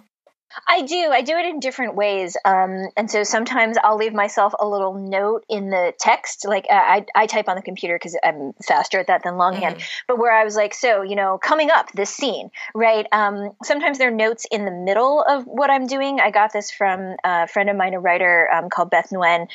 I 0.68 0.82
do. 0.84 1.10
I 1.12 1.22
do 1.22 1.38
it 1.38 1.46
in 1.46 1.60
different 1.60 1.96
ways. 1.96 2.38
Um, 2.46 2.90
and 2.98 3.10
so 3.10 3.24
sometimes 3.24 3.78
I'll 3.84 3.98
leave 3.98 4.14
myself 4.14 4.54
a 4.60 4.68
little 4.68 4.94
note 4.94 5.46
in 5.50 5.70
the 5.70 5.94
text. 6.00 6.46
Like 6.48 6.66
uh, 6.70 6.76
I, 6.76 7.06
I 7.16 7.28
type 7.28 7.48
on 7.48 7.56
the 7.56 7.62
computer 7.62 7.96
because 7.96 8.18
I'm 8.24 8.54
faster 8.66 9.00
at 9.00 9.08
that 9.08 9.24
than 9.24 9.38
longhand. 9.38 9.78
Mm-hmm. 9.78 10.04
But 10.08 10.20
where 10.20 10.32
I 10.32 10.44
was 10.44 10.56
like, 10.56 10.74
so, 10.74 11.02
you 11.02 11.16
know, 11.16 11.38
coming 11.38 11.70
up 11.72 11.92
this 11.94 12.10
scene, 12.10 12.52
right? 12.74 13.08
Um, 13.12 13.52
sometimes 13.64 13.98
there 13.98 14.10
are 14.10 14.16
notes 14.16 14.46
in 14.52 14.66
the 14.66 14.72
middle 14.72 15.24
of 15.28 15.46
what 15.46 15.70
I'm 15.70 15.88
doing. 15.88 16.20
I 16.20 16.32
got 16.32 16.54
this 16.54 16.72
from 16.72 17.16
a 17.24 17.48
friend 17.48 17.70
of 17.70 17.76
mine, 17.76 17.94
a 17.94 18.00
writer 18.00 18.50
um, 18.52 18.70
called 18.70 18.90
Beth 18.90 19.10
Nguyen, 19.12 19.48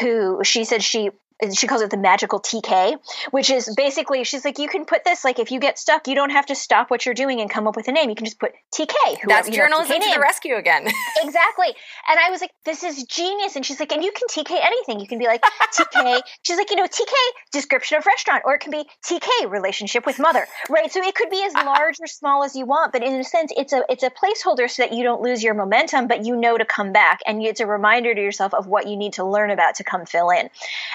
who 0.00 0.42
she 0.44 0.64
said 0.64 0.82
she 0.82 1.10
she 1.54 1.66
calls 1.66 1.82
it 1.82 1.90
the 1.90 1.96
magical 1.96 2.40
TK, 2.40 2.98
which 3.30 3.50
is 3.50 3.72
basically 3.76 4.24
she's 4.24 4.44
like 4.44 4.58
you 4.58 4.68
can 4.68 4.84
put 4.84 5.04
this 5.04 5.24
like 5.24 5.38
if 5.38 5.50
you 5.50 5.60
get 5.60 5.78
stuck, 5.78 6.08
you 6.08 6.14
don't 6.14 6.30
have 6.30 6.46
to 6.46 6.54
stop 6.54 6.90
what 6.90 7.04
you're 7.04 7.14
doing 7.14 7.40
and 7.40 7.50
come 7.50 7.66
up 7.66 7.76
with 7.76 7.88
a 7.88 7.92
name. 7.92 8.08
You 8.08 8.16
can 8.16 8.24
just 8.24 8.40
put 8.40 8.52
TK. 8.74 9.20
Who, 9.20 9.28
That's 9.28 9.48
journalism 9.48 9.98
know, 9.98 10.06
to 10.06 10.14
the 10.14 10.20
rescue 10.20 10.56
again. 10.56 10.86
exactly. 11.22 11.68
And 12.08 12.18
I 12.18 12.30
was 12.30 12.40
like, 12.40 12.52
this 12.64 12.82
is 12.82 13.04
genius. 13.04 13.56
And 13.56 13.64
she's 13.64 13.78
like, 13.80 13.92
and 13.92 14.02
you 14.02 14.12
can 14.12 14.28
TK 14.28 14.58
anything. 14.62 15.00
You 15.00 15.06
can 15.06 15.18
be 15.18 15.26
like 15.26 15.42
TK. 15.74 16.20
she's 16.42 16.56
like, 16.56 16.70
you 16.70 16.76
know, 16.76 16.86
TK 16.86 17.12
description 17.52 17.98
of 17.98 18.06
restaurant, 18.06 18.42
or 18.44 18.54
it 18.54 18.60
can 18.60 18.70
be 18.70 18.84
TK 19.04 19.50
relationship 19.50 20.06
with 20.06 20.18
mother, 20.18 20.46
right? 20.70 20.90
So 20.90 21.02
it 21.02 21.14
could 21.14 21.30
be 21.30 21.42
as 21.44 21.54
large 21.66 21.96
or 22.00 22.06
small 22.06 22.44
as 22.44 22.56
you 22.56 22.66
want, 22.66 22.92
but 22.92 23.02
in 23.02 23.14
a 23.14 23.24
sense, 23.24 23.52
it's 23.56 23.72
a 23.72 23.84
it's 23.88 24.02
a 24.02 24.10
placeholder 24.10 24.70
so 24.70 24.82
that 24.82 24.92
you 24.92 25.02
don't 25.02 25.22
lose 25.22 25.42
your 25.42 25.54
momentum, 25.54 26.08
but 26.08 26.24
you 26.24 26.36
know 26.36 26.56
to 26.56 26.64
come 26.64 26.92
back, 26.92 27.20
and 27.26 27.42
it's 27.42 27.60
a 27.60 27.66
reminder 27.66 28.14
to 28.14 28.20
yourself 28.20 28.54
of 28.54 28.66
what 28.66 28.86
you 28.88 28.96
need 28.96 29.14
to 29.14 29.24
learn 29.24 29.50
about 29.50 29.76
to 29.76 29.84
come 29.84 30.06
fill 30.06 30.30
in. 30.30 30.48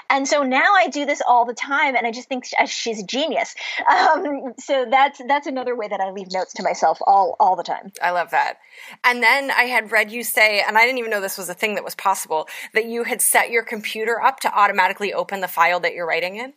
And 0.10 0.28
so 0.32 0.44
now 0.44 0.74
I 0.76 0.88
do 0.88 1.06
this 1.06 1.22
all 1.28 1.44
the 1.44 1.54
time, 1.54 1.94
and 1.98 2.08
I 2.08 2.12
just 2.12 2.30
think 2.30 2.46
she's 2.68 3.04
a 3.04 3.06
genius. 3.06 3.54
Um, 3.92 4.54
so 4.58 4.86
that's 4.90 5.22
that's 5.28 5.48
another 5.48 5.76
way 5.76 5.88
that 5.88 6.00
I 6.00 6.12
leave 6.12 6.32
notes 6.32 6.54
to 6.54 6.64
myself 6.64 7.00
all 7.06 7.36
all 7.40 7.56
the 7.56 7.64
time. 7.64 7.92
I 8.02 8.12
love 8.12 8.32
that. 8.32 8.58
And 9.04 9.22
then 9.22 9.52
I 9.52 9.64
had 9.64 9.92
read 9.92 10.12
you 10.12 10.24
say, 10.24 10.64
and 10.66 10.78
I 10.78 10.86
didn't 10.86 11.00
even 11.00 11.12
know 11.12 11.20
this 11.20 11.38
was 11.38 11.50
a 11.50 11.54
thing 11.54 11.76
that 11.76 11.84
was 11.84 11.96
possible, 11.96 12.48
that 12.74 12.86
you 12.86 13.04
had 13.04 13.22
set 13.22 13.50
your 13.50 13.64
computer 13.64 14.22
up 14.22 14.40
to 14.42 14.54
automatically 14.54 15.14
open 15.14 15.42
the 15.42 15.48
file 15.48 15.80
that 15.82 15.94
you're 15.94 16.08
writing 16.08 16.38
in. 16.38 16.54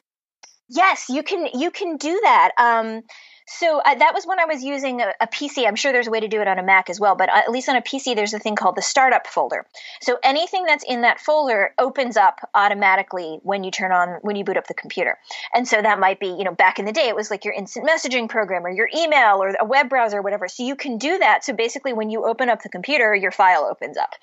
Yes, 0.69 1.07
you 1.09 1.23
can. 1.23 1.49
You 1.55 1.71
can 1.71 1.97
do 1.97 2.21
that. 2.23 2.53
Um, 2.59 3.03
so 3.47 3.79
uh, 3.79 3.95
that 3.95 4.15
was 4.15 4.27
when 4.27 4.41
I 4.41 4.47
was 4.47 4.63
using 4.63 5.03
a, 5.03 5.13
a, 5.21 5.27
PC. 5.27 5.67
I'm 5.67 5.77
sure 5.77 5.93
there's 5.93 6.07
a 6.07 6.11
way 6.11 6.21
to 6.21 6.29
do 6.29 6.41
it 6.41 6.49
on 6.49 6.59
a 6.59 6.63
Mac 6.63 6.89
as 6.89 6.99
well, 6.99 7.15
but 7.15 7.29
uh, 7.29 7.37
at 7.37 7.51
least 7.51 7.69
on 7.69 7.77
a 7.77 7.83
PC, 7.83 8.17
there's 8.17 8.33
a 8.33 8.39
thing 8.39 8.57
called 8.57 8.77
the 8.77 8.83
startup 8.83 9.27
folder. 9.27 9.67
So 10.01 10.19
anything 10.23 10.65
that's 10.65 10.85
in 10.85 11.03
that 11.03 11.21
folder 11.21 11.75
opens 11.79 12.17
up 12.17 12.41
automatically 12.55 13.41
when 13.43 13.63
you 13.63 13.71
turn 13.71 13.93
on, 13.93 14.19
when 14.23 14.37
you 14.37 14.45
boot 14.45 14.57
up 14.57 14.67
the 14.67 14.75
computer. 14.75 15.19
And 15.55 15.69
so 15.69 15.81
that 15.81 15.99
might 15.99 16.21
be, 16.21 16.29
you 16.29 16.45
know, 16.45 16.55
back 16.55 16.79
in 16.79 16.87
the 16.87 16.93
day, 16.93 17.09
it 17.09 17.17
was 17.17 17.31
like 17.31 17.45
your 17.45 17.53
instant 17.53 17.87
messaging 17.87 18.31
program 18.31 18.65
or 18.65 18.71
your 18.71 18.89
email 18.97 19.43
or 19.43 19.55
a 19.61 19.65
web 19.65 19.91
browser 19.91 20.19
or 20.19 20.23
whatever. 20.23 20.49
So 20.49 20.65
you 20.65 20.75
can 20.75 20.97
do 20.97 21.19
that. 21.19 21.45
So 21.45 21.53
basically, 21.53 21.93
when 21.93 22.09
you 22.09 22.25
open 22.25 22.49
up 22.49 22.63
the 22.63 22.71
computer, 22.71 23.15
your 23.15 23.31
file 23.31 23.69
opens 23.71 23.99
up. 23.99 24.15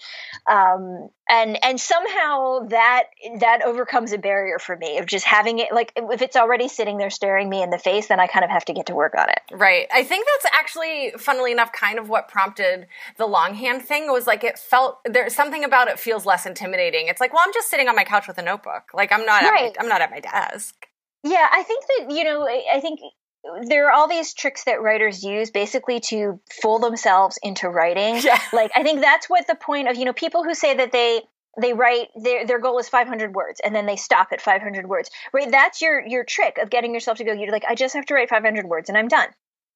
Um, 0.50 1.10
and 1.32 1.58
and 1.64 1.80
somehow 1.80 2.60
that 2.68 3.04
that 3.40 3.62
overcomes 3.66 4.12
a 4.12 4.18
barrier 4.18 4.60
for 4.60 4.76
me 4.76 4.98
of 4.98 5.06
just 5.06 5.26
having 5.26 5.60
it 5.60 5.72
like 5.72 5.94
if 5.96 6.22
it's 6.22 6.36
already 6.36 6.68
sitting 6.68 6.98
there 6.98 7.10
staring 7.10 7.50
me 7.50 7.64
in 7.64 7.70
the 7.70 7.78
face 7.78 8.08
then 8.08 8.20
i 8.20 8.28
kind 8.28 8.44
of 8.44 8.52
have 8.52 8.66
to 8.66 8.74
get 8.74 8.88
to 8.88 8.94
work 8.94 9.11
on 9.18 9.30
it 9.30 9.42
right 9.52 9.88
i 9.94 10.04
think 10.04 10.26
that's 10.26 10.54
actually 10.54 11.12
funnily 11.18 11.52
enough 11.52 11.72
kind 11.72 12.00
of 12.00 12.10
what 12.10 12.28
prompted 12.28 12.88
the 13.18 13.26
longhand 13.26 13.82
thing 13.82 14.12
was 14.12 14.28
like 14.28 14.44
it 14.44 14.58
felt 14.58 15.00
there's 15.06 15.36
something 15.36 15.64
about 15.64 15.88
it 15.88 16.00
feels 16.00 16.26
less 16.26 16.46
intimidating 16.46 17.08
it's 17.08 17.22
like 17.22 17.34
well 17.34 17.44
i'm 17.46 17.54
just 17.54 17.70
sitting 17.70 17.88
on 17.88 17.96
my 17.96 18.04
couch 18.04 18.28
with 18.28 18.38
a 18.38 18.44
notebook 18.44 18.90
like 18.94 19.12
i'm 19.12 19.26
not 19.26 19.44
right. 19.44 19.76
my, 19.78 19.84
i'm 19.84 19.90
not 19.90 20.02
at 20.02 20.12
my 20.12 20.20
desk 20.20 20.88
yeah 21.24 21.48
i 21.52 21.64
think 21.64 21.84
that 21.88 22.16
you 22.16 22.24
know 22.24 22.48
i 22.48 22.80
think 22.80 23.00
there 23.68 23.88
are 23.88 23.92
all 23.92 24.08
these 24.08 24.34
tricks 24.34 24.66
that 24.66 24.82
writers 24.82 25.24
use 25.24 25.50
basically 25.50 26.00
to 26.00 26.40
fool 26.62 26.80
themselves 26.80 27.40
into 27.42 27.70
writing. 27.70 28.22
Yeah. 28.22 28.40
Like 28.54 28.72
I 28.76 28.84
think 28.84 29.02
that's 29.02 29.30
what 29.30 29.48
the 29.48 29.56
point 29.56 29.88
of, 29.88 29.96
you 29.96 30.06
know, 30.06 30.14
people 30.14 30.44
who 30.44 30.54
say 30.54 30.76
that 30.76 30.92
they 30.92 31.22
they 31.60 31.74
write 31.74 32.10
their 32.16 32.46
their 32.46 32.60
goal 32.60 32.80
is 32.80 32.88
500 32.90 33.34
words 33.34 33.60
and 33.64 33.76
then 33.76 33.86
they 33.86 33.96
stop 33.96 34.30
at 34.32 34.42
500 34.42 34.88
words. 34.88 35.10
Right? 35.34 35.50
That's 35.50 35.82
your 35.82 36.06
your 36.06 36.24
trick 36.24 36.58
of 36.58 36.70
getting 36.70 36.94
yourself 36.94 37.18
to 37.18 37.24
go 37.24 37.34
you're 37.34 37.52
like 37.52 37.66
I 37.68 37.76
just 37.76 37.96
have 37.96 38.06
to 38.06 38.14
write 38.14 38.30
500 38.30 38.66
words 38.66 38.90
and 38.90 38.98
I'm 38.98 39.08
done 39.08 39.28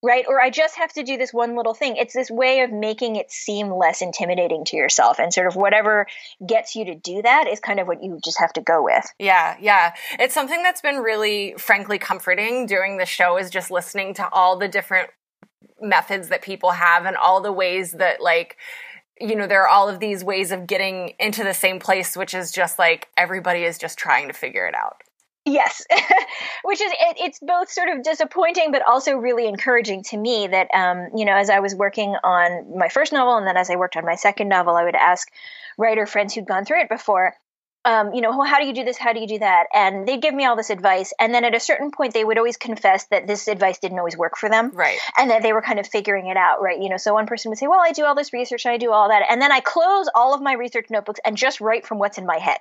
right? 0.06 0.26
Or 0.28 0.40
I 0.40 0.52
just 0.52 0.78
have 0.78 0.94
to 0.94 1.04
do 1.04 1.18
this 1.18 1.34
one 1.34 1.56
little 1.56 1.74
thing. 1.74 1.96
It's 1.96 2.14
this 2.14 2.30
way 2.30 2.62
of 2.62 2.72
making 2.72 3.16
it 3.16 3.32
seem 3.32 3.72
less 3.72 4.02
intimidating 4.02 4.64
to 4.66 4.78
yourself. 4.78 5.20
And 5.20 5.34
sort 5.34 5.48
of 5.48 5.56
whatever 5.56 6.06
gets 6.46 6.76
you 6.76 6.86
to 6.86 6.96
do 6.96 7.24
that 7.24 7.48
is 7.48 7.60
kind 7.60 7.80
of 7.80 7.88
what 7.88 8.04
you 8.04 8.20
just 8.24 8.40
have 8.40 8.54
to 8.54 8.62
go 8.62 8.84
with. 8.84 9.06
Yeah, 9.18 9.58
yeah. 9.60 9.94
It's 10.20 10.34
something 10.34 10.62
that's 10.62 10.82
been 10.82 10.98
really, 10.98 11.56
frankly, 11.58 11.98
comforting 11.98 12.68
during 12.68 12.98
the 12.98 13.06
show 13.06 13.38
is 13.38 13.50
just 13.50 13.72
listening 13.72 14.14
to 14.16 14.30
all 14.32 14.58
the 14.58 14.68
different 14.68 15.10
methods 15.82 16.30
that 16.30 16.42
people 16.42 16.72
have 16.72 17.06
and 17.06 17.18
all 17.18 17.42
the 17.42 17.52
ways 17.52 17.94
that, 17.94 18.22
like, 18.22 18.58
you 19.20 19.36
know, 19.36 19.48
there 19.48 19.64
are 19.64 19.68
all 19.68 19.88
of 19.88 20.00
these 20.00 20.24
ways 20.24 20.52
of 20.52 20.68
getting 20.68 21.14
into 21.20 21.44
the 21.44 21.54
same 21.54 21.80
place, 21.80 22.18
which 22.18 22.34
is 22.34 22.52
just 22.52 22.78
like 22.78 23.08
everybody 23.16 23.64
is 23.64 23.78
just 23.78 23.98
trying 23.98 24.28
to 24.28 24.34
figure 24.34 24.68
it 24.68 24.76
out. 24.76 25.02
Yes, 25.46 25.86
which 26.64 26.82
is 26.82 26.92
it, 26.92 27.18
it's 27.20 27.40
both 27.40 27.70
sort 27.70 27.90
of 27.90 28.04
disappointing, 28.04 28.72
but 28.72 28.82
also 28.82 29.14
really 29.14 29.48
encouraging 29.48 30.02
to 30.06 30.18
me 30.18 30.48
that 30.48 30.68
um, 30.74 31.10
you 31.16 31.24
know 31.24 31.36
as 31.36 31.52
I 31.52 31.60
was 31.60 31.76
working 31.76 32.16
on 32.24 32.78
my 32.78 32.90
first 32.90 33.14
novel, 33.14 33.38
and 33.38 33.48
then 33.48 33.56
as 33.56 33.70
I 33.70 33.76
worked 33.76 33.96
on 33.96 34.06
my 34.06 34.16
second 34.16 34.50
novel, 34.50 34.76
I 34.76 34.84
would 34.84 34.96
ask 34.96 35.32
writer 35.78 36.08
friends 36.08 36.34
who'd 36.34 36.48
gone 36.48 36.66
through 36.66 36.82
it 36.82 36.90
before, 36.90 37.36
um, 37.86 38.14
you 38.14 38.22
know, 38.22 38.32
well, 38.32 38.48
how 38.48 38.60
do 38.60 38.66
you 38.66 38.74
do 38.74 38.84
this? 38.84 38.98
How 38.98 39.14
do 39.14 39.20
you 39.20 39.28
do 39.28 39.40
that? 39.40 39.68
And 39.74 40.08
they'd 40.08 40.22
give 40.22 40.34
me 40.34 40.46
all 40.46 40.56
this 40.56 40.70
advice, 40.70 41.14
and 41.20 41.34
then 41.34 41.46
at 41.46 41.56
a 41.56 41.60
certain 41.60 41.92
point, 41.92 42.14
they 42.14 42.24
would 42.26 42.38
always 42.38 42.58
confess 42.58 43.06
that 43.12 43.28
this 43.28 43.48
advice 43.48 43.78
didn't 43.80 44.00
always 44.00 44.18
work 44.18 44.38
for 44.38 44.50
them, 44.50 44.72
right? 44.74 44.98
And 45.18 45.30
that 45.30 45.42
they 45.44 45.54
were 45.54 45.62
kind 45.62 45.80
of 45.80 45.88
figuring 45.88 46.28
it 46.28 46.38
out, 46.38 46.62
right? 46.62 46.82
You 46.82 46.90
know, 46.90 46.98
so 46.98 47.14
one 47.14 47.28
person 47.28 47.50
would 47.52 47.58
say, 47.60 47.68
"Well, 47.68 47.80
I 47.82 47.92
do 47.92 48.04
all 48.06 48.16
this 48.16 48.34
research, 48.34 48.66
and 48.66 48.74
I 48.74 48.78
do 48.78 48.92
all 48.92 49.10
that," 49.10 49.24
and 49.30 49.42
then 49.42 49.52
I 49.52 49.60
close 49.60 50.10
all 50.16 50.34
of 50.34 50.42
my 50.42 50.54
research 50.54 50.88
notebooks 50.90 51.20
and 51.24 51.38
just 51.38 51.62
write 51.62 51.86
from 51.86 52.00
what's 52.00 52.18
in 52.18 52.26
my 52.26 52.40
head. 52.40 52.60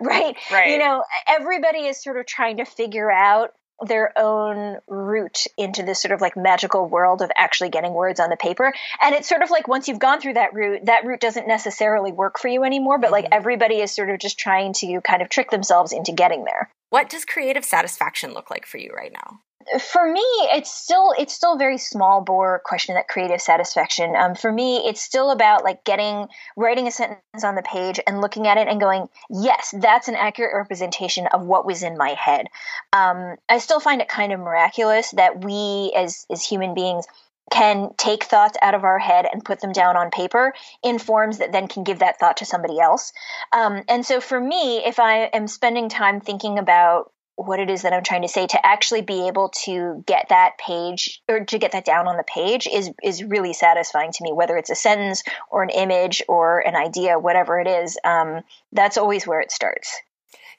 right? 0.00 0.36
Right. 0.52 0.70
You 0.70 0.78
know, 0.78 1.02
everybody 1.28 1.80
is 1.86 2.02
sort 2.02 2.16
of 2.16 2.26
trying 2.26 2.58
to 2.58 2.64
figure 2.64 3.10
out 3.10 3.50
their 3.86 4.12
own 4.18 4.78
route 4.86 5.46
into 5.56 5.82
this 5.82 6.00
sort 6.00 6.12
of 6.12 6.20
like 6.20 6.36
magical 6.36 6.88
world 6.88 7.22
of 7.22 7.30
actually 7.36 7.70
getting 7.70 7.92
words 7.92 8.20
on 8.20 8.30
the 8.30 8.36
paper. 8.36 8.72
And 9.02 9.14
it's 9.14 9.28
sort 9.28 9.42
of 9.42 9.50
like 9.50 9.68
once 9.68 9.88
you've 9.88 9.98
gone 9.98 10.20
through 10.20 10.34
that 10.34 10.54
route, 10.54 10.86
that 10.86 11.04
route 11.04 11.20
doesn't 11.20 11.48
necessarily 11.48 12.12
work 12.12 12.38
for 12.38 12.48
you 12.48 12.64
anymore, 12.64 12.98
but 12.98 13.10
like 13.10 13.24
mm-hmm. 13.24 13.34
everybody 13.34 13.80
is 13.80 13.92
sort 13.92 14.10
of 14.10 14.18
just 14.18 14.38
trying 14.38 14.72
to 14.74 15.00
kind 15.00 15.22
of 15.22 15.28
trick 15.28 15.50
themselves 15.50 15.92
into 15.92 16.12
getting 16.12 16.44
there. 16.44 16.70
What 16.90 17.08
does 17.08 17.24
creative 17.24 17.64
satisfaction 17.64 18.34
look 18.34 18.50
like 18.50 18.66
for 18.66 18.76
you 18.78 18.92
right 18.94 19.12
now? 19.12 19.40
For 19.80 20.10
me, 20.10 20.24
it's 20.52 20.70
still 20.70 21.14
it's 21.18 21.32
still 21.32 21.54
a 21.54 21.58
very 21.58 21.78
small 21.78 22.20
bore 22.20 22.60
question 22.64 22.94
that 22.94 23.08
creative 23.08 23.40
satisfaction. 23.40 24.14
Um, 24.16 24.34
for 24.34 24.52
me, 24.52 24.78
it's 24.88 25.00
still 25.00 25.30
about 25.30 25.64
like 25.64 25.84
getting 25.84 26.28
writing 26.56 26.86
a 26.86 26.90
sentence 26.90 27.44
on 27.44 27.54
the 27.54 27.62
page 27.62 28.00
and 28.06 28.20
looking 28.20 28.46
at 28.46 28.58
it 28.58 28.68
and 28.68 28.80
going, 28.80 29.08
yes, 29.30 29.74
that's 29.78 30.08
an 30.08 30.14
accurate 30.14 30.54
representation 30.54 31.26
of 31.28 31.42
what 31.42 31.66
was 31.66 31.82
in 31.82 31.96
my 31.96 32.10
head. 32.10 32.46
Um, 32.92 33.36
I 33.48 33.58
still 33.58 33.80
find 33.80 34.00
it 34.00 34.08
kind 34.08 34.32
of 34.32 34.40
miraculous 34.40 35.10
that 35.12 35.44
we 35.44 35.92
as 35.96 36.26
as 36.30 36.44
human 36.44 36.74
beings 36.74 37.06
can 37.50 37.90
take 37.98 38.24
thoughts 38.24 38.56
out 38.62 38.74
of 38.74 38.84
our 38.84 38.98
head 38.98 39.26
and 39.30 39.44
put 39.44 39.60
them 39.60 39.72
down 39.72 39.96
on 39.96 40.10
paper 40.10 40.54
in 40.82 40.98
forms 40.98 41.38
that 41.38 41.52
then 41.52 41.68
can 41.68 41.84
give 41.84 41.98
that 41.98 42.18
thought 42.18 42.38
to 42.38 42.46
somebody 42.46 42.80
else. 42.80 43.12
Um, 43.52 43.82
and 43.88 44.06
so 44.06 44.20
for 44.20 44.40
me, 44.40 44.78
if 44.84 44.98
I 44.98 45.24
am 45.24 45.46
spending 45.48 45.88
time 45.88 46.20
thinking 46.20 46.58
about 46.58 47.12
what 47.42 47.60
it 47.60 47.70
is 47.70 47.82
that 47.82 47.92
I'm 47.92 48.02
trying 48.02 48.22
to 48.22 48.28
say 48.28 48.46
to 48.46 48.66
actually 48.66 49.02
be 49.02 49.26
able 49.26 49.50
to 49.64 50.02
get 50.06 50.28
that 50.28 50.58
page 50.58 51.22
or 51.28 51.44
to 51.44 51.58
get 51.58 51.72
that 51.72 51.84
down 51.84 52.08
on 52.08 52.16
the 52.16 52.24
page 52.24 52.66
is 52.66 52.90
is 53.02 53.22
really 53.22 53.52
satisfying 53.52 54.12
to 54.12 54.24
me 54.24 54.32
whether 54.32 54.56
it's 54.56 54.70
a 54.70 54.74
sentence 54.74 55.22
or 55.50 55.62
an 55.62 55.70
image 55.70 56.22
or 56.28 56.60
an 56.60 56.74
idea 56.74 57.18
whatever 57.18 57.60
it 57.60 57.66
is 57.66 57.98
um, 58.04 58.40
that's 58.72 58.96
always 58.96 59.26
where 59.26 59.40
it 59.40 59.50
starts. 59.50 60.00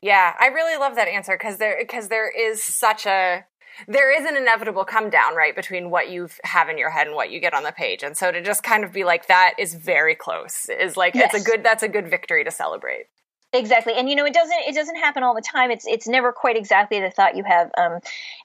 Yeah 0.01 0.33
I 0.39 0.47
really 0.47 0.77
love 0.77 0.95
that 0.95 1.07
answer 1.07 1.37
because 1.37 1.57
there 1.57 1.77
because 1.79 2.07
there 2.09 2.29
is 2.29 2.61
such 2.61 3.05
a 3.05 3.45
there 3.87 4.15
is 4.15 4.29
an 4.29 4.37
inevitable 4.37 4.85
come 4.85 5.09
down 5.09 5.35
right 5.35 5.55
between 5.55 5.89
what 5.89 6.09
you 6.09 6.29
have 6.43 6.69
in 6.69 6.77
your 6.77 6.89
head 6.89 7.07
and 7.07 7.15
what 7.15 7.31
you 7.31 7.39
get 7.39 7.53
on 7.53 7.63
the 7.63 7.71
page. 7.71 8.03
And 8.03 8.15
so 8.15 8.31
to 8.31 8.41
just 8.41 8.63
kind 8.63 8.83
of 8.83 8.93
be 8.93 9.03
like 9.03 9.27
that 9.27 9.55
is 9.57 9.73
very 9.73 10.15
close 10.15 10.69
is 10.69 10.95
like 10.95 11.15
yes. 11.15 11.33
it's 11.33 11.43
a 11.43 11.49
good 11.49 11.63
that's 11.63 11.83
a 11.83 11.87
good 11.87 12.07
victory 12.07 12.43
to 12.43 12.51
celebrate 12.51 13.05
Exactly, 13.55 13.93
and 13.95 14.09
you 14.09 14.15
know 14.15 14.25
it 14.25 14.33
doesn't 14.33 14.59
it 14.67 14.73
doesn't 14.73 14.95
happen 14.95 15.21
all 15.21 15.35
the 15.35 15.41
time. 15.41 15.69
It's 15.69 15.85
it's 15.85 16.07
never 16.07 16.31
quite 16.31 16.57
exactly 16.57 16.99
the 16.99 17.11
thought 17.11 17.37
you 17.37 17.43
have. 17.43 17.69
Um, 17.77 17.99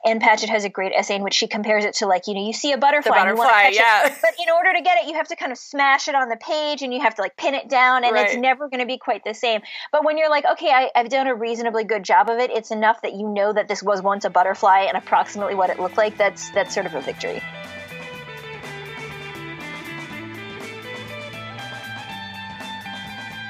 Ann 0.04 0.20
Patchett 0.20 0.50
has 0.50 0.64
a 0.64 0.68
great 0.68 0.92
essay 0.94 1.14
in 1.14 1.22
which 1.22 1.32
she 1.32 1.46
compares 1.46 1.86
it 1.86 1.94
to 1.94 2.06
like 2.06 2.26
you 2.26 2.34
know 2.34 2.44
you 2.44 2.52
see 2.52 2.72
a 2.72 2.78
butterfly, 2.78 3.18
the 3.18 3.34
butterfly, 3.34 3.70
yeah. 3.72 4.08
It, 4.08 4.18
but 4.22 4.32
in 4.38 4.52
order 4.52 4.74
to 4.74 4.82
get 4.82 4.98
it, 5.02 5.08
you 5.08 5.14
have 5.14 5.28
to 5.28 5.36
kind 5.36 5.50
of 5.50 5.56
smash 5.56 6.08
it 6.08 6.14
on 6.14 6.28
the 6.28 6.36
page, 6.36 6.82
and 6.82 6.92
you 6.92 7.00
have 7.00 7.14
to 7.14 7.22
like 7.22 7.38
pin 7.38 7.54
it 7.54 7.70
down, 7.70 8.04
and 8.04 8.12
right. 8.12 8.26
it's 8.26 8.36
never 8.36 8.68
going 8.68 8.80
to 8.80 8.86
be 8.86 8.98
quite 8.98 9.24
the 9.24 9.32
same. 9.32 9.62
But 9.92 10.04
when 10.04 10.18
you're 10.18 10.28
like, 10.28 10.44
okay, 10.44 10.70
I, 10.70 10.90
I've 10.94 11.08
done 11.08 11.26
a 11.26 11.34
reasonably 11.34 11.84
good 11.84 12.04
job 12.04 12.28
of 12.28 12.38
it, 12.38 12.50
it's 12.50 12.70
enough 12.70 13.00
that 13.00 13.14
you 13.14 13.26
know 13.26 13.50
that 13.54 13.66
this 13.66 13.82
was 13.82 14.02
once 14.02 14.26
a 14.26 14.30
butterfly 14.30 14.80
and 14.80 14.96
approximately 14.98 15.54
what 15.54 15.70
it 15.70 15.80
looked 15.80 15.96
like. 15.96 16.18
That's 16.18 16.50
that's 16.50 16.74
sort 16.74 16.84
of 16.84 16.94
a 16.94 17.00
victory. 17.00 17.40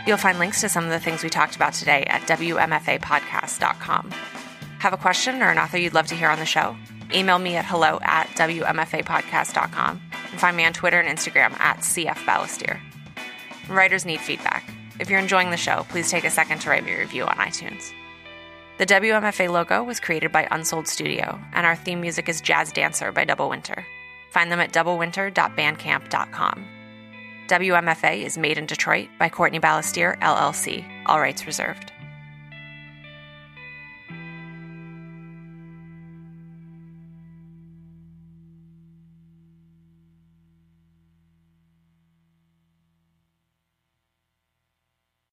You'll 0.08 0.16
find 0.16 0.38
links 0.38 0.62
to 0.62 0.70
some 0.70 0.84
of 0.84 0.90
the 0.90 0.98
things 0.98 1.22
we 1.22 1.28
talked 1.28 1.54
about 1.54 1.74
today 1.74 2.04
at 2.04 2.22
WMFApodcast.com. 2.22 4.10
Have 4.78 4.94
a 4.94 4.96
question 4.96 5.42
or 5.42 5.50
an 5.50 5.58
author 5.58 5.76
you'd 5.76 5.92
love 5.92 6.06
to 6.06 6.14
hear 6.14 6.30
on 6.30 6.38
the 6.38 6.46
show? 6.46 6.74
Email 7.12 7.38
me 7.38 7.56
at 7.56 7.66
hello 7.66 7.98
at 8.00 8.28
WMFApodcast.com 8.28 10.00
and 10.30 10.40
find 10.40 10.56
me 10.56 10.64
on 10.64 10.72
Twitter 10.72 10.98
and 10.98 11.18
Instagram 11.18 11.52
at 11.60 11.80
CF 11.80 12.24
Balestier. 12.24 12.80
Writers 13.68 14.06
need 14.06 14.20
feedback. 14.20 14.64
If 14.98 15.10
you're 15.10 15.20
enjoying 15.20 15.50
the 15.50 15.58
show, 15.58 15.84
please 15.90 16.10
take 16.10 16.24
a 16.24 16.30
second 16.30 16.60
to 16.60 16.70
write 16.70 16.86
me 16.86 16.94
a 16.94 17.00
review 17.00 17.24
on 17.24 17.36
iTunes. 17.36 17.92
The 18.78 18.86
WMFA 18.86 19.50
logo 19.50 19.82
was 19.82 20.00
created 20.00 20.32
by 20.32 20.48
Unsold 20.50 20.88
Studio, 20.88 21.38
and 21.52 21.66
our 21.66 21.76
theme 21.76 22.00
music 22.00 22.30
is 22.30 22.40
Jazz 22.40 22.72
Dancer 22.72 23.12
by 23.12 23.26
Double 23.26 23.50
Winter. 23.50 23.84
Find 24.30 24.50
them 24.50 24.60
at 24.60 24.72
doublewinter.bandcamp.com. 24.72 26.77
WMFA 27.48 28.24
is 28.24 28.36
made 28.36 28.58
in 28.58 28.66
Detroit 28.66 29.08
by 29.18 29.30
Courtney 29.30 29.58
Balestier, 29.58 30.20
LLC. 30.20 30.84
All 31.06 31.18
rights 31.18 31.46
reserved. 31.46 31.92